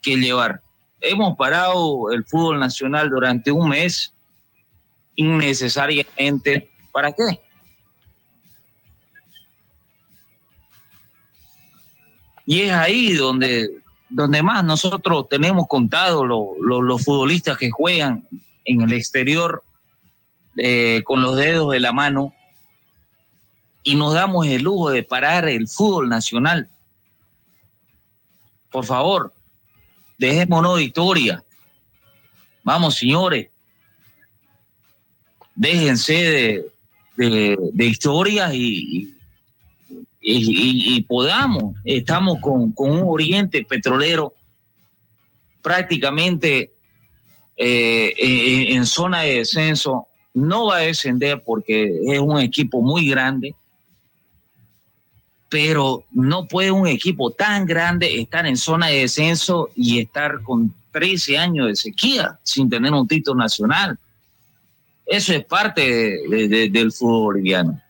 que 0.00 0.14
llevar. 0.16 0.62
Hemos 1.00 1.36
parado 1.36 2.12
el 2.12 2.24
fútbol 2.24 2.60
nacional 2.60 3.10
durante 3.10 3.50
un 3.50 3.70
mes 3.70 4.14
innecesariamente. 5.16 6.70
¿Para 6.92 7.10
qué? 7.10 7.40
Y 12.46 12.60
es 12.60 12.70
ahí 12.70 13.14
donde 13.14 13.82
donde 14.14 14.44
más 14.44 14.62
nosotros 14.62 15.28
tenemos 15.28 15.66
contado 15.66 16.24
los 16.24 17.04
futbolistas 17.04 17.58
que 17.58 17.72
juegan 17.72 18.24
en 18.64 18.82
el 18.82 18.92
exterior 18.92 19.64
eh, 20.56 21.02
con 21.04 21.20
los 21.20 21.34
dedos 21.34 21.72
de 21.72 21.80
la 21.80 21.92
mano 21.92 22.32
y 23.82 23.96
nos 23.96 24.14
damos 24.14 24.46
el 24.46 24.62
lujo 24.62 24.90
de 24.90 25.02
parar 25.02 25.48
el 25.48 25.66
fútbol 25.66 26.08
nacional. 26.08 26.70
Por 28.70 28.84
favor, 28.84 29.34
dejémonos 30.16 30.76
de 30.76 30.84
historia. 30.84 31.44
Vamos, 32.62 32.94
señores, 32.94 33.48
déjense 35.56 36.70
de, 37.16 37.58
de, 37.72 37.84
historias 37.84 38.54
y, 38.54 39.13
y, 40.26 41.02
podamos, 41.02 41.74
estamos 41.84 42.38
con, 42.40 42.72
un 42.76 43.02
oriente 43.04 43.62
petrolero 43.64 44.32
prácticamente 45.60 46.70
eh, 47.56 48.14
en, 48.18 48.76
en 48.78 48.86
zona 48.86 49.20
de 49.22 49.38
descenso, 49.38 50.06
no 50.32 50.66
va 50.66 50.76
a 50.78 50.80
descender 50.80 51.42
porque 51.44 51.90
es 52.06 52.18
un 52.20 52.40
equipo 52.40 52.80
muy 52.82 53.08
grande, 53.08 53.54
pero 55.48 56.04
no 56.10 56.48
puede 56.48 56.70
un 56.70 56.86
equipo 56.88 57.30
tan 57.30 57.66
grande 57.66 58.18
estar 58.20 58.46
en 58.46 58.56
zona 58.56 58.88
de 58.88 59.00
descenso 59.00 59.70
y 59.76 60.00
estar 60.00 60.42
con 60.42 60.74
13 60.90 61.38
años 61.38 61.68
de 61.68 61.76
sequía 61.76 62.38
sin 62.42 62.68
tener 62.68 62.92
un 62.92 63.06
título 63.06 63.36
nacional. 63.38 63.98
Eso 65.06 65.32
es 65.34 65.44
parte 65.44 65.82
de- 66.28 66.48
de- 66.48 66.68
del 66.70 66.90
fútbol 66.90 67.34
boliviano. 67.34 67.80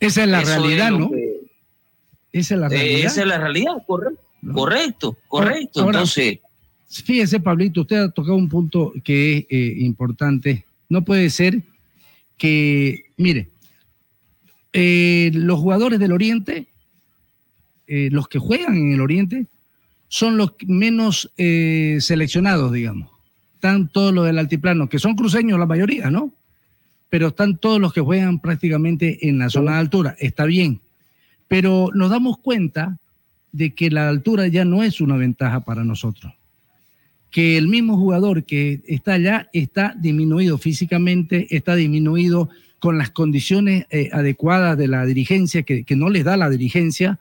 Esa 0.00 0.24
es 0.24 0.28
la 0.28 0.40
Eso 0.42 0.50
realidad, 0.50 0.90
¿no? 0.90 1.10
que- 1.10 1.23
Esa 2.34 2.54
es 2.54 2.60
la 2.60 2.66
eh, 2.66 2.70
realidad. 2.70 3.06
esa 3.06 3.20
es 3.22 3.26
la 3.28 3.38
realidad, 3.38 3.72
correcto. 3.86 4.20
Correcto, 4.52 5.16
correcto. 5.28 5.80
Ahora- 5.80 5.98
Entonces, 6.00 6.40
Fíjese, 6.88 7.40
Pablito, 7.40 7.80
usted 7.80 7.96
ha 7.96 8.10
tocado 8.10 8.36
un 8.36 8.48
punto 8.48 8.92
que 9.02 9.38
es 9.38 9.46
eh, 9.50 9.74
importante. 9.78 10.64
No 10.88 11.04
puede 11.04 11.28
ser 11.28 11.60
que, 12.36 13.06
mire, 13.16 13.48
eh, 14.72 15.30
los 15.34 15.58
jugadores 15.58 15.98
del 15.98 16.12
Oriente, 16.12 16.66
eh, 17.88 18.10
los 18.12 18.28
que 18.28 18.38
juegan 18.38 18.76
en 18.76 18.92
el 18.92 19.00
Oriente, 19.00 19.46
son 20.08 20.36
los 20.36 20.52
menos 20.66 21.32
seleccionados, 21.36 22.72
digamos. 22.72 23.10
Están 23.54 23.88
todos 23.88 24.12
los 24.14 24.26
del 24.26 24.38
altiplano, 24.38 24.88
que 24.88 25.00
son 25.00 25.16
cruceños 25.16 25.58
la 25.58 25.66
mayoría, 25.66 26.10
¿no? 26.10 26.32
Pero 27.08 27.28
están 27.28 27.56
todos 27.56 27.80
los 27.80 27.92
que 27.92 28.00
juegan 28.02 28.38
prácticamente 28.38 29.26
en 29.28 29.38
la 29.38 29.50
zona 29.50 29.72
de 29.72 29.78
altura. 29.78 30.16
Está 30.20 30.44
bien. 30.44 30.80
Pero 31.48 31.90
nos 31.94 32.10
damos 32.10 32.38
cuenta 32.38 32.98
de 33.52 33.74
que 33.74 33.90
la 33.90 34.08
altura 34.08 34.48
ya 34.48 34.64
no 34.64 34.82
es 34.82 35.00
una 35.00 35.16
ventaja 35.16 35.60
para 35.60 35.84
nosotros 35.84 36.32
que 37.34 37.58
el 37.58 37.66
mismo 37.66 37.96
jugador 37.96 38.44
que 38.44 38.80
está 38.86 39.14
allá 39.14 39.48
está 39.52 39.92
disminuido 39.98 40.56
físicamente, 40.56 41.48
está 41.50 41.74
disminuido 41.74 42.48
con 42.78 42.96
las 42.96 43.10
condiciones 43.10 43.86
eh, 43.90 44.08
adecuadas 44.12 44.78
de 44.78 44.86
la 44.86 45.04
dirigencia, 45.04 45.64
que, 45.64 45.84
no 45.96 46.10
les 46.10 46.22
da 46.22 46.36
la 46.36 46.48
dirigencia. 46.48 47.18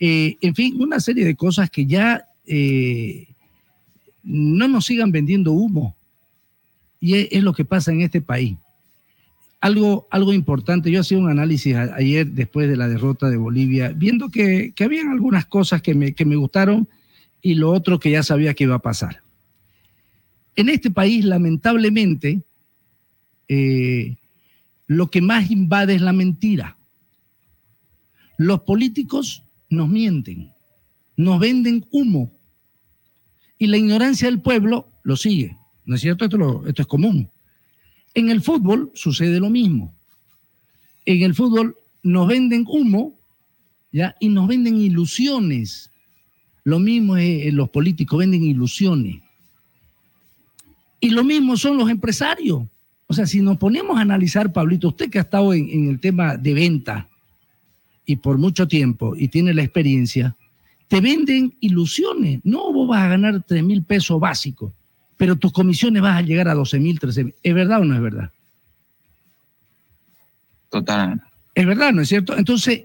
Eh, 0.00 0.36
en 0.40 0.54
fin, 0.54 0.80
una 0.80 1.00
serie 1.00 1.26
de 1.26 1.36
cosas 1.36 1.68
que 1.68 1.84
ya 1.84 2.24
eh, 2.46 3.28
no 4.22 4.68
nos 4.68 4.86
sigan 4.86 5.12
vendiendo 5.12 5.52
humo. 5.52 5.94
Y 6.98 7.16
es, 7.16 7.28
es 7.30 7.42
lo 7.42 7.52
que 7.52 7.66
pasa 7.66 7.92
en 7.92 8.00
este 8.00 8.22
país. 8.22 8.56
Algo, 9.62 10.08
algo 10.10 10.32
importante, 10.34 10.90
yo 10.90 11.00
hacía 11.00 11.16
un 11.18 11.30
análisis 11.30 11.74
ayer 11.76 12.26
después 12.26 12.68
de 12.68 12.76
la 12.76 12.88
derrota 12.88 13.30
de 13.30 13.36
Bolivia, 13.38 13.92
viendo 13.96 14.28
que, 14.28 14.72
que 14.74 14.84
habían 14.84 15.08
algunas 15.08 15.46
cosas 15.46 15.80
que 15.80 15.94
me, 15.94 16.12
que 16.14 16.24
me 16.24 16.36
gustaron 16.36 16.88
y 17.40 17.54
lo 17.54 17.70
otro 17.70 17.98
que 17.98 18.10
ya 18.10 18.22
sabía 18.22 18.52
que 18.54 18.64
iba 18.64 18.74
a 18.74 18.80
pasar 18.80 19.22
en 20.54 20.68
este 20.68 20.90
país, 20.90 21.24
lamentablemente, 21.24 22.42
eh, 23.48 24.16
lo 24.86 25.06
que 25.10 25.22
más 25.22 25.50
invade 25.50 25.94
es 25.94 26.02
la 26.02 26.12
mentira. 26.12 26.76
Los 28.36 28.60
políticos 28.60 29.42
nos 29.70 29.88
mienten, 29.88 30.50
nos 31.16 31.40
venden 31.40 31.86
humo 31.90 32.30
y 33.58 33.66
la 33.68 33.78
ignorancia 33.78 34.28
del 34.28 34.40
pueblo 34.40 34.88
lo 35.04 35.16
sigue. 35.16 35.56
¿No 35.86 35.94
es 35.94 36.02
cierto? 36.02 36.24
Esto, 36.26 36.36
lo- 36.36 36.66
esto 36.66 36.82
es 36.82 36.88
común. 36.88 37.30
En 38.14 38.30
el 38.30 38.42
fútbol 38.42 38.90
sucede 38.94 39.40
lo 39.40 39.50
mismo. 39.50 39.94
En 41.04 41.22
el 41.22 41.34
fútbol 41.34 41.76
nos 42.02 42.28
venden 42.28 42.64
humo 42.68 43.18
¿ya? 43.90 44.16
y 44.20 44.28
nos 44.28 44.48
venden 44.48 44.76
ilusiones. 44.76 45.90
Lo 46.64 46.78
mismo 46.78 47.16
es, 47.16 47.46
eh, 47.46 47.52
los 47.52 47.70
políticos 47.70 48.18
venden 48.18 48.44
ilusiones. 48.44 49.20
Y 51.00 51.10
lo 51.10 51.24
mismo 51.24 51.56
son 51.56 51.76
los 51.76 51.90
empresarios. 51.90 52.62
O 53.06 53.14
sea, 53.14 53.26
si 53.26 53.40
nos 53.40 53.58
ponemos 53.58 53.98
a 53.98 54.02
analizar, 54.02 54.52
Pablito, 54.52 54.88
usted 54.88 55.10
que 55.10 55.18
ha 55.18 55.22
estado 55.22 55.52
en, 55.52 55.68
en 55.68 55.88
el 55.88 56.00
tema 56.00 56.36
de 56.36 56.54
venta 56.54 57.08
y 58.06 58.16
por 58.16 58.38
mucho 58.38 58.68
tiempo 58.68 59.14
y 59.16 59.28
tiene 59.28 59.54
la 59.54 59.62
experiencia, 59.62 60.36
te 60.88 61.00
venden 61.00 61.54
ilusiones. 61.60 62.40
No, 62.44 62.72
vos 62.72 62.88
vas 62.88 63.02
a 63.02 63.08
ganar 63.08 63.42
3 63.42 63.64
mil 63.64 63.82
pesos 63.82 64.20
básicos, 64.20 64.72
pero 65.22 65.36
tus 65.36 65.52
comisiones 65.52 66.02
vas 66.02 66.16
a 66.16 66.22
llegar 66.22 66.48
a 66.48 66.54
12 66.54 66.80
mil, 66.80 66.98
13 66.98 67.22
mil. 67.22 67.34
¿Es 67.44 67.54
verdad 67.54 67.80
o 67.80 67.84
no 67.84 67.94
es 67.94 68.02
verdad? 68.02 68.32
totalmente. 70.68 71.24
Es 71.54 71.64
verdad, 71.64 71.92
¿no 71.92 72.02
es 72.02 72.08
cierto? 72.08 72.36
Entonces, 72.36 72.82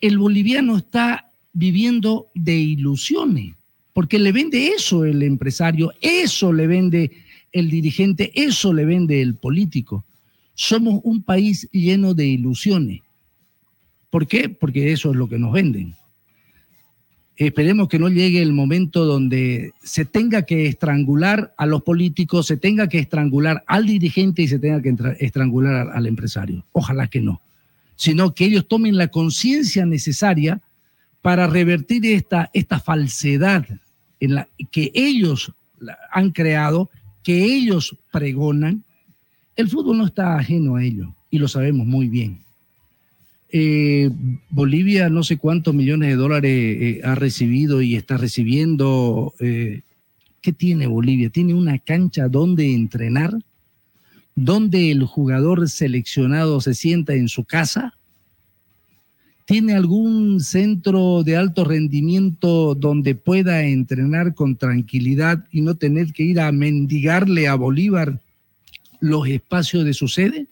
el 0.00 0.16
boliviano 0.16 0.76
está 0.76 1.28
viviendo 1.52 2.28
de 2.34 2.54
ilusiones, 2.54 3.56
porque 3.94 4.20
le 4.20 4.30
vende 4.30 4.68
eso 4.68 5.04
el 5.04 5.24
empresario, 5.24 5.92
eso 6.00 6.52
le 6.52 6.68
vende 6.68 7.10
el 7.50 7.68
dirigente, 7.68 8.30
eso 8.32 8.72
le 8.72 8.84
vende 8.84 9.20
el 9.20 9.34
político. 9.34 10.04
Somos 10.54 11.00
un 11.02 11.24
país 11.24 11.68
lleno 11.72 12.14
de 12.14 12.28
ilusiones. 12.28 13.00
¿Por 14.08 14.28
qué? 14.28 14.48
Porque 14.48 14.92
eso 14.92 15.10
es 15.10 15.16
lo 15.16 15.28
que 15.28 15.40
nos 15.40 15.52
venden. 15.52 15.96
Esperemos 17.36 17.88
que 17.88 17.98
no 17.98 18.08
llegue 18.08 18.42
el 18.42 18.52
momento 18.52 19.04
donde 19.04 19.72
se 19.82 20.04
tenga 20.04 20.42
que 20.42 20.66
estrangular 20.66 21.54
a 21.56 21.64
los 21.64 21.82
políticos, 21.82 22.46
se 22.46 22.58
tenga 22.58 22.88
que 22.88 22.98
estrangular 22.98 23.64
al 23.66 23.86
dirigente 23.86 24.42
y 24.42 24.48
se 24.48 24.58
tenga 24.58 24.82
que 24.82 24.94
estrangular 25.18 25.90
al, 25.94 26.06
empresario. 26.06 26.64
Ojalá 26.72 27.08
que 27.08 27.20
no. 27.20 27.40
Sino 27.96 28.34
que 28.34 28.44
ellos 28.44 28.68
tomen 28.68 28.96
la 28.96 29.08
conciencia 29.08 29.86
necesaria 29.86 30.60
para 31.22 31.46
revertir 31.46 32.04
esta, 32.06 32.50
falsedad 32.80 33.66
que 34.70 34.92
ellos 34.94 35.52
han 36.10 36.30
creado, 36.30 36.90
que 37.22 37.44
ellos 37.44 37.96
pregonan. 38.10 38.84
El 39.56 39.68
fútbol 39.68 39.98
no 39.98 40.06
está 40.06 40.36
ajeno 40.36 40.76
a 40.76 40.84
ello 40.84 41.14
y 41.30 41.38
lo 41.38 41.48
sabemos 41.48 41.86
muy 41.86 42.08
bien. 42.08 42.42
Eh, 43.54 44.10
Bolivia 44.48 45.10
no 45.10 45.22
sé 45.22 45.36
cuántos 45.36 45.74
millones 45.74 46.08
de 46.08 46.16
dólares 46.16 46.50
eh, 46.54 47.00
ha 47.04 47.14
recibido 47.14 47.82
y 47.82 47.96
está 47.96 48.16
recibiendo. 48.16 49.34
eh, 49.40 49.82
¿Qué 50.40 50.52
tiene 50.52 50.86
Bolivia? 50.86 51.28
Tiene 51.28 51.54
una 51.54 51.78
cancha 51.78 52.28
donde 52.28 52.72
entrenar, 52.72 53.32
donde 54.34 54.90
el 54.90 55.04
jugador 55.04 55.68
seleccionado 55.68 56.60
se 56.60 56.74
sienta 56.74 57.12
en 57.14 57.28
su 57.28 57.44
casa. 57.44 57.94
¿Tiene 59.44 59.74
algún 59.74 60.40
centro 60.40 61.22
de 61.22 61.36
alto 61.36 61.64
rendimiento 61.64 62.74
donde 62.74 63.14
pueda 63.14 63.62
entrenar 63.64 64.34
con 64.34 64.56
tranquilidad 64.56 65.44
y 65.52 65.60
no 65.60 65.76
tener 65.76 66.12
que 66.12 66.22
ir 66.22 66.40
a 66.40 66.50
mendigarle 66.52 67.48
a 67.48 67.54
Bolívar 67.54 68.18
los 68.98 69.28
espacios 69.28 69.84
de 69.84 69.94
su 69.94 70.08
sede? 70.08 70.46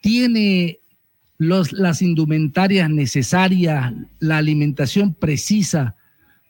¿Tiene 0.00 0.78
las 1.38 2.02
indumentarias 2.02 2.88
necesarias, 2.90 3.92
la 4.20 4.38
alimentación 4.38 5.14
precisa 5.14 5.96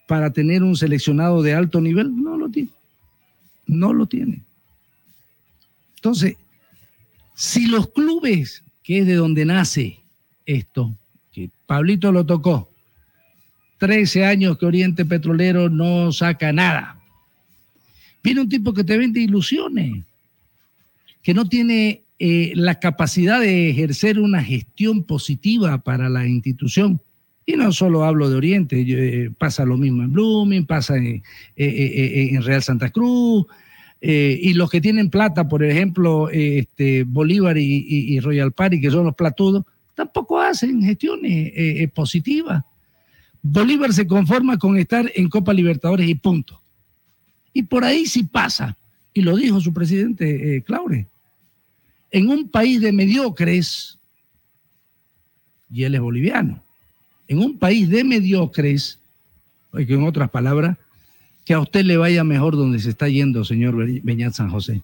para 0.06 0.32
tener 0.32 0.62
un 0.62 0.76
seleccionado 0.76 1.42
de 1.42 1.54
alto 1.54 1.80
nivel? 1.80 2.14
No 2.22 2.36
lo 2.36 2.48
tiene. 2.48 2.70
No 3.66 3.92
lo 3.92 4.06
tiene. 4.06 4.42
Entonces, 5.96 6.36
si 7.34 7.66
los 7.66 7.88
clubes, 7.88 8.62
que 8.82 9.00
es 9.00 9.06
de 9.06 9.14
donde 9.14 9.44
nace 9.44 10.00
esto, 10.44 10.94
que 11.32 11.50
Pablito 11.66 12.12
lo 12.12 12.26
tocó, 12.26 12.68
13 13.78 14.24
años 14.24 14.58
que 14.58 14.66
Oriente 14.66 15.04
Petrolero 15.04 15.68
no 15.68 16.12
saca 16.12 16.52
nada. 16.52 17.00
Viene 18.22 18.42
un 18.42 18.48
tipo 18.48 18.72
que 18.72 18.84
te 18.84 18.96
vende 18.96 19.20
ilusiones, 19.20 20.04
que 21.22 21.34
no 21.34 21.48
tiene 21.48 22.03
eh, 22.20 22.52
la 22.54 22.78
capacidad 22.78 23.40
de 23.40 23.70
ejercer 23.70 24.20
una 24.20 24.42
gestión 24.42 25.02
positiva 25.02 25.78
para 25.78 26.08
la 26.08 26.26
institución. 26.28 27.00
Y 27.44 27.54
no 27.54 27.72
solo 27.72 28.04
hablo 28.04 28.30
de 28.30 28.36
Oriente, 28.36 28.84
yo, 28.84 28.98
eh, 28.98 29.30
pasa 29.36 29.64
lo 29.64 29.76
mismo 29.76 30.04
en 30.04 30.12
Blooming, 30.12 30.64
pasa 30.64 30.96
en, 30.96 31.24
eh, 31.56 32.38
Real 32.40 32.62
Santa 32.62 32.90
Cruz, 32.90 33.46
y 34.00 34.52
los 34.52 34.70
que 34.70 34.82
tienen 34.82 35.08
plata, 35.08 35.48
por 35.48 35.64
ejemplo, 35.64 36.28
este, 36.28 37.04
Bolívar 37.04 37.56
y, 37.56 38.20
Royal 38.20 38.52
Party, 38.52 38.78
que 38.78 38.90
son 38.90 39.06
los 39.06 39.14
platudos, 39.14 39.64
tampoco 39.94 40.38
hacen 40.38 40.82
gestiones 40.82 41.90
positivas. 41.92 42.62
Bolívar 43.42 43.94
se 43.94 44.06
conforma 44.06 44.58
con 44.58 44.76
estar 44.76 45.10
en 45.14 45.30
Copa 45.30 45.54
Libertadores 45.54 46.06
y 46.06 46.14
punto. 46.16 46.60
Y 47.54 47.62
por 47.62 47.82
ahí 47.82 48.04
sí 48.04 48.24
pasa, 48.24 48.76
y 49.14 49.22
lo 49.22 49.36
dijo 49.36 49.58
su 49.58 49.72
presidente 49.72 50.62
Claure. 50.66 51.06
En 52.14 52.28
un 52.28 52.48
país 52.48 52.80
de 52.80 52.92
mediocres, 52.92 53.98
y 55.68 55.82
él 55.82 55.96
es 55.96 56.00
boliviano, 56.00 56.62
en 57.26 57.38
un 57.40 57.58
país 57.58 57.88
de 57.90 58.04
mediocres, 58.04 59.00
que 59.72 59.94
en 59.94 60.04
otras 60.04 60.30
palabras, 60.30 60.76
que 61.44 61.54
a 61.54 61.58
usted 61.60 61.84
le 61.84 61.96
vaya 61.96 62.22
mejor 62.22 62.56
donde 62.56 62.78
se 62.78 62.90
está 62.90 63.08
yendo, 63.08 63.44
señor 63.44 63.74
Be- 63.74 64.00
Beñat 64.04 64.32
San 64.32 64.48
José, 64.48 64.80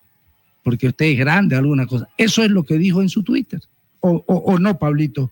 porque 0.64 0.88
usted 0.88 1.06
es 1.06 1.18
grande, 1.18 1.54
alguna 1.54 1.86
cosa. 1.86 2.08
Eso 2.18 2.42
es 2.42 2.50
lo 2.50 2.64
que 2.64 2.78
dijo 2.78 3.00
en 3.00 3.08
su 3.08 3.22
Twitter. 3.22 3.60
O, 4.00 4.24
o- 4.26 4.52
o 4.52 4.58
no, 4.58 4.76
Pablito. 4.76 5.30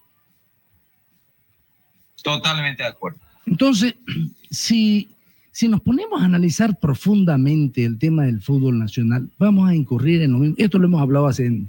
Totalmente 2.22 2.84
de 2.84 2.88
acuerdo. 2.90 3.18
Entonces, 3.44 3.96
si, 4.50 5.08
si 5.50 5.66
nos 5.66 5.80
ponemos 5.80 6.22
a 6.22 6.26
analizar 6.26 6.78
profundamente 6.78 7.84
el 7.84 7.98
tema 7.98 8.22
del 8.24 8.40
fútbol 8.40 8.78
nacional, 8.78 9.28
vamos 9.36 9.68
a 9.68 9.74
incurrir 9.74 10.22
en 10.22 10.32
lo 10.32 10.38
mismo. 10.38 10.54
Esto 10.58 10.78
lo 10.78 10.86
hemos 10.86 11.02
hablado 11.02 11.26
hace 11.26 11.62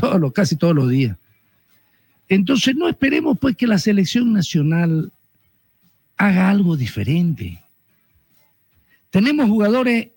todos 0.00 0.20
los, 0.20 0.32
casi 0.32 0.56
todos 0.56 0.74
los 0.74 0.88
días. 0.90 1.16
Entonces 2.28 2.74
no 2.76 2.88
esperemos 2.88 3.38
pues 3.38 3.56
que 3.56 3.66
la 3.66 3.78
selección 3.78 4.32
nacional 4.32 5.12
haga 6.16 6.50
algo 6.50 6.76
diferente. 6.76 7.60
Tenemos 9.10 9.48
jugadores 9.48 10.08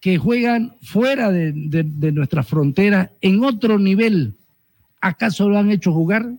que 0.00 0.18
juegan 0.18 0.74
fuera 0.82 1.30
de, 1.30 1.52
de 1.52 2.12
nuestra 2.12 2.42
frontera 2.42 3.12
en 3.20 3.44
otro 3.44 3.78
nivel. 3.78 4.34
¿Acaso 5.00 5.48
lo 5.48 5.58
han 5.58 5.70
hecho 5.70 5.92
jugar? 5.92 6.30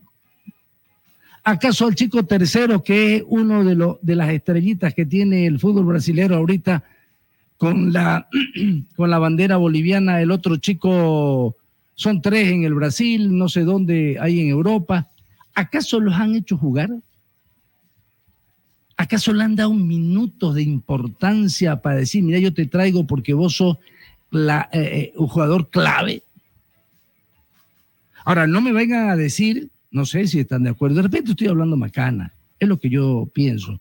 ¿Acaso 1.43 1.87
el 1.87 1.95
chico 1.95 2.23
tercero, 2.23 2.83
que 2.83 3.15
es 3.15 3.23
uno 3.25 3.63
de, 3.63 3.95
de 4.01 4.15
las 4.15 4.29
estrellitas 4.29 4.93
que 4.93 5.05
tiene 5.05 5.45
el 5.45 5.59
fútbol 5.59 5.85
brasileño 5.85 6.35
ahorita, 6.35 6.83
con 7.57 7.91
la, 7.91 8.27
con 8.95 9.09
la 9.09 9.19
bandera 9.19 9.57
boliviana, 9.57 10.21
el 10.21 10.31
otro 10.31 10.57
chico, 10.57 11.55
son 11.99 12.21
tres 12.21 12.47
en 12.47 12.63
el 12.63 12.73
Brasil, 12.73 13.37
no 13.37 13.49
sé 13.49 13.65
dónde 13.65 14.17
hay 14.21 14.39
en 14.39 14.47
Europa, 14.47 15.09
¿acaso 15.53 15.99
los 15.99 16.13
han 16.15 16.33
hecho 16.33 16.57
jugar? 16.57 16.89
¿Acaso 18.95 19.33
le 19.33 19.43
han 19.43 19.57
dado 19.57 19.71
un 19.71 19.85
minuto 19.85 20.53
de 20.53 20.61
importancia 20.61 21.81
para 21.81 21.97
decir, 21.97 22.23
mira, 22.23 22.39
yo 22.39 22.53
te 22.53 22.65
traigo 22.67 23.05
porque 23.05 23.33
vos 23.33 23.55
sos 23.57 23.77
eh, 24.31 24.65
eh, 24.71 25.13
un 25.17 25.27
jugador 25.27 25.69
clave? 25.69 26.23
Ahora, 28.23 28.47
no 28.47 28.61
me 28.61 28.71
vengan 28.71 29.09
a 29.09 29.15
decir 29.17 29.69
no 29.91 30.05
sé 30.05 30.27
si 30.27 30.39
están 30.39 30.63
de 30.63 30.69
acuerdo. 30.69 30.97
De 30.97 31.01
repente 31.03 31.31
estoy 31.31 31.47
hablando 31.47 31.75
macana. 31.75 32.33
Es 32.59 32.67
lo 32.67 32.79
que 32.79 32.89
yo 32.89 33.29
pienso 33.33 33.79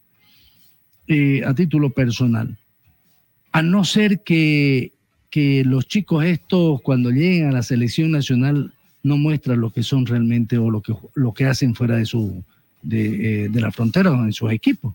eh, 1.06 1.42
a 1.44 1.54
título 1.54 1.90
personal. 1.90 2.56
A 3.52 3.62
no 3.62 3.84
ser 3.84 4.22
que, 4.22 4.92
que 5.30 5.62
los 5.64 5.86
chicos 5.86 6.24
estos, 6.24 6.80
cuando 6.82 7.10
lleguen 7.10 7.48
a 7.48 7.52
la 7.52 7.62
selección 7.62 8.10
nacional, 8.10 8.72
no 9.02 9.16
muestran 9.16 9.60
lo 9.60 9.70
que 9.70 9.82
son 9.82 10.06
realmente 10.06 10.58
o 10.58 10.70
lo 10.70 10.80
que, 10.80 10.94
lo 11.14 11.32
que 11.32 11.44
hacen 11.46 11.74
fuera 11.74 11.96
de, 11.96 12.06
su, 12.06 12.42
de, 12.82 13.44
eh, 13.44 13.48
de 13.48 13.60
la 13.60 13.70
frontera 13.70 14.10
en 14.10 14.32
sus 14.32 14.50
equipos. 14.52 14.94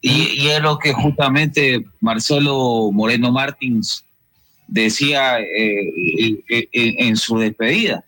Y, 0.00 0.46
es 0.46 0.62
lo 0.62 0.78
que 0.78 0.92
justamente 0.92 1.84
Marcelo 2.00 2.90
Moreno 2.92 3.32
Martins 3.32 4.04
decía 4.68 5.40
eh, 5.40 6.40
en 6.82 7.16
su 7.16 7.38
despedida 7.38 8.04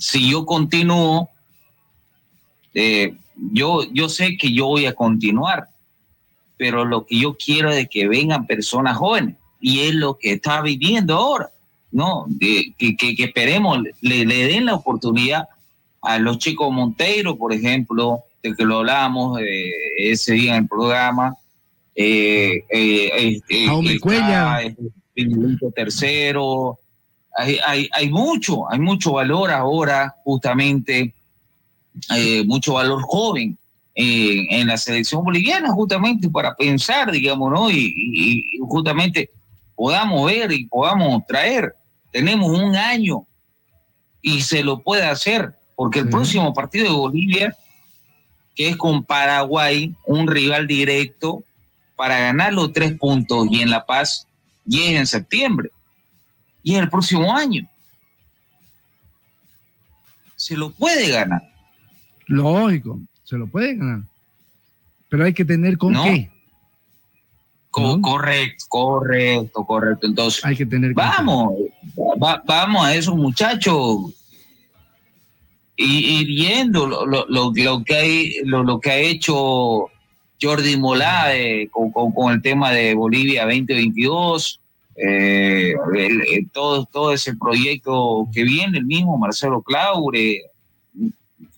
si 0.00 0.30
yo 0.30 0.46
continúo, 0.46 1.28
eh, 2.72 3.14
yo, 3.52 3.84
yo 3.92 4.08
sé 4.08 4.38
que 4.38 4.50
yo 4.50 4.66
voy 4.66 4.86
a 4.86 4.94
continuar, 4.94 5.68
pero 6.60 6.84
lo 6.84 7.06
que 7.06 7.18
yo 7.18 7.38
quiero 7.42 7.70
es 7.70 7.88
que 7.88 8.06
vengan 8.06 8.46
personas 8.46 8.98
jóvenes 8.98 9.36
y 9.62 9.80
es 9.80 9.94
lo 9.94 10.18
que 10.18 10.32
está 10.32 10.60
viviendo 10.60 11.14
ahora, 11.14 11.48
¿no? 11.90 12.26
que, 12.38 12.74
que, 12.76 13.14
esperemos, 13.18 13.78
le, 14.02 14.26
le, 14.26 14.46
den 14.46 14.66
la 14.66 14.74
oportunidad 14.74 15.48
a 16.02 16.18
los 16.18 16.36
chicos 16.36 16.70
Monteiro, 16.70 17.38
por 17.38 17.54
ejemplo, 17.54 18.24
de 18.42 18.54
que 18.54 18.64
lo 18.66 18.80
hablamos 18.80 19.40
eh, 19.40 19.70
ese 19.96 20.34
día 20.34 20.56
en 20.56 20.64
el 20.64 20.68
programa. 20.68 21.34
Eh, 21.94 22.62
eh, 22.68 23.40
eh 23.48 24.76
tercero, 25.74 26.78
hay, 27.38 27.88
hay, 27.90 28.10
mucho, 28.10 28.70
hay 28.70 28.80
mucho 28.80 29.12
valor 29.12 29.50
ahora, 29.50 30.14
justamente, 30.24 31.14
eh, 32.14 32.44
mucho 32.44 32.74
valor 32.74 33.00
joven 33.00 33.56
eh, 34.02 34.46
en 34.48 34.68
la 34.68 34.78
selección 34.78 35.22
boliviana, 35.22 35.72
justamente 35.72 36.30
para 36.30 36.54
pensar, 36.56 37.10
digamos, 37.10 37.52
¿no? 37.52 37.70
Y, 37.70 38.42
justamente 38.62 39.28
podamos 39.74 40.24
ver 40.24 40.50
y 40.52 40.64
podamos 40.64 41.22
traer. 41.26 41.74
Tenemos 42.10 42.50
un 42.50 42.74
año 42.76 43.26
y 44.22 44.40
se 44.40 44.64
lo 44.64 44.78
puede 44.80 45.04
hacer, 45.04 45.54
porque 45.76 45.98
el 45.98 46.08
próximo 46.08 46.54
partido 46.54 46.86
de 46.86 46.96
Bolivia, 46.96 47.54
que 48.54 48.70
es 48.70 48.76
con 48.78 49.04
Paraguay, 49.04 49.94
un 50.06 50.26
rival 50.26 50.66
directo, 50.66 51.44
para 51.94 52.18
ganar 52.18 52.54
los 52.54 52.72
tres 52.72 52.94
puntos 52.98 53.48
y 53.50 53.60
en 53.60 53.68
La 53.68 53.84
Paz, 53.84 54.26
y 54.66 54.80
es 54.80 54.98
en 54.98 55.06
septiembre 55.06 55.68
y 56.62 56.76
el 56.76 56.88
próximo 56.88 57.36
año. 57.36 57.68
Se 60.36 60.56
lo 60.56 60.70
puede 60.70 61.10
ganar. 61.10 61.42
Lógico, 62.24 62.98
se 63.30 63.38
lo 63.38 63.46
puede 63.46 63.76
ganar. 63.76 64.00
Pero 65.08 65.24
hay 65.24 65.32
que 65.32 65.44
tener 65.44 65.78
con 65.78 65.94
qué. 66.02 66.28
Correcto, 67.70 68.64
correcto, 68.68 69.64
correcto. 69.64 70.06
Entonces, 70.08 70.44
hay 70.44 70.56
que 70.56 70.66
tener 70.66 70.92
vamos, 70.92 71.54
vamos 72.44 72.84
a 72.84 72.94
esos 72.96 73.14
muchachos 73.14 74.12
y, 75.76 76.24
viendo 76.24 76.86
lo, 76.86 77.06
lo, 77.06 77.26
lo, 77.28 77.84
que 77.84 77.94
hay, 77.94 78.32
lo, 78.44 78.80
que 78.80 78.90
ha 78.90 78.98
hecho 78.98 79.86
Jordi 80.42 80.76
Molá 80.76 81.34
eh, 81.34 81.68
con, 81.70 81.92
con, 81.92 82.32
el 82.32 82.42
tema 82.42 82.72
de 82.72 82.94
Bolivia 82.94 83.44
2022 83.44 84.60
eh, 84.96 85.74
todo, 86.52 86.84
todo 86.84 87.12
ese 87.12 87.34
proyecto 87.36 88.28
que 88.34 88.42
viene, 88.42 88.78
el 88.78 88.84
mismo 88.84 89.16
Marcelo 89.16 89.62
Claure, 89.62 90.42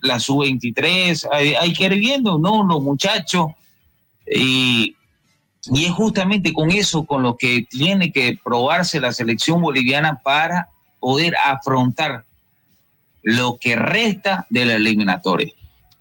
la 0.02 0.18
sub-23, 0.18 1.28
hay, 1.32 1.72
que 1.72 1.84
ir 1.84 1.94
viendo, 1.94 2.38
¿no? 2.38 2.64
Los 2.64 2.82
muchachos. 2.82 3.46
Y, 4.26 4.96
y 5.64 5.84
es 5.84 5.90
justamente 5.92 6.52
con 6.52 6.70
eso 6.70 7.04
con 7.04 7.22
lo 7.22 7.36
que 7.36 7.66
tiene 7.68 8.12
que 8.12 8.38
probarse 8.42 9.00
la 9.00 9.12
selección 9.12 9.60
boliviana 9.60 10.20
para 10.22 10.68
poder 11.00 11.34
afrontar 11.36 12.24
lo 13.22 13.56
que 13.58 13.76
resta 13.76 14.46
de 14.50 14.64
la 14.66 14.74
eliminatoria. 14.74 15.52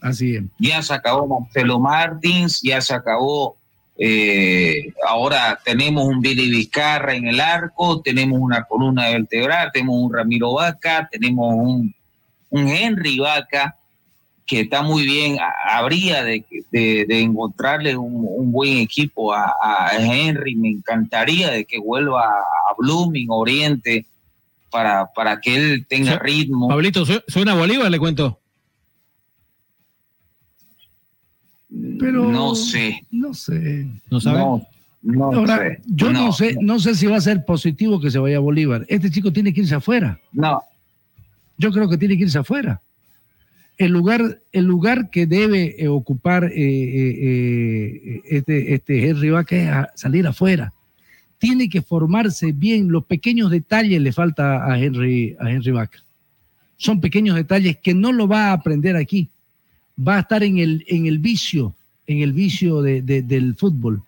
Así 0.01 0.35
es. 0.35 0.43
Ya 0.57 0.81
se 0.81 0.93
acabó 0.93 1.27
Marcelo 1.27 1.79
Martins, 1.79 2.61
ya 2.61 2.81
se 2.81 2.93
acabó 2.93 3.55
eh, 4.03 4.93
ahora 5.07 5.59
tenemos 5.63 6.07
un 6.07 6.21
Billy 6.21 6.49
Vizcarra 6.49 7.13
en 7.13 7.27
el 7.27 7.39
arco, 7.39 8.01
tenemos 8.01 8.39
una 8.39 8.63
columna 8.63 9.09
vertebral, 9.09 9.69
tenemos 9.71 9.95
un 9.95 10.11
Ramiro 10.11 10.53
Vaca, 10.53 11.07
tenemos 11.11 11.53
un, 11.53 11.93
Henry 12.49 13.19
Vaca, 13.19 13.77
que 14.51 14.59
está 14.59 14.81
muy 14.81 15.05
bien. 15.05 15.37
Habría 15.69 16.25
de, 16.25 16.43
encontrarle 16.73 17.95
un, 17.95 18.51
buen 18.51 18.79
equipo 18.79 19.33
a, 19.33 19.91
Henry. 19.97 20.55
Me 20.55 20.67
encantaría 20.67 21.49
de 21.51 21.63
que 21.63 21.79
vuelva 21.79 22.25
a 22.25 22.75
Blooming, 22.77 23.27
Oriente, 23.29 24.05
para, 24.69 25.09
para 25.15 25.39
que 25.39 25.55
él 25.55 25.85
tenga 25.87 26.19
ritmo. 26.19 26.67
Pablito, 26.67 27.05
suena 27.29 27.53
Bolívar, 27.53 27.89
le 27.89 27.97
cuento. 27.97 28.41
Pero 31.97 32.25
no 32.25 32.53
sé. 32.53 33.05
No 33.09 33.33
sé. 33.33 33.87
No 34.09 34.19
sabe. 34.19 34.67
No, 35.01 35.47
sé. 35.47 35.81
Yo 35.85 36.11
no. 36.11 36.33
sé, 36.33 36.57
no 36.59 36.77
sé 36.77 36.95
si 36.95 37.07
va 37.07 37.15
a 37.15 37.21
ser 37.21 37.45
positivo 37.45 38.01
que 38.01 38.11
se 38.11 38.19
vaya 38.19 38.35
a 38.35 38.41
Bolívar. 38.41 38.85
Este 38.89 39.09
chico 39.09 39.31
tiene 39.31 39.53
que 39.53 39.61
irse 39.61 39.75
afuera. 39.75 40.19
No. 40.33 40.61
Yo 41.57 41.71
creo 41.71 41.87
que 41.87 41.97
tiene 41.97 42.17
que 42.17 42.23
irse 42.23 42.37
afuera. 42.37 42.81
El 43.81 43.93
lugar, 43.93 44.39
el 44.51 44.65
lugar 44.65 45.09
que 45.09 45.25
debe 45.25 45.75
eh, 45.79 45.87
ocupar 45.87 46.43
eh, 46.43 46.51
eh, 46.55 48.21
este, 48.29 48.75
este 48.75 49.09
Henry 49.09 49.31
Vaca 49.31 49.55
es 49.55 49.99
salir 49.99 50.27
afuera. 50.27 50.71
Tiene 51.39 51.67
que 51.67 51.81
formarse 51.81 52.51
bien. 52.51 52.89
Los 52.89 53.05
pequeños 53.05 53.49
detalles 53.49 53.99
le 53.99 54.13
falta 54.13 54.71
a 54.71 54.79
Henry, 54.79 55.35
a 55.39 55.49
Henry 55.49 55.71
Vaca. 55.71 55.97
Son 56.77 57.01
pequeños 57.01 57.35
detalles 57.35 57.77
que 57.77 57.95
no 57.95 58.11
lo 58.11 58.27
va 58.27 58.49
a 58.49 58.53
aprender 58.53 58.95
aquí 58.95 59.29
va 59.97 60.17
a 60.17 60.19
estar 60.19 60.43
en 60.43 60.59
el, 60.59 60.85
en 60.87 61.07
el 61.07 61.17
vicio, 61.17 61.73
en 62.05 62.19
el 62.19 62.33
vicio 62.33 62.83
de, 62.83 63.01
del 63.01 63.55
fútbol. 63.55 64.03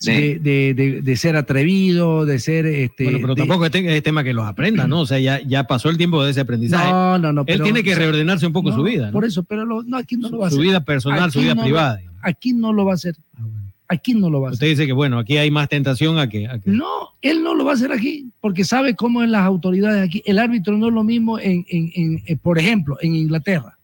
De, 0.00 1.14
ser 1.16 1.36
atrevido, 1.36 2.24
de 2.24 2.38
ser 2.38 2.66
este. 2.66 3.04
Bueno, 3.04 3.18
pero 3.20 3.34
tampoco 3.34 3.66
es, 3.66 4.02
tema 4.02 4.24
que 4.24 4.32
los 4.32 4.46
aprenda, 4.46 4.86
¿no? 4.86 5.00
O 5.00 5.06
sea, 5.06 5.18
ya, 5.18 5.40
ya 5.42 5.64
pasó 5.64 5.90
el 5.90 5.98
tiempo 5.98 6.24
de 6.24 6.30
ese 6.30 6.40
aprendizaje. 6.40 6.90
No, 6.90 7.18
no, 7.18 7.32
no. 7.32 7.44
Él 7.46 7.62
tiene 7.62 7.82
que 7.82 7.94
reordenarse 7.94 8.46
un 8.46 8.52
poco 8.52 8.72
su 8.72 8.82
vida. 8.82 9.10
Por 9.12 9.24
eso, 9.24 9.42
pero 9.42 9.64
no, 9.66 9.96
aquí 9.96 10.16
no 10.16 10.28
lo 10.28 10.38
va 10.38 10.44
a 10.44 10.48
hacer. 10.48 10.56
Su 10.56 10.62
vida 10.62 10.84
personal, 10.84 11.30
su 11.30 11.40
vida 11.40 11.54
privada. 11.54 12.00
aquí 12.22 12.52
no 12.52 12.72
lo 12.72 12.84
va 12.84 12.92
a 12.92 12.94
hacer. 12.94 13.16
Ah, 13.36 13.42
aquí 13.88 14.14
no 14.14 14.30
lo 14.30 14.40
va 14.40 14.48
a 14.48 14.50
hacer. 14.50 14.54
Usted 14.54 14.66
dice 14.68 14.86
que, 14.86 14.92
bueno, 14.92 15.18
aquí 15.18 15.36
hay 15.36 15.50
más 15.50 15.68
tentación 15.68 16.18
a 16.18 16.28
que, 16.28 16.48
No, 16.64 16.86
él 17.20 17.42
no 17.42 17.54
lo 17.54 17.64
va 17.64 17.72
a 17.72 17.74
hacer 17.74 17.92
aquí, 17.92 18.30
porque 18.40 18.64
sabe 18.64 18.94
cómo 18.94 19.22
en 19.22 19.32
las 19.32 19.42
autoridades 19.42 20.02
aquí. 20.06 20.22
El 20.24 20.38
árbitro 20.38 20.76
no 20.78 20.88
es 20.88 20.94
lo 20.94 21.04
mismo, 21.04 21.38
en, 21.38 21.66
en, 21.68 22.22
en 22.26 22.38
por 22.38 22.58
ejemplo, 22.58 22.96
en 23.00 23.14
Inglaterra 23.14 23.76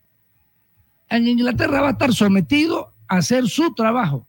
en 1.08 1.28
Inglaterra 1.28 1.80
va 1.80 1.88
a 1.88 1.92
estar 1.92 2.12
sometido 2.12 2.92
a 3.08 3.18
hacer 3.18 3.48
su 3.48 3.74
trabajo. 3.74 4.26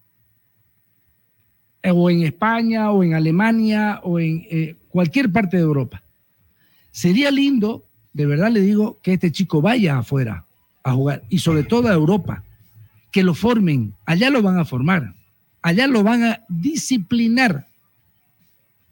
Eh, 1.83 1.91
o 1.91 2.09
en 2.09 2.23
España, 2.23 2.91
o 2.91 3.03
en 3.03 3.13
Alemania, 3.13 3.99
o 4.03 4.19
en 4.19 4.45
eh, 4.49 4.75
cualquier 4.89 5.31
parte 5.31 5.57
de 5.57 5.63
Europa. 5.63 6.01
Sería 6.91 7.29
lindo, 7.31 7.83
de 8.13 8.25
verdad 8.25 8.51
le 8.51 8.61
digo, 8.61 8.97
que 9.03 9.13
este 9.13 9.31
chico 9.31 9.61
vaya 9.61 9.99
afuera 9.99 10.45
a 10.83 10.93
jugar, 10.93 11.23
y 11.29 11.39
sobre 11.39 11.63
todo 11.63 11.87
a 11.89 11.93
Europa. 11.93 12.43
que 13.11 13.23
lo 13.23 13.33
formen, 13.33 13.93
allá 14.05 14.29
lo 14.29 14.41
van 14.43 14.59
a 14.59 14.65
formar, 14.65 15.13
allá 15.61 15.87
lo 15.87 16.03
van 16.03 16.23
a 16.23 16.41
disciplinar. 16.49 17.65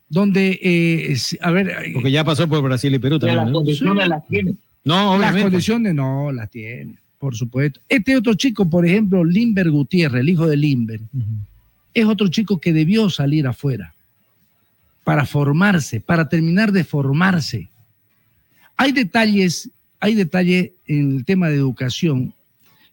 Donde, 0.07 0.59
eh, 0.63 1.17
a 1.41 1.51
ver, 1.51 1.91
Porque 1.93 2.11
ya 2.11 2.23
pasó 2.23 2.47
por 2.47 2.61
Brasil 2.61 2.93
y 2.93 2.99
Perú 2.99 3.19
también. 3.19 3.38
las 3.38 3.47
¿no? 3.47 3.53
condiciones 3.53 4.07
las 4.07 4.25
tiene. 4.27 4.55
No, 4.83 5.17
las 5.17 5.36
condiciones 5.36 5.93
no 5.93 6.31
las 6.31 6.49
tiene, 6.49 6.95
por 7.19 7.36
supuesto. 7.36 7.81
Este 7.89 8.15
otro 8.15 8.36
chico, 8.36 8.69
por 8.69 8.86
ejemplo, 8.86 9.23
Limber 9.23 9.69
Gutiérrez, 9.69 10.21
el 10.21 10.29
hijo 10.29 10.47
de 10.47 10.57
Limber, 10.57 11.01
es 11.96 12.06
otro 12.06 12.28
chico 12.28 12.60
que 12.60 12.74
debió 12.74 13.10
salir 13.10 13.48
afuera 13.48 13.96
para 15.04 15.26
formarse, 15.26 16.02
para 16.02 16.28
terminar 16.28 16.72
de 16.72 16.84
formarse. 16.84 17.70
Hay 18.76 18.91
detalles, 18.91 19.70
hay 20.00 20.14
detalles 20.14 20.72
en 20.86 21.18
el 21.18 21.26
tema 21.26 21.48
de 21.48 21.56
educación. 21.56 22.34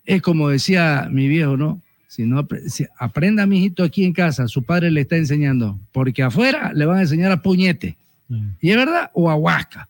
Es 0.07 0.23
como 0.23 0.49
decía 0.49 1.09
mi 1.11 1.27
viejo, 1.27 1.57
¿no? 1.57 1.83
Si 2.07 2.25
no 2.25 2.47
si 2.69 2.87
aprenda 2.99 3.47
mi 3.47 3.59
hijito 3.59 3.83
aquí 3.83 4.05
en 4.05 4.13
casa, 4.13 4.47
su 4.47 4.63
padre 4.63 4.91
le 4.91 5.01
está 5.01 5.17
enseñando, 5.17 5.79
porque 5.91 6.23
afuera 6.23 6.73
le 6.75 6.87
van 6.87 6.99
a 6.99 7.03
enseñar 7.03 7.33
a 7.33 7.43
puñete. 7.43 7.97
¿Y 8.61 8.71
es 8.71 8.77
verdad? 8.77 9.11
O 9.15 9.31
a 9.31 9.35
huasca. 9.35 9.89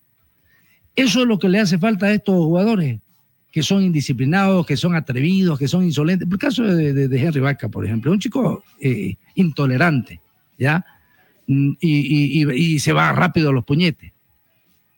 Eso 0.97 1.23
es 1.23 1.27
lo 1.27 1.39
que 1.39 1.49
le 1.49 1.61
hace 1.61 1.79
falta 1.79 2.07
a 2.07 2.13
estos 2.13 2.35
jugadores, 2.37 3.01
que 3.53 3.63
son 3.63 3.83
indisciplinados, 3.85 4.67
que 4.67 4.77
son 4.79 4.95
atrevidos, 4.97 5.59
que 5.59 5.69
son 5.69 5.85
insolentes. 5.85 6.27
Por 6.27 6.35
el 6.37 6.41
caso 6.41 6.63
de, 6.65 6.93
de- 6.95 7.07
de 7.09 7.23
Henry 7.23 7.41
Vaca, 7.41 7.69
por 7.69 7.85
ejemplo, 7.85 8.11
un 8.11 8.19
chico 8.19 8.65
eh, 8.81 9.15
intolerante, 9.35 10.21
¿ya? 10.59 10.85
Mm, 11.47 11.73
Y, 11.79 11.91
y- 12.41 12.43
y- 12.45 12.75
y 12.75 12.79
se 12.79 12.93
va 12.95 13.13
rápido 13.13 13.51
a 13.51 13.53
los 13.53 13.65
puñetes. 13.65 14.11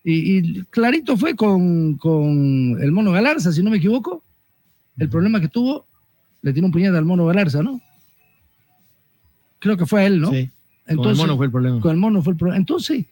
Y, 0.04 0.36
y 0.38 0.62
clarito 0.70 1.16
fue 1.16 1.34
con, 1.34 1.96
con 1.96 2.78
el 2.80 2.92
mono 2.92 3.10
Galarza, 3.10 3.50
si 3.52 3.62
no 3.62 3.70
me 3.70 3.78
equivoco. 3.78 4.22
El 4.98 5.08
problema 5.08 5.40
que 5.40 5.48
tuvo, 5.48 5.86
le 6.42 6.52
tiró 6.52 6.66
un 6.66 6.72
puñete 6.72 6.96
al 6.96 7.04
mono 7.04 7.26
Galarza, 7.26 7.62
¿no? 7.62 7.80
Creo 9.58 9.76
que 9.76 9.86
fue 9.86 10.02
a 10.02 10.06
él, 10.06 10.20
¿no? 10.20 10.30
Sí. 10.30 10.50
Con 10.94 11.08
el 11.08 11.16
mono 11.16 11.36
fue 11.36 11.46
el 11.46 11.52
problema. 11.52 11.80
Con 11.80 11.90
el 11.92 11.96
mono 11.96 12.22
fue 12.22 12.32
el 12.34 12.36
problema. 12.36 12.58
Entonces, 12.58 13.06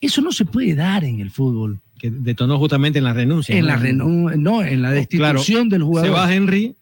eso 0.00 0.20
no 0.22 0.32
se 0.32 0.46
puede 0.46 0.74
dar 0.74 1.04
en 1.04 1.20
el 1.20 1.30
fútbol. 1.30 1.78
Que 1.98 2.10
detonó 2.10 2.58
justamente 2.58 2.98
en 2.98 3.04
la 3.04 3.12
renuncia. 3.12 3.54
En 3.56 3.62
¿no? 3.62 3.66
la 3.68 3.78
renu- 3.78 4.36
no, 4.36 4.62
en 4.62 4.82
la 4.82 4.90
destitución 4.90 5.68
del 5.68 5.82
jugador. 5.82 6.08
Se 6.08 6.14
va 6.14 6.34
Henry, 6.34 6.74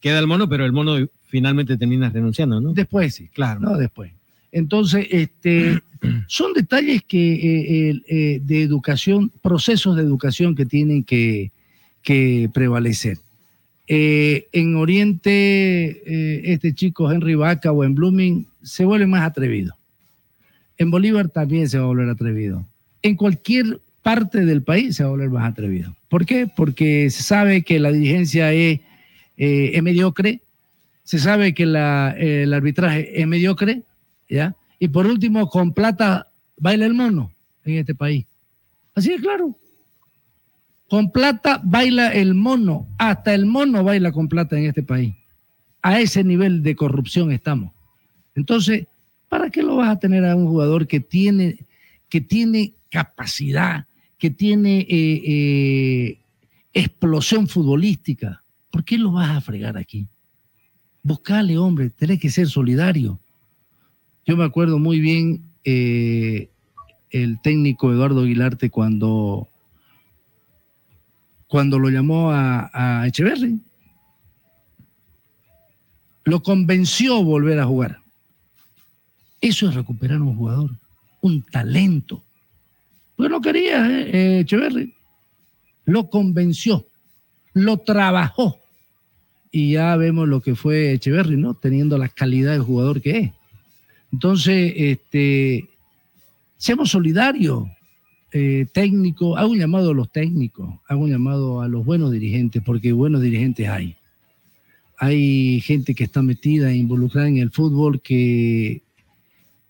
queda 0.00 0.18
el 0.18 0.26
mono, 0.26 0.48
pero 0.48 0.64
el 0.64 0.72
mono 0.72 0.96
finalmente 1.26 1.76
termina 1.76 2.10
renunciando, 2.10 2.60
¿no? 2.60 2.72
Después 2.72 3.14
sí. 3.14 3.28
Claro. 3.28 3.60
No, 3.60 3.76
después. 3.76 4.12
Entonces, 4.52 5.06
este, 5.10 5.82
son 6.26 6.52
detalles 6.54 7.02
que 7.06 7.34
eh, 7.34 7.90
el, 7.90 8.04
eh, 8.08 8.40
de 8.42 8.62
educación, 8.62 9.30
procesos 9.42 9.96
de 9.96 10.02
educación 10.02 10.54
que 10.54 10.66
tienen 10.66 11.04
que, 11.04 11.50
que 12.02 12.50
prevalecer. 12.52 13.18
Eh, 13.90 14.48
en 14.52 14.76
Oriente, 14.76 15.30
eh, 16.04 16.52
este 16.52 16.74
chico 16.74 17.10
Henry 17.10 17.34
Vaca 17.34 17.72
o 17.72 17.84
en 17.84 17.94
Blooming 17.94 18.46
se 18.62 18.84
vuelve 18.84 19.06
más 19.06 19.22
atrevido. 19.22 19.74
En 20.76 20.90
Bolívar 20.90 21.28
también 21.30 21.68
se 21.68 21.78
va 21.78 21.84
a 21.84 21.88
volver 21.88 22.08
atrevido. 22.08 22.64
En 23.02 23.16
cualquier 23.16 23.80
parte 24.08 24.46
del 24.46 24.62
país 24.62 24.96
se 24.96 25.02
va 25.02 25.10
a 25.10 25.12
volver 25.12 25.28
más 25.28 25.50
atrevido. 25.50 25.94
¿Por 26.08 26.24
qué? 26.24 26.46
Porque 26.46 27.10
se 27.10 27.22
sabe 27.22 27.62
que 27.62 27.78
la 27.78 27.92
dirigencia 27.92 28.54
es, 28.54 28.80
eh, 29.36 29.72
es 29.74 29.82
mediocre, 29.82 30.40
se 31.04 31.18
sabe 31.18 31.52
que 31.52 31.64
el 31.64 32.54
arbitraje 32.54 33.20
es 33.20 33.26
mediocre, 33.26 33.82
¿ya? 34.26 34.56
Y 34.78 34.88
por 34.88 35.06
último, 35.06 35.50
con 35.50 35.74
plata 35.74 36.26
baila 36.56 36.86
el 36.86 36.94
mono 36.94 37.30
en 37.66 37.74
este 37.74 37.94
país. 37.94 38.24
Así 38.94 39.10
de 39.10 39.18
claro. 39.18 39.54
Con 40.88 41.12
plata 41.12 41.60
baila 41.62 42.10
el 42.14 42.32
mono, 42.32 42.88
hasta 42.96 43.34
el 43.34 43.44
mono 43.44 43.84
baila 43.84 44.10
con 44.10 44.26
plata 44.26 44.56
en 44.56 44.64
este 44.64 44.82
país. 44.82 45.16
A 45.82 46.00
ese 46.00 46.24
nivel 46.24 46.62
de 46.62 46.74
corrupción 46.76 47.30
estamos. 47.30 47.74
Entonces, 48.34 48.86
¿para 49.28 49.50
qué 49.50 49.62
lo 49.62 49.76
vas 49.76 49.90
a 49.90 49.98
tener 49.98 50.24
a 50.24 50.34
un 50.34 50.46
jugador 50.46 50.86
que 50.86 51.00
tiene, 51.00 51.58
que 52.08 52.22
tiene 52.22 52.72
capacidad, 52.88 53.84
que 54.18 54.30
tiene 54.30 54.80
eh, 54.80 55.22
eh, 55.24 56.18
explosión 56.72 57.48
futbolística? 57.48 58.42
¿Por 58.70 58.84
qué 58.84 58.98
lo 58.98 59.12
vas 59.12 59.30
a 59.30 59.40
fregar 59.40 59.76
aquí? 59.76 60.06
Buscale, 61.02 61.56
hombre, 61.56 61.90
tenés 61.90 62.20
que 62.20 62.30
ser 62.30 62.48
solidario. 62.48 63.18
Yo 64.26 64.36
me 64.36 64.44
acuerdo 64.44 64.78
muy 64.78 65.00
bien 65.00 65.42
eh, 65.64 66.50
el 67.10 67.40
técnico 67.40 67.92
Eduardo 67.92 68.22
Aguilarte 68.22 68.68
cuando, 68.68 69.48
cuando 71.46 71.78
lo 71.78 71.88
llamó 71.88 72.30
a, 72.30 72.70
a 72.72 73.06
Echeverry. 73.06 73.58
Lo 76.24 76.42
convenció 76.42 77.22
volver 77.22 77.58
a 77.58 77.64
jugar. 77.64 78.00
Eso 79.40 79.68
es 79.68 79.74
recuperar 79.74 80.20
un 80.20 80.36
jugador, 80.36 80.72
un 81.22 81.42
talento. 81.42 82.22
Pues 83.18 83.30
no 83.30 83.40
quería, 83.40 83.84
eh, 83.90 84.10
eh, 84.12 84.40
Echeverry. 84.42 84.94
Lo 85.86 86.08
convenció, 86.08 86.86
lo 87.52 87.78
trabajó. 87.78 88.60
Y 89.50 89.72
ya 89.72 89.96
vemos 89.96 90.28
lo 90.28 90.40
que 90.40 90.54
fue 90.54 90.92
Echeverry, 90.92 91.36
¿no? 91.36 91.54
Teniendo 91.54 91.98
la 91.98 92.08
calidad 92.08 92.52
de 92.52 92.60
jugador 92.60 93.02
que 93.02 93.18
es. 93.18 93.32
Entonces, 94.12 94.72
este, 94.76 95.68
seamos 96.58 96.90
solidarios, 96.90 97.64
eh, 98.30 98.66
técnicos, 98.72 99.36
hago 99.36 99.50
un 99.50 99.58
llamado 99.58 99.90
a 99.90 99.94
los 99.94 100.12
técnicos, 100.12 100.76
hago 100.86 101.02
un 101.02 101.10
llamado 101.10 101.60
a 101.60 101.66
los 101.66 101.84
buenos 101.84 102.12
dirigentes, 102.12 102.62
porque 102.64 102.92
buenos 102.92 103.20
dirigentes 103.20 103.68
hay. 103.68 103.96
Hay 104.96 105.60
gente 105.62 105.92
que 105.92 106.04
está 106.04 106.22
metida, 106.22 106.72
involucrada 106.72 107.26
en 107.26 107.38
el 107.38 107.50
fútbol, 107.50 108.00
que, 108.00 108.80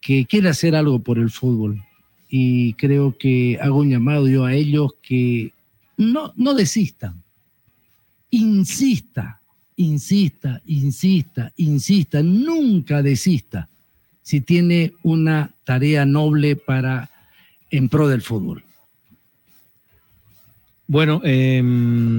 que 0.02 0.26
quiere 0.26 0.50
hacer 0.50 0.76
algo 0.76 0.98
por 0.98 1.18
el 1.18 1.30
fútbol. 1.30 1.82
Y 2.28 2.74
creo 2.74 3.16
que 3.16 3.58
hago 3.60 3.78
un 3.78 3.90
llamado 3.90 4.28
yo 4.28 4.44
a 4.44 4.54
ellos 4.54 4.92
que 5.02 5.52
no, 5.96 6.32
no 6.36 6.54
desistan, 6.54 7.22
insista, 8.30 9.40
insista, 9.76 10.60
insista, 10.66 11.52
insista, 11.56 12.22
nunca 12.22 13.02
desista 13.02 13.68
si 14.22 14.40
tiene 14.40 14.92
una 15.02 15.54
tarea 15.64 16.04
noble 16.04 16.54
para 16.56 17.10
en 17.70 17.88
pro 17.88 18.08
del 18.08 18.22
fútbol. 18.22 18.62
Bueno, 20.90 21.20
eh, 21.22 21.62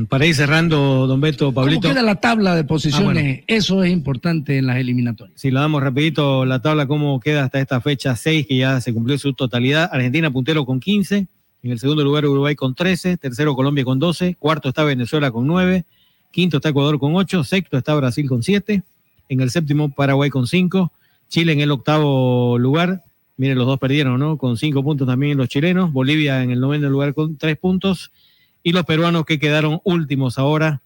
para 0.10 0.28
ir 0.28 0.36
cerrando, 0.36 1.08
don 1.08 1.20
Beto, 1.20 1.52
Pablito. 1.52 1.82
¿Cómo 1.82 1.92
queda 1.92 2.04
la 2.04 2.18
tabla 2.18 2.56
de 2.56 2.64
posiciones? 2.64 3.10
Ah, 3.10 3.14
bueno. 3.14 3.44
Eso 3.48 3.84
es 3.84 3.92
importante 3.92 4.60
en 4.60 4.68
las 4.68 4.78
eliminatorias. 4.78 5.42
Si 5.42 5.50
lo 5.50 5.60
damos 5.60 5.82
rapidito, 5.82 6.46
la 6.46 6.62
tabla 6.62 6.86
cómo 6.86 7.20
queda 7.20 7.46
hasta 7.46 7.60
esta 7.60 7.82
fecha 7.82 8.16
6, 8.16 8.46
que 8.46 8.58
ya 8.58 8.80
se 8.80 8.94
cumplió 8.94 9.18
su 9.18 9.34
totalidad. 9.34 9.90
Argentina 9.92 10.30
puntero 10.30 10.68
con 10.68 10.80
15, 10.80 11.28
en 11.64 11.72
el 11.72 11.80
segundo 11.80 12.04
lugar 12.04 12.28
Uruguay 12.28 12.54
con 12.56 12.76
13, 12.76 13.18
tercero 13.18 13.56
Colombia 13.56 13.84
con 13.84 13.98
12, 13.98 14.36
cuarto 14.38 14.70
está 14.70 14.84
Venezuela 14.84 15.32
con 15.32 15.48
9, 15.48 15.86
quinto 16.30 16.58
está 16.58 16.70
Ecuador 16.70 17.00
con 17.00 17.16
8, 17.16 17.44
sexto 17.44 17.76
está 17.76 17.96
Brasil 17.96 18.30
con 18.30 18.44
7, 18.44 18.84
en 19.30 19.42
el 19.42 19.50
séptimo 19.50 19.90
Paraguay 19.90 20.30
con 20.30 20.46
5, 20.46 20.92
Chile 21.28 21.54
en 21.54 21.62
el 21.62 21.72
octavo 21.72 22.60
lugar, 22.60 23.04
miren 23.36 23.58
los 23.58 23.66
dos 23.66 23.80
perdieron, 23.80 24.20
¿no? 24.20 24.38
Con 24.38 24.58
5 24.58 24.84
puntos 24.84 25.08
también 25.08 25.40
los 25.40 25.50
chilenos, 25.50 25.92
Bolivia 25.92 26.44
en 26.44 26.52
el 26.52 26.60
noveno 26.60 26.88
lugar 26.88 27.16
con 27.16 27.36
3 27.36 27.58
puntos 27.58 28.12
y 28.64 28.72
los 28.72 28.86
peruanos 28.86 29.26
que 29.26 29.40
quedaron 29.40 29.82
últimos 29.84 30.38
ahora 30.38 30.82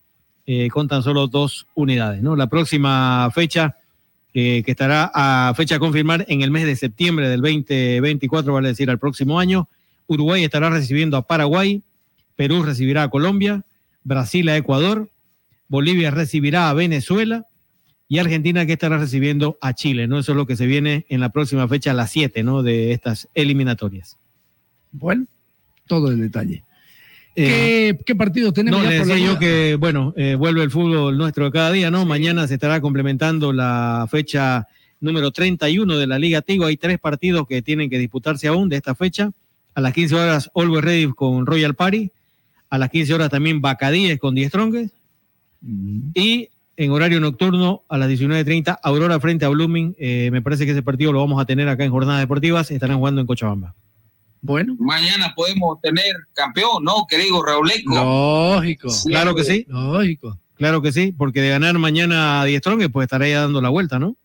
eh, 0.46 0.70
con 0.70 0.88
tan 0.88 1.04
solo 1.04 1.28
dos 1.28 1.68
unidades. 1.74 2.22
La 2.24 2.48
próxima 2.48 3.30
fecha 3.34 3.78
eh, 4.34 4.64
que 4.66 4.72
estará 4.72 5.12
a 5.14 5.54
fecha 5.56 5.76
a 5.76 5.80
confirmar 5.80 6.26
en 6.28 6.42
el 6.42 6.52
mes 6.52 6.66
de 6.66 6.76
septiembre 6.76 7.30
del 7.30 7.42
2024, 7.42 8.52
vale 8.52 8.70
decir 8.70 8.90
al 8.90 9.00
próximo 9.00 9.40
año. 9.40 9.70
Uruguay 10.08 10.44
estará 10.44 10.70
recibiendo 10.70 11.18
a 11.18 11.28
Paraguay, 11.28 11.82
Perú 12.36 12.64
recibirá 12.64 13.04
a 13.04 13.10
Colombia, 13.10 13.64
Brasil 14.04 14.50
a 14.50 14.58
Ecuador, 14.58 15.10
Bolivia 15.68 16.12
recibirá 16.12 16.70
a 16.70 16.74
Venezuela 16.74 17.46
y 18.10 18.20
Argentina 18.20 18.66
que 18.66 18.74
estará 18.74 18.98
recibiendo 18.98 19.58
a 19.62 19.74
Chile, 19.74 20.08
¿no? 20.08 20.20
Eso 20.20 20.34
es 20.34 20.36
lo 20.36 20.46
que 20.46 20.56
se 20.56 20.66
viene 20.66 21.06
en 21.10 21.20
la 21.20 21.30
próxima 21.30 21.68
fecha, 21.68 21.92
a 21.92 21.94
las 21.94 22.12
7, 22.12 22.44
¿no? 22.44 22.64
De 22.64 22.92
estas 22.92 23.30
eliminatorias. 23.34 24.18
Bueno, 24.92 25.26
todo 25.88 26.12
el 26.12 26.20
detalle. 26.20 26.64
Eh, 27.36 27.96
¿Qué, 27.98 28.04
qué 28.06 28.16
partidos 28.16 28.54
tenemos? 28.54 28.80
No, 28.80 28.86
ya 28.86 28.92
le 28.92 29.00
decía 29.00 29.18
yo 29.18 29.40
que, 29.40 29.76
bueno, 29.80 30.14
eh, 30.16 30.36
vuelve 30.36 30.64
el 30.64 30.72
fútbol 30.72 31.18
nuestro 31.18 31.46
de 31.46 31.52
cada 31.52 31.72
día, 31.72 31.90
¿no? 31.90 32.06
Mañana 32.06 32.48
se 32.48 32.56
estará 32.56 32.80
complementando 32.80 33.52
la 33.54 34.08
fecha 34.10 34.68
número 35.00 35.32
31 35.32 35.98
de 35.98 36.08
la 36.08 36.20
Liga 36.20 36.42
Tigo. 36.42 36.66
Hay 36.66 36.78
tres 36.78 37.00
partidos 37.00 37.48
que 37.48 37.62
tienen 37.62 37.90
que 37.90 38.00
disputarse 38.00 38.48
aún 38.48 38.70
de 38.70 38.78
esta 38.78 38.96
fecha. 38.96 39.32
A 39.76 39.82
las 39.82 39.94
15 39.94 40.16
horas, 40.16 40.52
Always 40.54 40.84
Ready 40.84 41.12
con 41.14 41.46
Royal 41.46 41.76
Party. 41.76 42.12
A 42.70 42.78
las 42.78 42.90
15 42.90 43.14
horas 43.14 43.30
también 43.30 43.62
Bacadíes 43.62 44.20
con 44.20 44.36
Die 44.36 44.48
Strongest. 44.48 44.94
Y 46.14 46.50
en 46.78 46.92
horario 46.92 47.20
nocturno, 47.20 47.84
a 47.90 47.98
las 47.98 48.10
19.30, 48.10 48.80
Aurora 48.82 49.20
frente 49.20 49.46
a 49.46 49.50
Blooming. 49.50 49.96
Eh, 50.00 50.30
me 50.32 50.42
parece 50.42 50.66
que 50.66 50.72
ese 50.72 50.84
partido 50.84 51.12
lo 51.12 51.20
vamos 51.20 51.42
a 51.42 51.46
tener 51.46 51.68
acá 51.68 51.84
en 51.84 51.92
Jornadas 51.92 52.22
Deportivas. 52.22 52.72
Estarán 52.72 52.98
jugando 52.98 53.22
en 53.22 53.28
Cochabamba. 53.28 53.76
Bueno. 54.46 54.76
Mañana 54.78 55.34
podemos 55.36 55.80
tener 55.82 56.14
campeón, 56.34 56.84
¿no, 56.84 57.06
querido 57.10 57.42
Rauleco? 57.42 57.96
Lógico. 57.96 58.90
Claro 59.08 59.34
que 59.34 59.44
sí. 59.46 59.66
Lógico. 59.70 60.38
Claro 60.58 60.82
que 60.82 60.92
sí, 60.92 61.14
porque 61.18 61.42
de 61.42 61.50
ganar 61.50 61.78
mañana 61.80 62.42
a 62.42 62.46
Die 62.46 62.58
Strong, 62.60 62.92
pues 62.92 63.06
estaría 63.06 63.40
dando 63.40 63.62
la 63.62 63.70
vuelta, 63.70 64.00
¿no? 64.00 64.16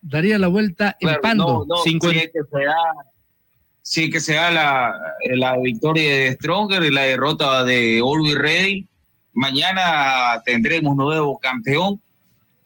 Daría 0.00 0.38
la 0.38 0.46
vuelta 0.46 0.96
en 1.00 1.08
Claro, 1.08 1.20
Pando. 1.20 1.46
no, 1.68 1.76
no, 1.76 1.82
si 1.82 1.96
es 1.96 2.30
que 2.30 2.40
se 2.50 2.64
da, 2.64 2.76
si 3.82 4.04
es 4.04 4.10
que 4.10 4.20
se 4.20 4.34
da 4.34 4.50
la, 4.52 4.94
la 5.34 5.58
victoria 5.58 6.08
de 6.16 6.32
Stronger 6.34 6.82
y 6.84 6.90
la 6.90 7.02
derrota 7.02 7.64
de 7.64 7.98
Always 7.98 8.36
Ready, 8.36 8.86
mañana 9.32 10.40
tendremos 10.44 10.94
nuevo 10.96 11.38
campeón 11.40 12.00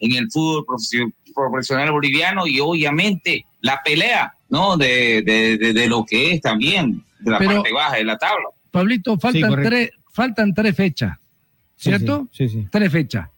en 0.00 0.12
el 0.16 0.30
fútbol 0.30 0.64
profesio- 0.66 1.12
profesional 1.34 1.92
boliviano 1.92 2.46
y 2.46 2.60
obviamente 2.60 3.46
la 3.60 3.80
pelea, 3.82 4.34
¿no? 4.48 4.76
De, 4.76 5.22
de, 5.22 5.58
de- 5.58 5.72
de 5.72 5.88
lo 5.88 6.04
que 6.04 6.32
es 6.32 6.40
también 6.40 7.02
de 7.20 7.30
la 7.30 7.38
Pero- 7.38 7.54
parte 7.56 7.72
baja 7.72 7.96
de 7.96 8.04
la 8.04 8.16
tabla. 8.18 8.46
Pablito, 8.70 9.18
faltan, 9.18 9.54
tres, 9.62 9.90
faltan 10.12 10.52
tres 10.54 10.74
fechas, 10.76 11.16
¿cierto? 11.76 12.28
Sí, 12.32 12.48
sí. 12.48 12.66
Tres 12.70 12.92
fechas. 12.92 13.28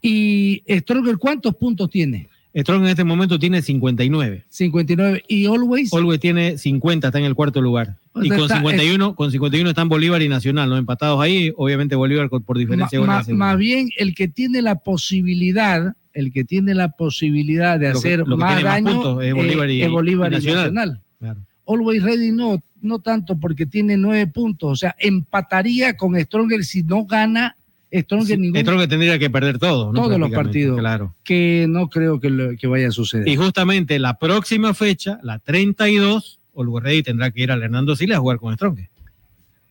¿Y 0.00 0.62
Stronger 0.68 1.16
cuántos 1.18 1.54
puntos 1.56 1.88
tiene? 1.90 2.28
Strong 2.54 2.82
en 2.82 2.88
este 2.90 3.04
momento 3.04 3.38
tiene 3.38 3.62
59. 3.62 4.44
59. 4.50 5.24
¿Y 5.26 5.46
Always? 5.46 5.92
Always 5.94 6.20
tiene 6.20 6.58
50, 6.58 7.06
está 7.08 7.18
en 7.18 7.24
el 7.24 7.34
cuarto 7.34 7.62
lugar. 7.62 7.96
O 8.12 8.22
Y 8.22 8.28
con 8.28 8.40
está- 8.40 8.56
51, 8.56 9.14
con 9.14 9.30
51 9.30 9.70
están 9.70 9.88
Bolívar 9.88 10.20
y 10.20 10.28
Nacional, 10.28 10.68
¿no? 10.68 10.76
Empatados 10.76 11.18
ahí, 11.22 11.50
obviamente 11.56 11.94
Bolívar 11.94 12.28
por 12.28 12.58
diferencia 12.58 13.00
de 13.00 13.06
Ma- 13.06 13.22
ma- 13.26 13.34
más 13.34 13.56
bien 13.56 13.88
el 13.96 14.14
que 14.14 14.28
tiene 14.28 14.60
la 14.60 14.74
posibilidad, 14.74 15.94
el 16.14 16.32
que 16.32 16.44
tiene 16.44 16.74
la 16.74 16.88
posibilidad 16.90 17.78
de 17.78 17.88
Lo 17.88 17.92
que- 17.94 17.98
hacer 17.98 18.24
que 18.24 18.36
más 18.36 18.54
tiene 18.56 18.64
más 18.64 18.72
daño 18.84 18.92
puntos 19.02 19.24
es 19.24 19.34
Bolívar 19.34 19.70
y- 19.70 19.82
es 19.82 19.90
Bolívar 19.90 20.32
y 20.32 20.36
y 20.36 20.38
Nacional. 20.38 21.00
Claro. 21.18 21.40
Always 21.66 22.02
Ready 22.02 22.32
no, 22.32 22.62
no 22.80 22.98
tanto 22.98 23.38
porque 23.38 23.66
tiene 23.66 23.96
nueve 23.96 24.26
puntos, 24.26 24.70
o 24.70 24.76
sea, 24.76 24.94
empataría 24.98 25.96
con 25.96 26.18
Stronger 26.20 26.64
si 26.64 26.82
no 26.82 27.04
gana 27.04 27.56
Stronger 27.94 28.38
ningún 28.38 28.60
Strong 28.62 28.88
tendría 28.88 29.18
que 29.18 29.28
perder 29.28 29.58
todo, 29.58 29.92
¿no? 29.92 30.02
todos 30.02 30.18
los 30.18 30.30
partidos, 30.30 30.78
Claro. 30.80 31.14
que 31.22 31.66
no 31.68 31.88
creo 31.90 32.18
que, 32.20 32.30
lo- 32.30 32.56
que 32.56 32.66
vaya 32.66 32.88
a 32.88 32.90
suceder. 32.90 33.28
Y 33.28 33.36
justamente 33.36 33.98
la 33.98 34.18
próxima 34.18 34.72
fecha, 34.74 35.18
la 35.22 35.38
32, 35.38 36.38
Always 36.56 36.82
Ready 36.84 37.02
tendrá 37.02 37.30
que 37.30 37.42
ir 37.42 37.52
al 37.52 37.62
Hernando 37.62 37.94
Siles 37.94 38.16
a 38.16 38.20
jugar 38.20 38.38
con 38.38 38.54
Strong. 38.54 38.78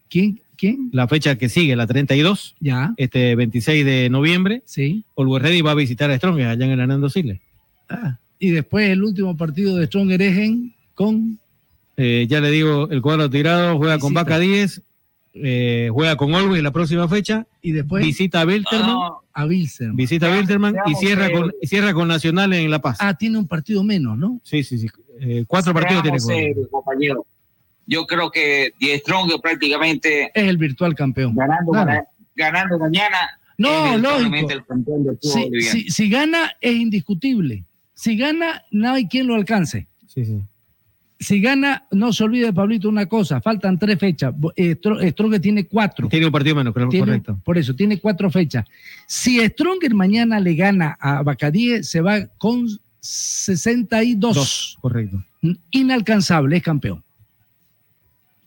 ¿Quién? 0.09 0.39
¿Quién? 0.61 0.89
La 0.93 1.07
fecha 1.07 1.39
que 1.39 1.49
sigue, 1.49 1.75
la 1.75 1.87
32, 1.87 2.55
Ya. 2.59 2.93
este 2.97 3.35
26 3.35 3.83
de 3.83 4.09
noviembre, 4.11 4.61
Sí. 4.65 5.03
Always 5.17 5.41
Ready 5.41 5.61
va 5.63 5.71
a 5.71 5.73
visitar 5.73 6.11
a 6.11 6.15
Strong 6.17 6.39
allá 6.41 6.53
en 6.65 6.71
el 6.71 6.79
Hernando 6.79 7.09
Siles. 7.09 7.39
Ah, 7.89 8.19
y 8.37 8.51
después 8.51 8.87
el 8.91 9.03
último 9.03 9.35
partido 9.35 9.75
de 9.77 9.87
Stronger 9.87 10.21
es 10.21 10.37
en 10.37 10.75
con 10.93 11.39
Eh, 11.97 12.27
ya 12.29 12.39
le 12.41 12.51
digo, 12.51 12.87
el 12.91 13.01
cuadro 13.01 13.27
tirado 13.29 13.75
juega 13.77 13.97
con. 13.97 14.13
Vaca 14.13 14.37
10, 14.37 14.83
eh, 15.33 15.89
juega 15.91 16.15
con 16.15 16.33
Always 16.35 16.61
la 16.61 16.71
próxima 16.71 17.07
fecha, 17.07 17.47
y 17.61 17.71
después 17.71 18.03
visita 18.05 18.41
a 18.41 18.45
Wilterman, 18.45 18.97
Ah, 18.97 19.17
a 19.33 19.45
visita 19.45 20.27
a 20.31 20.37
Wilterman 20.37 20.75
y 20.85 20.93
cierra 20.95 21.27
que- 21.29 21.33
con, 21.33 21.51
y 21.59 21.65
cierra 21.67 21.93
con 21.95 22.07
Nacional 22.07 22.53
en 22.53 22.69
La 22.69 22.81
Paz. 22.81 22.97
Ah, 22.99 23.15
tiene 23.15 23.37
un 23.39 23.47
partido 23.47 23.83
menos, 23.83 24.15
¿no? 24.17 24.39
Sí, 24.43 24.63
sí, 24.63 24.77
sí. 24.77 24.87
Eh, 25.19 25.43
cuatro 25.47 25.73
partidos 25.73 26.03
tiene 26.03 26.19
serios, 26.19 26.67
compañero. 26.69 27.25
Yo 27.91 28.05
creo 28.07 28.31
que 28.31 28.71
Die 28.79 28.97
Stronger 28.99 29.41
prácticamente 29.41 30.31
Es 30.33 30.47
el 30.47 30.55
virtual 30.57 30.95
campeón. 30.95 31.35
ganando, 31.35 31.71
Claro. 31.73 31.87
gana- 31.87 32.05
ganando 32.35 32.79
mañana. 32.79 33.17
No, 33.57 33.97
lógico. 33.97 34.49
el 34.49 34.65
campeón 34.65 35.03
del 35.03 35.17
fútbol 35.17 35.31
Si, 35.33 35.39
boliviano. 35.43 35.71
si- 35.73 35.89
si 35.91 36.09
gana, 36.09 36.51
es 36.61 36.73
indiscutible. 36.73 37.65
Si 37.93 38.15
gana, 38.15 38.63
no 38.71 38.93
hay 38.93 39.07
quien 39.09 39.27
lo 39.27 39.35
alcance. 39.35 39.87
Sí, 40.07 40.23
sí. 40.25 40.39
Si 41.19 41.41
gana, 41.41 41.83
no 41.91 42.13
se 42.13 42.23
olvide, 42.23 42.51
Pablito, 42.53 42.87
una 42.87 43.05
cosa, 43.07 43.41
faltan 43.41 43.77
tres 43.77 43.99
fechas. 43.99 44.33
Eh, 44.55 44.75
Stro- 44.81 45.05
Stronger 45.11 45.39
tiene 45.41 45.65
cuatro. 45.67 46.07
Tiene 46.07 46.25
un 46.27 46.31
partido 46.31 46.55
menos, 46.55 46.73
creo, 46.73 46.87
Tiene- 46.89 47.05
correcto. 47.05 47.39
Por 47.43 47.57
eso, 47.57 47.75
tiene 47.75 47.99
cuatro 47.99 48.31
fechas. 48.31 48.65
Si 49.05 49.37
Stronger 49.49 49.93
mañana 49.93 50.39
le 50.39 50.55
gana 50.55 50.97
a 50.99 51.21
Bacadíe, 51.23 51.83
se 51.83 51.99
va 52.01 52.25
con 52.37 52.67
62. 53.01 54.35
Dos, 54.35 54.77
correcto. 54.81 55.23
Inalcanzable, 55.71 56.57
es 56.57 56.63
campeón. 56.63 57.03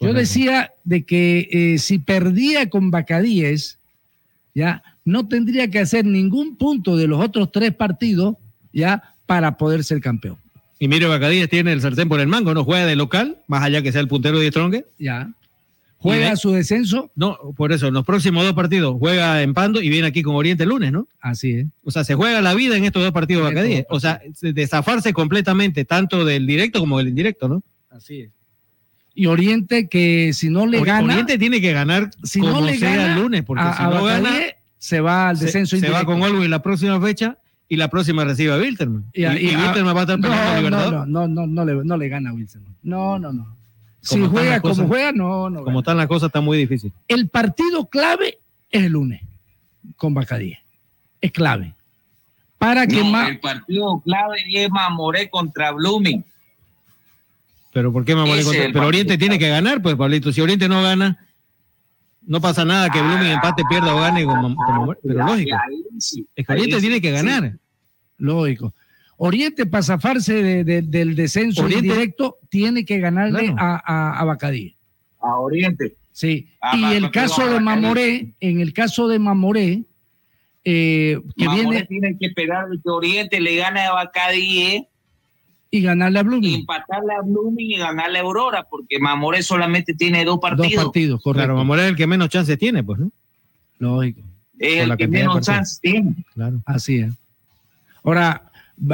Yo 0.04 0.08
Correcto. 0.10 0.20
decía 0.20 0.70
de 0.84 1.02
que 1.02 1.48
eh, 1.50 1.78
si 1.78 1.98
perdía 1.98 2.68
con 2.70 2.90
Bacadíes, 2.90 3.78
ya 4.54 4.82
no 5.04 5.26
tendría 5.28 5.70
que 5.70 5.78
hacer 5.80 6.04
ningún 6.04 6.56
punto 6.56 6.96
de 6.96 7.06
los 7.06 7.20
otros 7.20 7.50
tres 7.52 7.74
partidos, 7.74 8.36
ya 8.72 9.02
para 9.26 9.56
poder 9.56 9.84
ser 9.84 10.00
campeón. 10.00 10.36
Y 10.78 10.88
Miro 10.88 11.08
Bacadíes 11.08 11.48
tiene 11.48 11.72
el 11.72 11.80
sartén 11.80 12.08
por 12.08 12.20
el 12.20 12.26
mango, 12.26 12.52
no 12.54 12.64
juega 12.64 12.86
de 12.86 12.96
local, 12.96 13.38
más 13.46 13.62
allá 13.62 13.80
que 13.82 13.92
sea 13.92 14.00
el 14.00 14.08
puntero 14.08 14.38
de 14.38 14.48
Strong. 14.50 14.82
Ya. 14.98 15.30
Juega 15.98 16.36
su 16.36 16.50
descenso. 16.52 17.10
No, 17.16 17.38
por 17.56 17.72
eso, 17.72 17.86
en 17.86 17.94
los 17.94 18.04
próximos 18.04 18.44
dos 18.44 18.52
partidos 18.52 18.94
juega 18.98 19.40
en 19.42 19.54
Pando 19.54 19.80
y 19.80 19.88
viene 19.88 20.08
aquí 20.08 20.22
con 20.22 20.34
Oriente 20.36 20.64
el 20.64 20.68
lunes, 20.68 20.92
¿no? 20.92 21.08
Así 21.20 21.52
es. 21.52 21.66
O 21.82 21.90
sea, 21.90 22.04
se 22.04 22.14
juega 22.14 22.42
la 22.42 22.52
vida 22.52 22.76
en 22.76 22.84
estos 22.84 23.02
dos 23.02 23.12
partidos 23.12 23.44
Bacadíes. 23.44 23.86
O 23.88 23.98
sea, 24.00 24.20
se- 24.34 24.52
de 24.52 24.66
zafarse 24.66 25.14
completamente, 25.14 25.86
tanto 25.86 26.26
del 26.26 26.46
directo 26.46 26.78
como 26.80 26.98
del 26.98 27.08
indirecto, 27.08 27.48
¿no? 27.48 27.62
Así 27.90 28.20
es. 28.20 28.30
Y 29.14 29.26
Oriente 29.26 29.88
que 29.88 30.32
si 30.32 30.50
no 30.50 30.66
le 30.66 30.80
gana, 30.82 31.04
Oriente 31.12 31.38
tiene 31.38 31.60
que 31.60 31.72
ganar 31.72 32.10
si 32.24 32.40
como 32.40 32.52
no 32.60 32.60
le 32.66 32.76
sea 32.78 32.96
gana 32.96 33.14
el 33.14 33.22
lunes, 33.22 33.44
porque 33.44 33.62
a, 33.62 33.76
si 33.76 33.82
a 33.82 33.86
no 33.88 34.04
gana, 34.04 34.30
se 34.78 35.00
va 35.00 35.28
al 35.28 35.36
se, 35.36 35.44
descenso 35.46 35.76
se 35.76 35.82
va 35.82 36.00
indirecto. 36.00 36.12
con 36.12 36.22
Olmo 36.22 36.42
en 36.44 36.50
la 36.50 36.62
próxima 36.62 37.00
fecha 37.00 37.38
y 37.68 37.76
la 37.76 37.88
próxima 37.88 38.24
recibe 38.24 38.52
a 38.52 38.56
Wilterman. 38.58 39.04
Y, 39.12 39.22
Y, 39.24 39.26
y 39.26 39.50
y 39.52 39.56
Wilterman 39.56 39.94
va 39.96 40.00
a 40.00 40.02
estar 40.02 40.20
peleando 40.20 40.70
no, 40.70 40.90
no, 40.90 41.06
no, 41.06 41.06
no, 41.06 41.28
no, 41.28 41.46
no 41.46 41.64
le, 41.64 41.84
no 41.84 41.96
le 41.96 42.08
gana 42.08 42.30
a 42.30 42.32
Wilson. 42.32 42.62
No, 42.82 43.18
no, 43.18 43.32
no. 43.32 43.56
Si 44.00 44.20
juega 44.20 44.60
como 44.60 44.74
cosas. 44.74 44.86
juega, 44.88 45.12
no, 45.12 45.48
no. 45.48 45.58
Como 45.60 45.66
gana. 45.66 45.78
están 45.78 45.96
las 45.96 46.06
cosas, 46.08 46.26
está 46.26 46.40
muy 46.40 46.58
difícil. 46.58 46.92
El 47.08 47.28
partido 47.28 47.86
clave 47.88 48.38
es 48.70 48.82
el 48.84 48.92
lunes 48.92 49.22
con 49.96 50.12
Bacadíes. 50.12 50.58
Es 51.20 51.30
clave. 51.32 51.72
Para 52.58 52.86
que 52.86 52.96
No, 52.96 53.04
más. 53.10 53.28
el 53.30 53.40
partido 53.40 54.00
clave 54.04 54.38
es 54.52 54.70
Mamoré 54.70 55.30
contra 55.30 55.70
Blooming. 55.70 56.24
Pero 57.74 57.92
¿por 57.92 58.04
qué 58.04 58.14
Mamoré 58.14 58.42
contra- 58.44 58.72
Pero 58.72 58.86
Oriente 58.86 59.18
tiene 59.18 59.38
que 59.38 59.48
ganar, 59.48 59.82
pues, 59.82 59.96
Pablito. 59.96 60.32
Si 60.32 60.40
Oriente 60.40 60.68
no 60.68 60.82
gana, 60.82 61.18
no 62.22 62.40
pasa 62.40 62.64
nada 62.64 62.88
que 62.88 63.02
Blooming 63.02 63.32
empate, 63.32 63.62
pierda 63.68 63.94
o 63.94 64.00
gane 64.00 64.24
con 64.24 64.40
con 64.54 64.56
Mamoré. 64.56 64.98
Pero 65.02 65.26
lógico. 65.26 65.56
Es 66.36 66.46
que 66.46 66.52
Oriente 66.52 66.80
tiene 66.80 67.00
que 67.00 67.10
ganar. 67.10 67.58
Lógico. 68.16 68.72
Oriente, 69.16 69.66
para 69.66 69.82
zafarse 69.82 70.34
de- 70.42 70.64
de- 70.64 70.82
del 70.82 71.14
descenso 71.14 71.64
Oriente- 71.64 71.86
indirecto, 71.88 72.38
tiene 72.48 72.84
que 72.84 72.98
ganarle 72.98 73.52
Claro. 73.52 73.56
a, 73.58 73.82
a, 73.84 74.20
a 74.20 74.24
Bacadíes. 74.24 74.74
A 75.20 75.38
Oriente. 75.38 75.96
Sí. 76.12 76.48
Ah, 76.60 76.76
y 76.76 76.94
el 76.96 77.10
caso 77.10 77.46
de. 77.48 77.58
Mamoré, 77.60 78.34
en 78.40 78.60
el 78.60 78.72
caso 78.72 79.08
de 79.08 79.18
Mamoré, 79.18 79.82
eh, 80.64 81.18
que 81.36 81.44
Mamoré 81.44 81.64
viene 81.68 81.86
tiene 81.86 82.16
que 82.18 82.26
esperar 82.26 82.66
que 82.70 82.88
Oriente 82.90 83.40
le 83.40 83.56
gane 83.56 83.80
a 83.80 83.92
Bacadie, 83.92 84.88
y 85.70 85.82
ganarle 85.82 86.20
a 86.20 86.22
Blooming. 86.22 86.60
empatarle 86.60 87.14
a 87.14 87.20
Blooming 87.22 87.70
y 87.72 87.78
ganarle 87.78 88.18
a 88.18 88.22
Aurora, 88.22 88.64
porque 88.70 88.98
Mamoré 89.00 89.42
solamente 89.42 89.94
tiene 89.94 90.24
dos 90.24 90.34
Dos 90.36 90.40
partidos. 90.40 90.84
partidos, 90.84 91.22
correcto. 91.22 91.46
Claro, 91.46 91.56
Mamoré 91.56 91.82
es 91.84 91.88
el 91.90 91.96
que 91.96 92.06
menos 92.06 92.28
chances 92.28 92.58
tiene, 92.58 92.84
pues, 92.84 93.00
¿no? 93.00 93.10
Lógico. 93.78 94.20
es 94.58 94.82
el 94.88 94.96
que 94.96 95.08
menos 95.08 95.34
partidos. 95.34 95.46
chance 95.56 95.78
tiene. 95.82 96.14
Claro. 96.34 96.62
Así 96.64 96.98
es. 96.98 97.12
Ahora, 98.04 98.50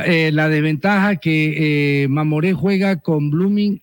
eh, 0.06 0.30
la 0.32 0.48
desventaja 0.48 1.16
que 1.16 2.05
eh, 2.05 2.09
Mamoré 2.09 2.52
juega 2.55 2.97
con 2.97 3.30
Blooming 3.30 3.80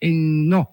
en. 0.00 0.48
No, 0.48 0.70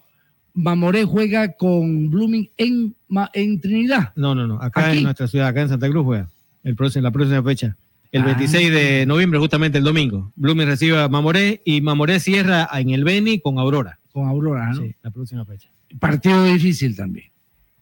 Mamoré 0.54 1.04
juega 1.04 1.52
con 1.52 2.10
Blooming 2.10 2.48
en, 2.56 2.94
en 3.34 3.60
Trinidad. 3.60 4.12
No, 4.16 4.34
no, 4.34 4.46
no. 4.46 4.54
Acá 4.60 4.88
Aquí. 4.88 4.98
en 4.98 5.04
nuestra 5.04 5.28
ciudad, 5.28 5.48
acá 5.48 5.62
en 5.62 5.68
Santa 5.68 5.88
Cruz 5.90 6.04
juega. 6.04 6.28
El 6.64 6.76
próximo, 6.76 7.02
la 7.02 7.10
próxima 7.10 7.42
fecha. 7.42 7.76
El 8.12 8.22
Ah. 8.22 8.26
26 8.26 8.70
de 8.72 9.06
noviembre, 9.06 9.38
justamente 9.38 9.78
el 9.78 9.84
domingo. 9.84 10.32
Blooming 10.36 10.66
recibe 10.66 11.00
a 11.00 11.08
Mamoré 11.08 11.62
y 11.64 11.80
Mamoré 11.80 12.18
cierra 12.20 12.68
en 12.72 12.90
el 12.90 13.04
Beni 13.04 13.40
con 13.40 13.58
Aurora. 13.58 13.98
Con 14.12 14.28
Aurora, 14.28 14.70
¿no? 14.70 14.82
Sí, 14.82 14.94
la 15.02 15.10
próxima 15.10 15.44
fecha. 15.44 15.68
Partido 15.98 16.44
difícil 16.44 16.96
también. 16.96 17.26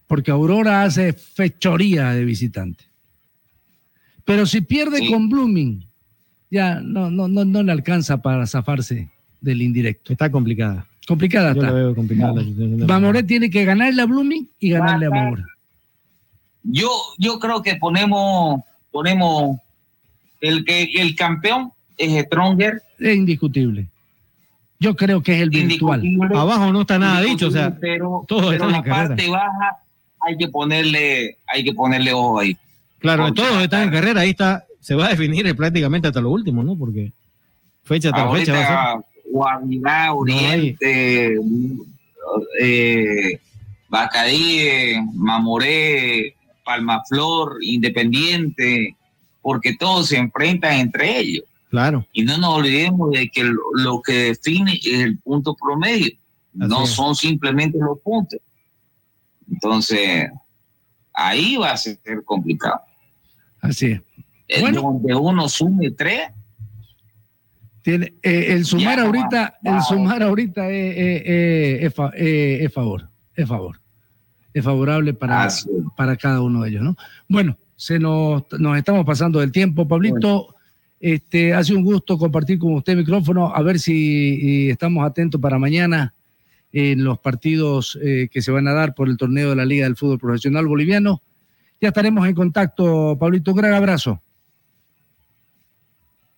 Porque 0.07 0.31
Aurora 0.31 0.83
hace 0.83 1.13
fechoría 1.13 2.11
de 2.11 2.25
visitante. 2.25 2.83
Pero 4.25 4.45
si 4.45 4.61
pierde 4.61 4.99
Sí. 4.99 5.11
con 5.11 5.29
Blooming, 5.29 5.85
ya 6.51 6.79
no, 6.79 7.09
no, 7.09 7.27
no, 7.27 7.45
no 7.45 7.63
le 7.63 7.71
alcanza 7.71 8.21
para 8.21 8.45
zafarse 8.45 9.09
del 9.41 9.61
indirecto. 9.61 10.13
Está 10.13 10.31
complicada. 10.31 10.85
Complicada 11.07 11.53
Yo 11.55 11.61
está. 11.61 11.73
veo 11.73 11.95
complicada 11.95 12.33
Mamoré 12.87 13.23
tiene 13.23 13.49
que 13.49 13.65
ganarle 13.65 14.01
a 14.01 14.05
Blooming 14.05 14.47
y 14.59 14.69
ganarle 14.69 15.07
a 15.07 15.09
Mamoré. 15.09 15.43
Yo, 16.63 16.89
yo 17.17 17.39
creo 17.39 17.63
que 17.63 17.75
ponemos, 17.77 18.61
ponemos 18.91 19.57
el 20.41 20.65
que 20.65 20.83
el 20.99 21.15
campeón 21.15 21.71
es 21.97 22.25
Stronger. 22.25 22.81
Es 22.99 23.15
indiscutible. 23.15 23.87
Yo 24.79 24.95
creo 24.95 25.21
que 25.21 25.33
es 25.35 25.41
el 25.41 25.49
virtual. 25.49 26.01
Abajo 26.33 26.71
no 26.71 26.81
está 26.81 26.97
nada 26.97 27.21
dicho, 27.21 27.47
o 27.47 27.51
sea, 27.51 27.75
pero, 27.79 28.25
están 28.51 28.71
la 28.71 28.77
en 28.77 28.83
carrera. 28.83 29.07
parte 29.09 29.29
baja 29.29 29.77
hay 30.21 30.37
que 30.37 30.47
ponerle, 30.47 31.37
hay 31.47 31.63
que 31.63 31.73
ponerle 31.73 32.13
ojo 32.13 32.39
ahí. 32.39 32.57
Claro, 32.99 33.23
Porque- 33.27 33.41
todos 33.41 33.63
están 33.63 33.83
en 33.83 33.89
carrera, 33.91 34.21
ahí 34.21 34.29
está, 34.31 34.65
se 34.79 34.95
va 34.95 35.07
a 35.07 35.09
definir 35.09 35.53
prácticamente 35.55 36.07
hasta 36.07 36.21
lo 36.21 36.29
último, 36.29 36.63
¿no? 36.63 36.77
Porque 36.77 37.11
fecha 37.83 38.11
tras 38.11 38.31
fecha 38.33 38.53
va 38.53 38.59
a 38.61 38.93
ser. 38.95 39.05
Guavirá, 39.31 40.13
Oriente, 40.13 41.37
eh, 42.61 43.39
Bacadí, 43.89 44.93
Mamoré, 45.13 46.35
Palmaflor, 46.63 47.57
Independiente, 47.61 48.95
porque 49.41 49.75
todos 49.77 50.07
se 50.07 50.17
enfrentan 50.17 50.73
entre 50.73 51.19
ellos. 51.19 51.45
Claro. 51.69 52.05
Y 52.13 52.23
no 52.23 52.37
nos 52.37 52.55
olvidemos 52.57 53.11
de 53.11 53.29
que 53.29 53.43
lo, 53.43 53.61
lo 53.75 54.01
que 54.01 54.13
define 54.33 54.73
es 54.73 54.99
el 55.01 55.19
punto 55.19 55.55
promedio, 55.55 56.11
no 56.53 56.83
es. 56.83 56.89
son 56.89 57.15
simplemente 57.15 57.77
los 57.79 57.99
puntos. 57.99 58.39
Entonces, 59.51 60.29
ahí 61.13 61.57
va 61.57 61.71
a 61.71 61.77
ser 61.77 61.99
complicado. 62.25 62.81
Así 63.61 63.87
es. 63.87 64.01
Eh, 64.47 64.61
Bueno. 64.61 64.81
Donde 64.81 65.13
uno 65.15 65.47
sume 65.49 65.91
tres, 65.91 66.21
Tiene, 67.81 68.13
eh, 68.23 68.47
el 68.49 68.65
sumar 68.65 68.97
Ya, 68.97 69.05
ahorita, 69.05 69.57
el 69.63 69.81
sumar 69.83 70.21
ahorita 70.21 70.69
es, 70.69 70.97
es- 70.97 71.21
es- 71.25 71.83
es 71.85 71.93
fa- 71.95 72.11
es- 72.15 72.61
es 72.65 72.73
favor, 72.73 73.09
es 73.35 73.47
favor. 73.47 73.79
Es 74.53 74.63
favorable 74.63 75.13
para, 75.13 75.43
Así 75.43 75.69
es. 75.69 75.83
para 75.95 76.17
cada 76.17 76.41
uno 76.41 76.61
de 76.63 76.69
ellos, 76.71 76.83
¿no? 76.83 76.95
Bueno, 77.29 77.57
se 77.79 77.97
nos, 77.97 78.43
nos 78.59 78.77
estamos 78.77 79.05
pasando 79.05 79.39
del 79.39 79.53
tiempo, 79.53 79.87
Pablito. 79.87 80.53
Este, 80.99 81.53
ha 81.53 81.63
sido 81.63 81.79
un 81.79 81.85
gusto 81.85 82.17
compartir 82.17 82.59
con 82.59 82.73
usted 82.73 82.91
el 82.91 82.99
micrófono, 82.99 83.55
a 83.55 83.61
ver 83.61 83.79
si 83.79 84.37
y 84.41 84.69
estamos 84.69 85.05
atentos 85.05 85.39
para 85.39 85.57
mañana 85.57 86.13
en 86.73 87.05
los 87.05 87.19
partidos 87.19 87.97
eh, 88.03 88.27
que 88.29 88.41
se 88.41 88.51
van 88.51 88.67
a 88.67 88.73
dar 88.73 88.93
por 88.93 89.07
el 89.07 89.15
torneo 89.15 89.51
de 89.51 89.55
la 89.55 89.63
Liga 89.63 89.85
del 89.85 89.95
Fútbol 89.95 90.19
Profesional 90.19 90.67
Boliviano. 90.67 91.21
Ya 91.79 91.87
estaremos 91.87 92.27
en 92.27 92.35
contacto, 92.35 93.15
Pablito. 93.17 93.51
Un 93.51 93.57
gran 93.57 93.73
abrazo. 93.73 94.21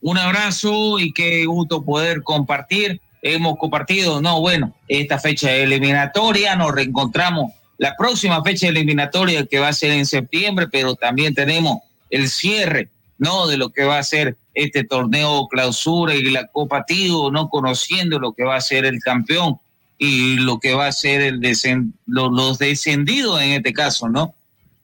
un 0.01 0.19
abrazo 0.19 0.99
y 0.99 1.11
qué 1.11 1.43
gusto 1.47 1.83
poder 1.83 2.21
compartir. 2.21 3.01
Hemos 3.23 3.57
compartido, 3.57 4.21
no, 4.21 4.39
bueno, 4.41 4.75
esta 4.87 5.17
fecha 5.17 5.51
eliminatoria, 5.51 6.55
nos 6.55 6.71
reencontramos 6.71 7.51
la 7.81 7.95
próxima 7.97 8.43
fecha 8.43 8.67
eliminatoria 8.67 9.43
que 9.47 9.57
va 9.57 9.69
a 9.69 9.73
ser 9.73 9.89
en 9.91 10.05
septiembre, 10.05 10.67
pero 10.71 10.93
también 10.93 11.33
tenemos 11.33 11.79
el 12.11 12.29
cierre, 12.29 12.89
¿no? 13.17 13.47
De 13.47 13.57
lo 13.57 13.69
que 13.69 13.85
va 13.85 13.97
a 13.97 14.03
ser 14.03 14.37
este 14.53 14.83
torneo 14.83 15.47
clausura 15.47 16.13
y 16.13 16.21
la 16.29 16.45
Copa 16.45 16.85
Tigo, 16.85 17.31
¿no? 17.31 17.49
Conociendo 17.49 18.19
lo 18.19 18.33
que 18.33 18.43
va 18.43 18.55
a 18.57 18.61
ser 18.61 18.85
el 18.85 18.99
campeón 18.99 19.55
y 19.97 20.35
lo 20.35 20.59
que 20.59 20.75
va 20.75 20.85
a 20.85 20.91
ser 20.91 21.21
el 21.21 21.39
descen- 21.39 21.93
lo- 22.05 22.29
los 22.29 22.59
descendidos 22.59 23.41
en 23.41 23.53
este 23.53 23.73
caso, 23.73 24.07
¿no? 24.09 24.35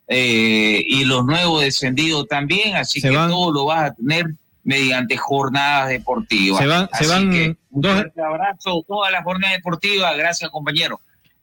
Eh, 0.08 0.84
y 0.88 1.06
los 1.06 1.24
nuevos 1.24 1.62
descendidos 1.62 2.28
también, 2.28 2.78
así 2.78 3.00
Se 3.00 3.10
que 3.10 3.16
van- 3.16 3.30
todo 3.30 3.52
lo 3.52 3.66
vas 3.66 3.92
a 3.92 3.94
tener 3.94 4.26
mediante 4.64 5.18
jornadas 5.18 5.90
deportivas. 5.90 6.60
Se 6.62 6.66
van- 6.68 6.90
se 6.98 7.08
van 7.08 7.30
que 7.30 7.56
un 7.70 7.82
dos- 7.82 7.94
fuerte 7.94 8.22
abrazo, 8.24 8.84
todas 8.88 9.12
las 9.12 9.24
jornadas 9.24 9.56
deportivas, 9.58 10.18
gracias 10.18 10.50
compañero. 10.50 11.00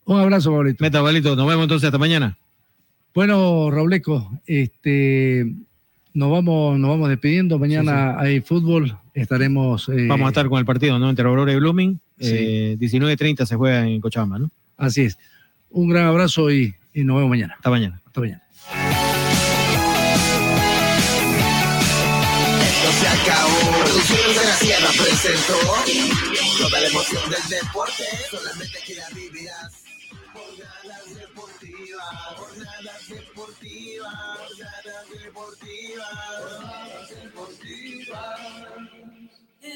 Un 0.07 0.21
abrazo, 0.21 0.53
Pablito. 0.53 0.83
Meta, 0.85 1.03
Pablito. 1.03 1.35
Nos 1.37 1.47
vemos 1.47 1.63
entonces 1.65 1.87
hasta 1.87 1.99
mañana. 1.99 2.37
Bueno, 3.15 3.71
Rauleco, 3.71 4.31
este, 4.47 5.47
nos 6.13 6.31
vamos, 6.31 6.79
nos 6.79 6.91
vamos 6.91 7.09
despidiendo. 7.09 7.59
Mañana 7.59 8.19
hay 8.19 8.41
fútbol. 8.41 8.97
Estaremos. 9.15 9.89
eh, 9.89 10.07
Vamos 10.09 10.27
a 10.27 10.29
estar 10.31 10.49
con 10.49 10.59
el 10.59 10.65
partido, 10.65 10.99
¿no? 10.99 11.09
Entre 11.09 11.25
Aurora 11.27 11.53
y 11.53 11.57
Blooming. 11.57 12.01
Sí. 12.19 12.31
Eh, 12.33 12.77
19.30 12.81 13.47
se 13.47 13.55
juega 13.57 13.87
en 13.87 14.01
Cochabamba, 14.01 14.39
¿no? 14.41 14.51
Así 14.77 15.03
es. 15.03 15.17
Un 15.71 15.89
gran 15.89 16.07
abrazo 16.07 16.51
y, 16.51 16.75
y 16.93 17.05
nos 17.05 17.17
vemos 17.17 17.31
mañana. 17.31 17.55
Hasta 17.57 17.71
mañana. 17.71 18.03
Hasta 18.05 18.21
mañana. 18.21 18.43
Esto 22.61 22.93
se 23.01 23.09
acabó. 23.09 23.85
Producciones 23.85 24.41
de 24.41 24.45
la 24.47 24.55
Sierra 24.55 24.89
presentó 24.91 25.55
toda 26.59 26.81
la 26.81 26.89
emoción 26.89 27.23
del 27.31 27.59
deporte. 27.61 28.03
Solamente 28.31 28.79
que 28.87 28.95
la 28.97 29.09
vivirás. 29.15 29.84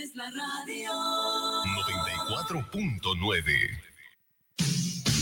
Es 0.03 0.15
la 0.15 0.31
radio. 0.31 0.93
94.9. 1.65 3.81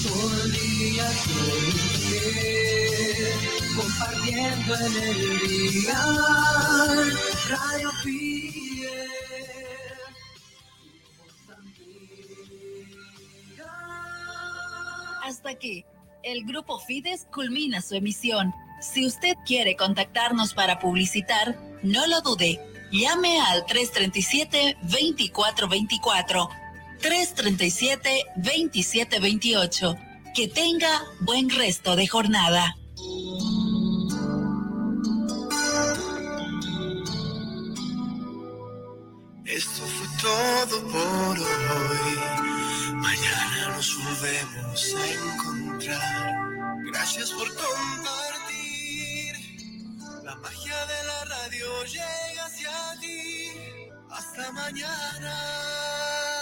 Todo 0.02 0.42
el 0.42 0.52
día 0.52 1.06
con 1.24 1.68
usted, 1.68 3.32
compartiendo 3.74 4.76
en 4.76 4.96
el 5.02 5.38
día. 5.48 5.98
Radio 7.48 7.90
Pie. 8.04 9.08
Hasta 15.22 15.48
aquí, 15.50 15.86
el 16.22 16.44
grupo 16.44 16.78
Fides 16.80 17.26
culmina 17.32 17.80
su 17.80 17.94
emisión. 17.94 18.52
Si 18.82 19.06
usted 19.06 19.36
quiere 19.46 19.74
contactarnos 19.74 20.52
para 20.52 20.78
publicitar, 20.78 21.58
no 21.82 22.06
lo 22.06 22.20
dude. 22.20 22.75
Llame 22.90 23.40
al 23.40 23.64
337-2424. 23.66 26.48
337-2728. 27.00 29.96
Que 30.34 30.48
tenga 30.48 31.04
buen 31.20 31.48
resto 31.50 31.94
de 31.96 32.06
jornada. 32.06 32.76
Esto 39.46 39.82
fue 39.82 40.08
todo 40.20 40.82
por 40.88 41.38
hoy. 41.38 42.18
Mañana 42.94 43.68
nos 43.76 43.96
volvemos 43.96 44.94
a 44.94 45.08
encontrar. 45.08 46.34
Gracias 46.86 47.30
por 47.30 47.48
compartir. 47.54 48.45
La 50.36 50.42
magia 50.42 50.86
de 50.86 51.06
la 51.06 51.24
radio 51.24 51.84
llega 51.84 52.44
hacia 52.44 53.00
ti. 53.00 53.50
Hasta 54.10 54.52
mañana. 54.52 56.35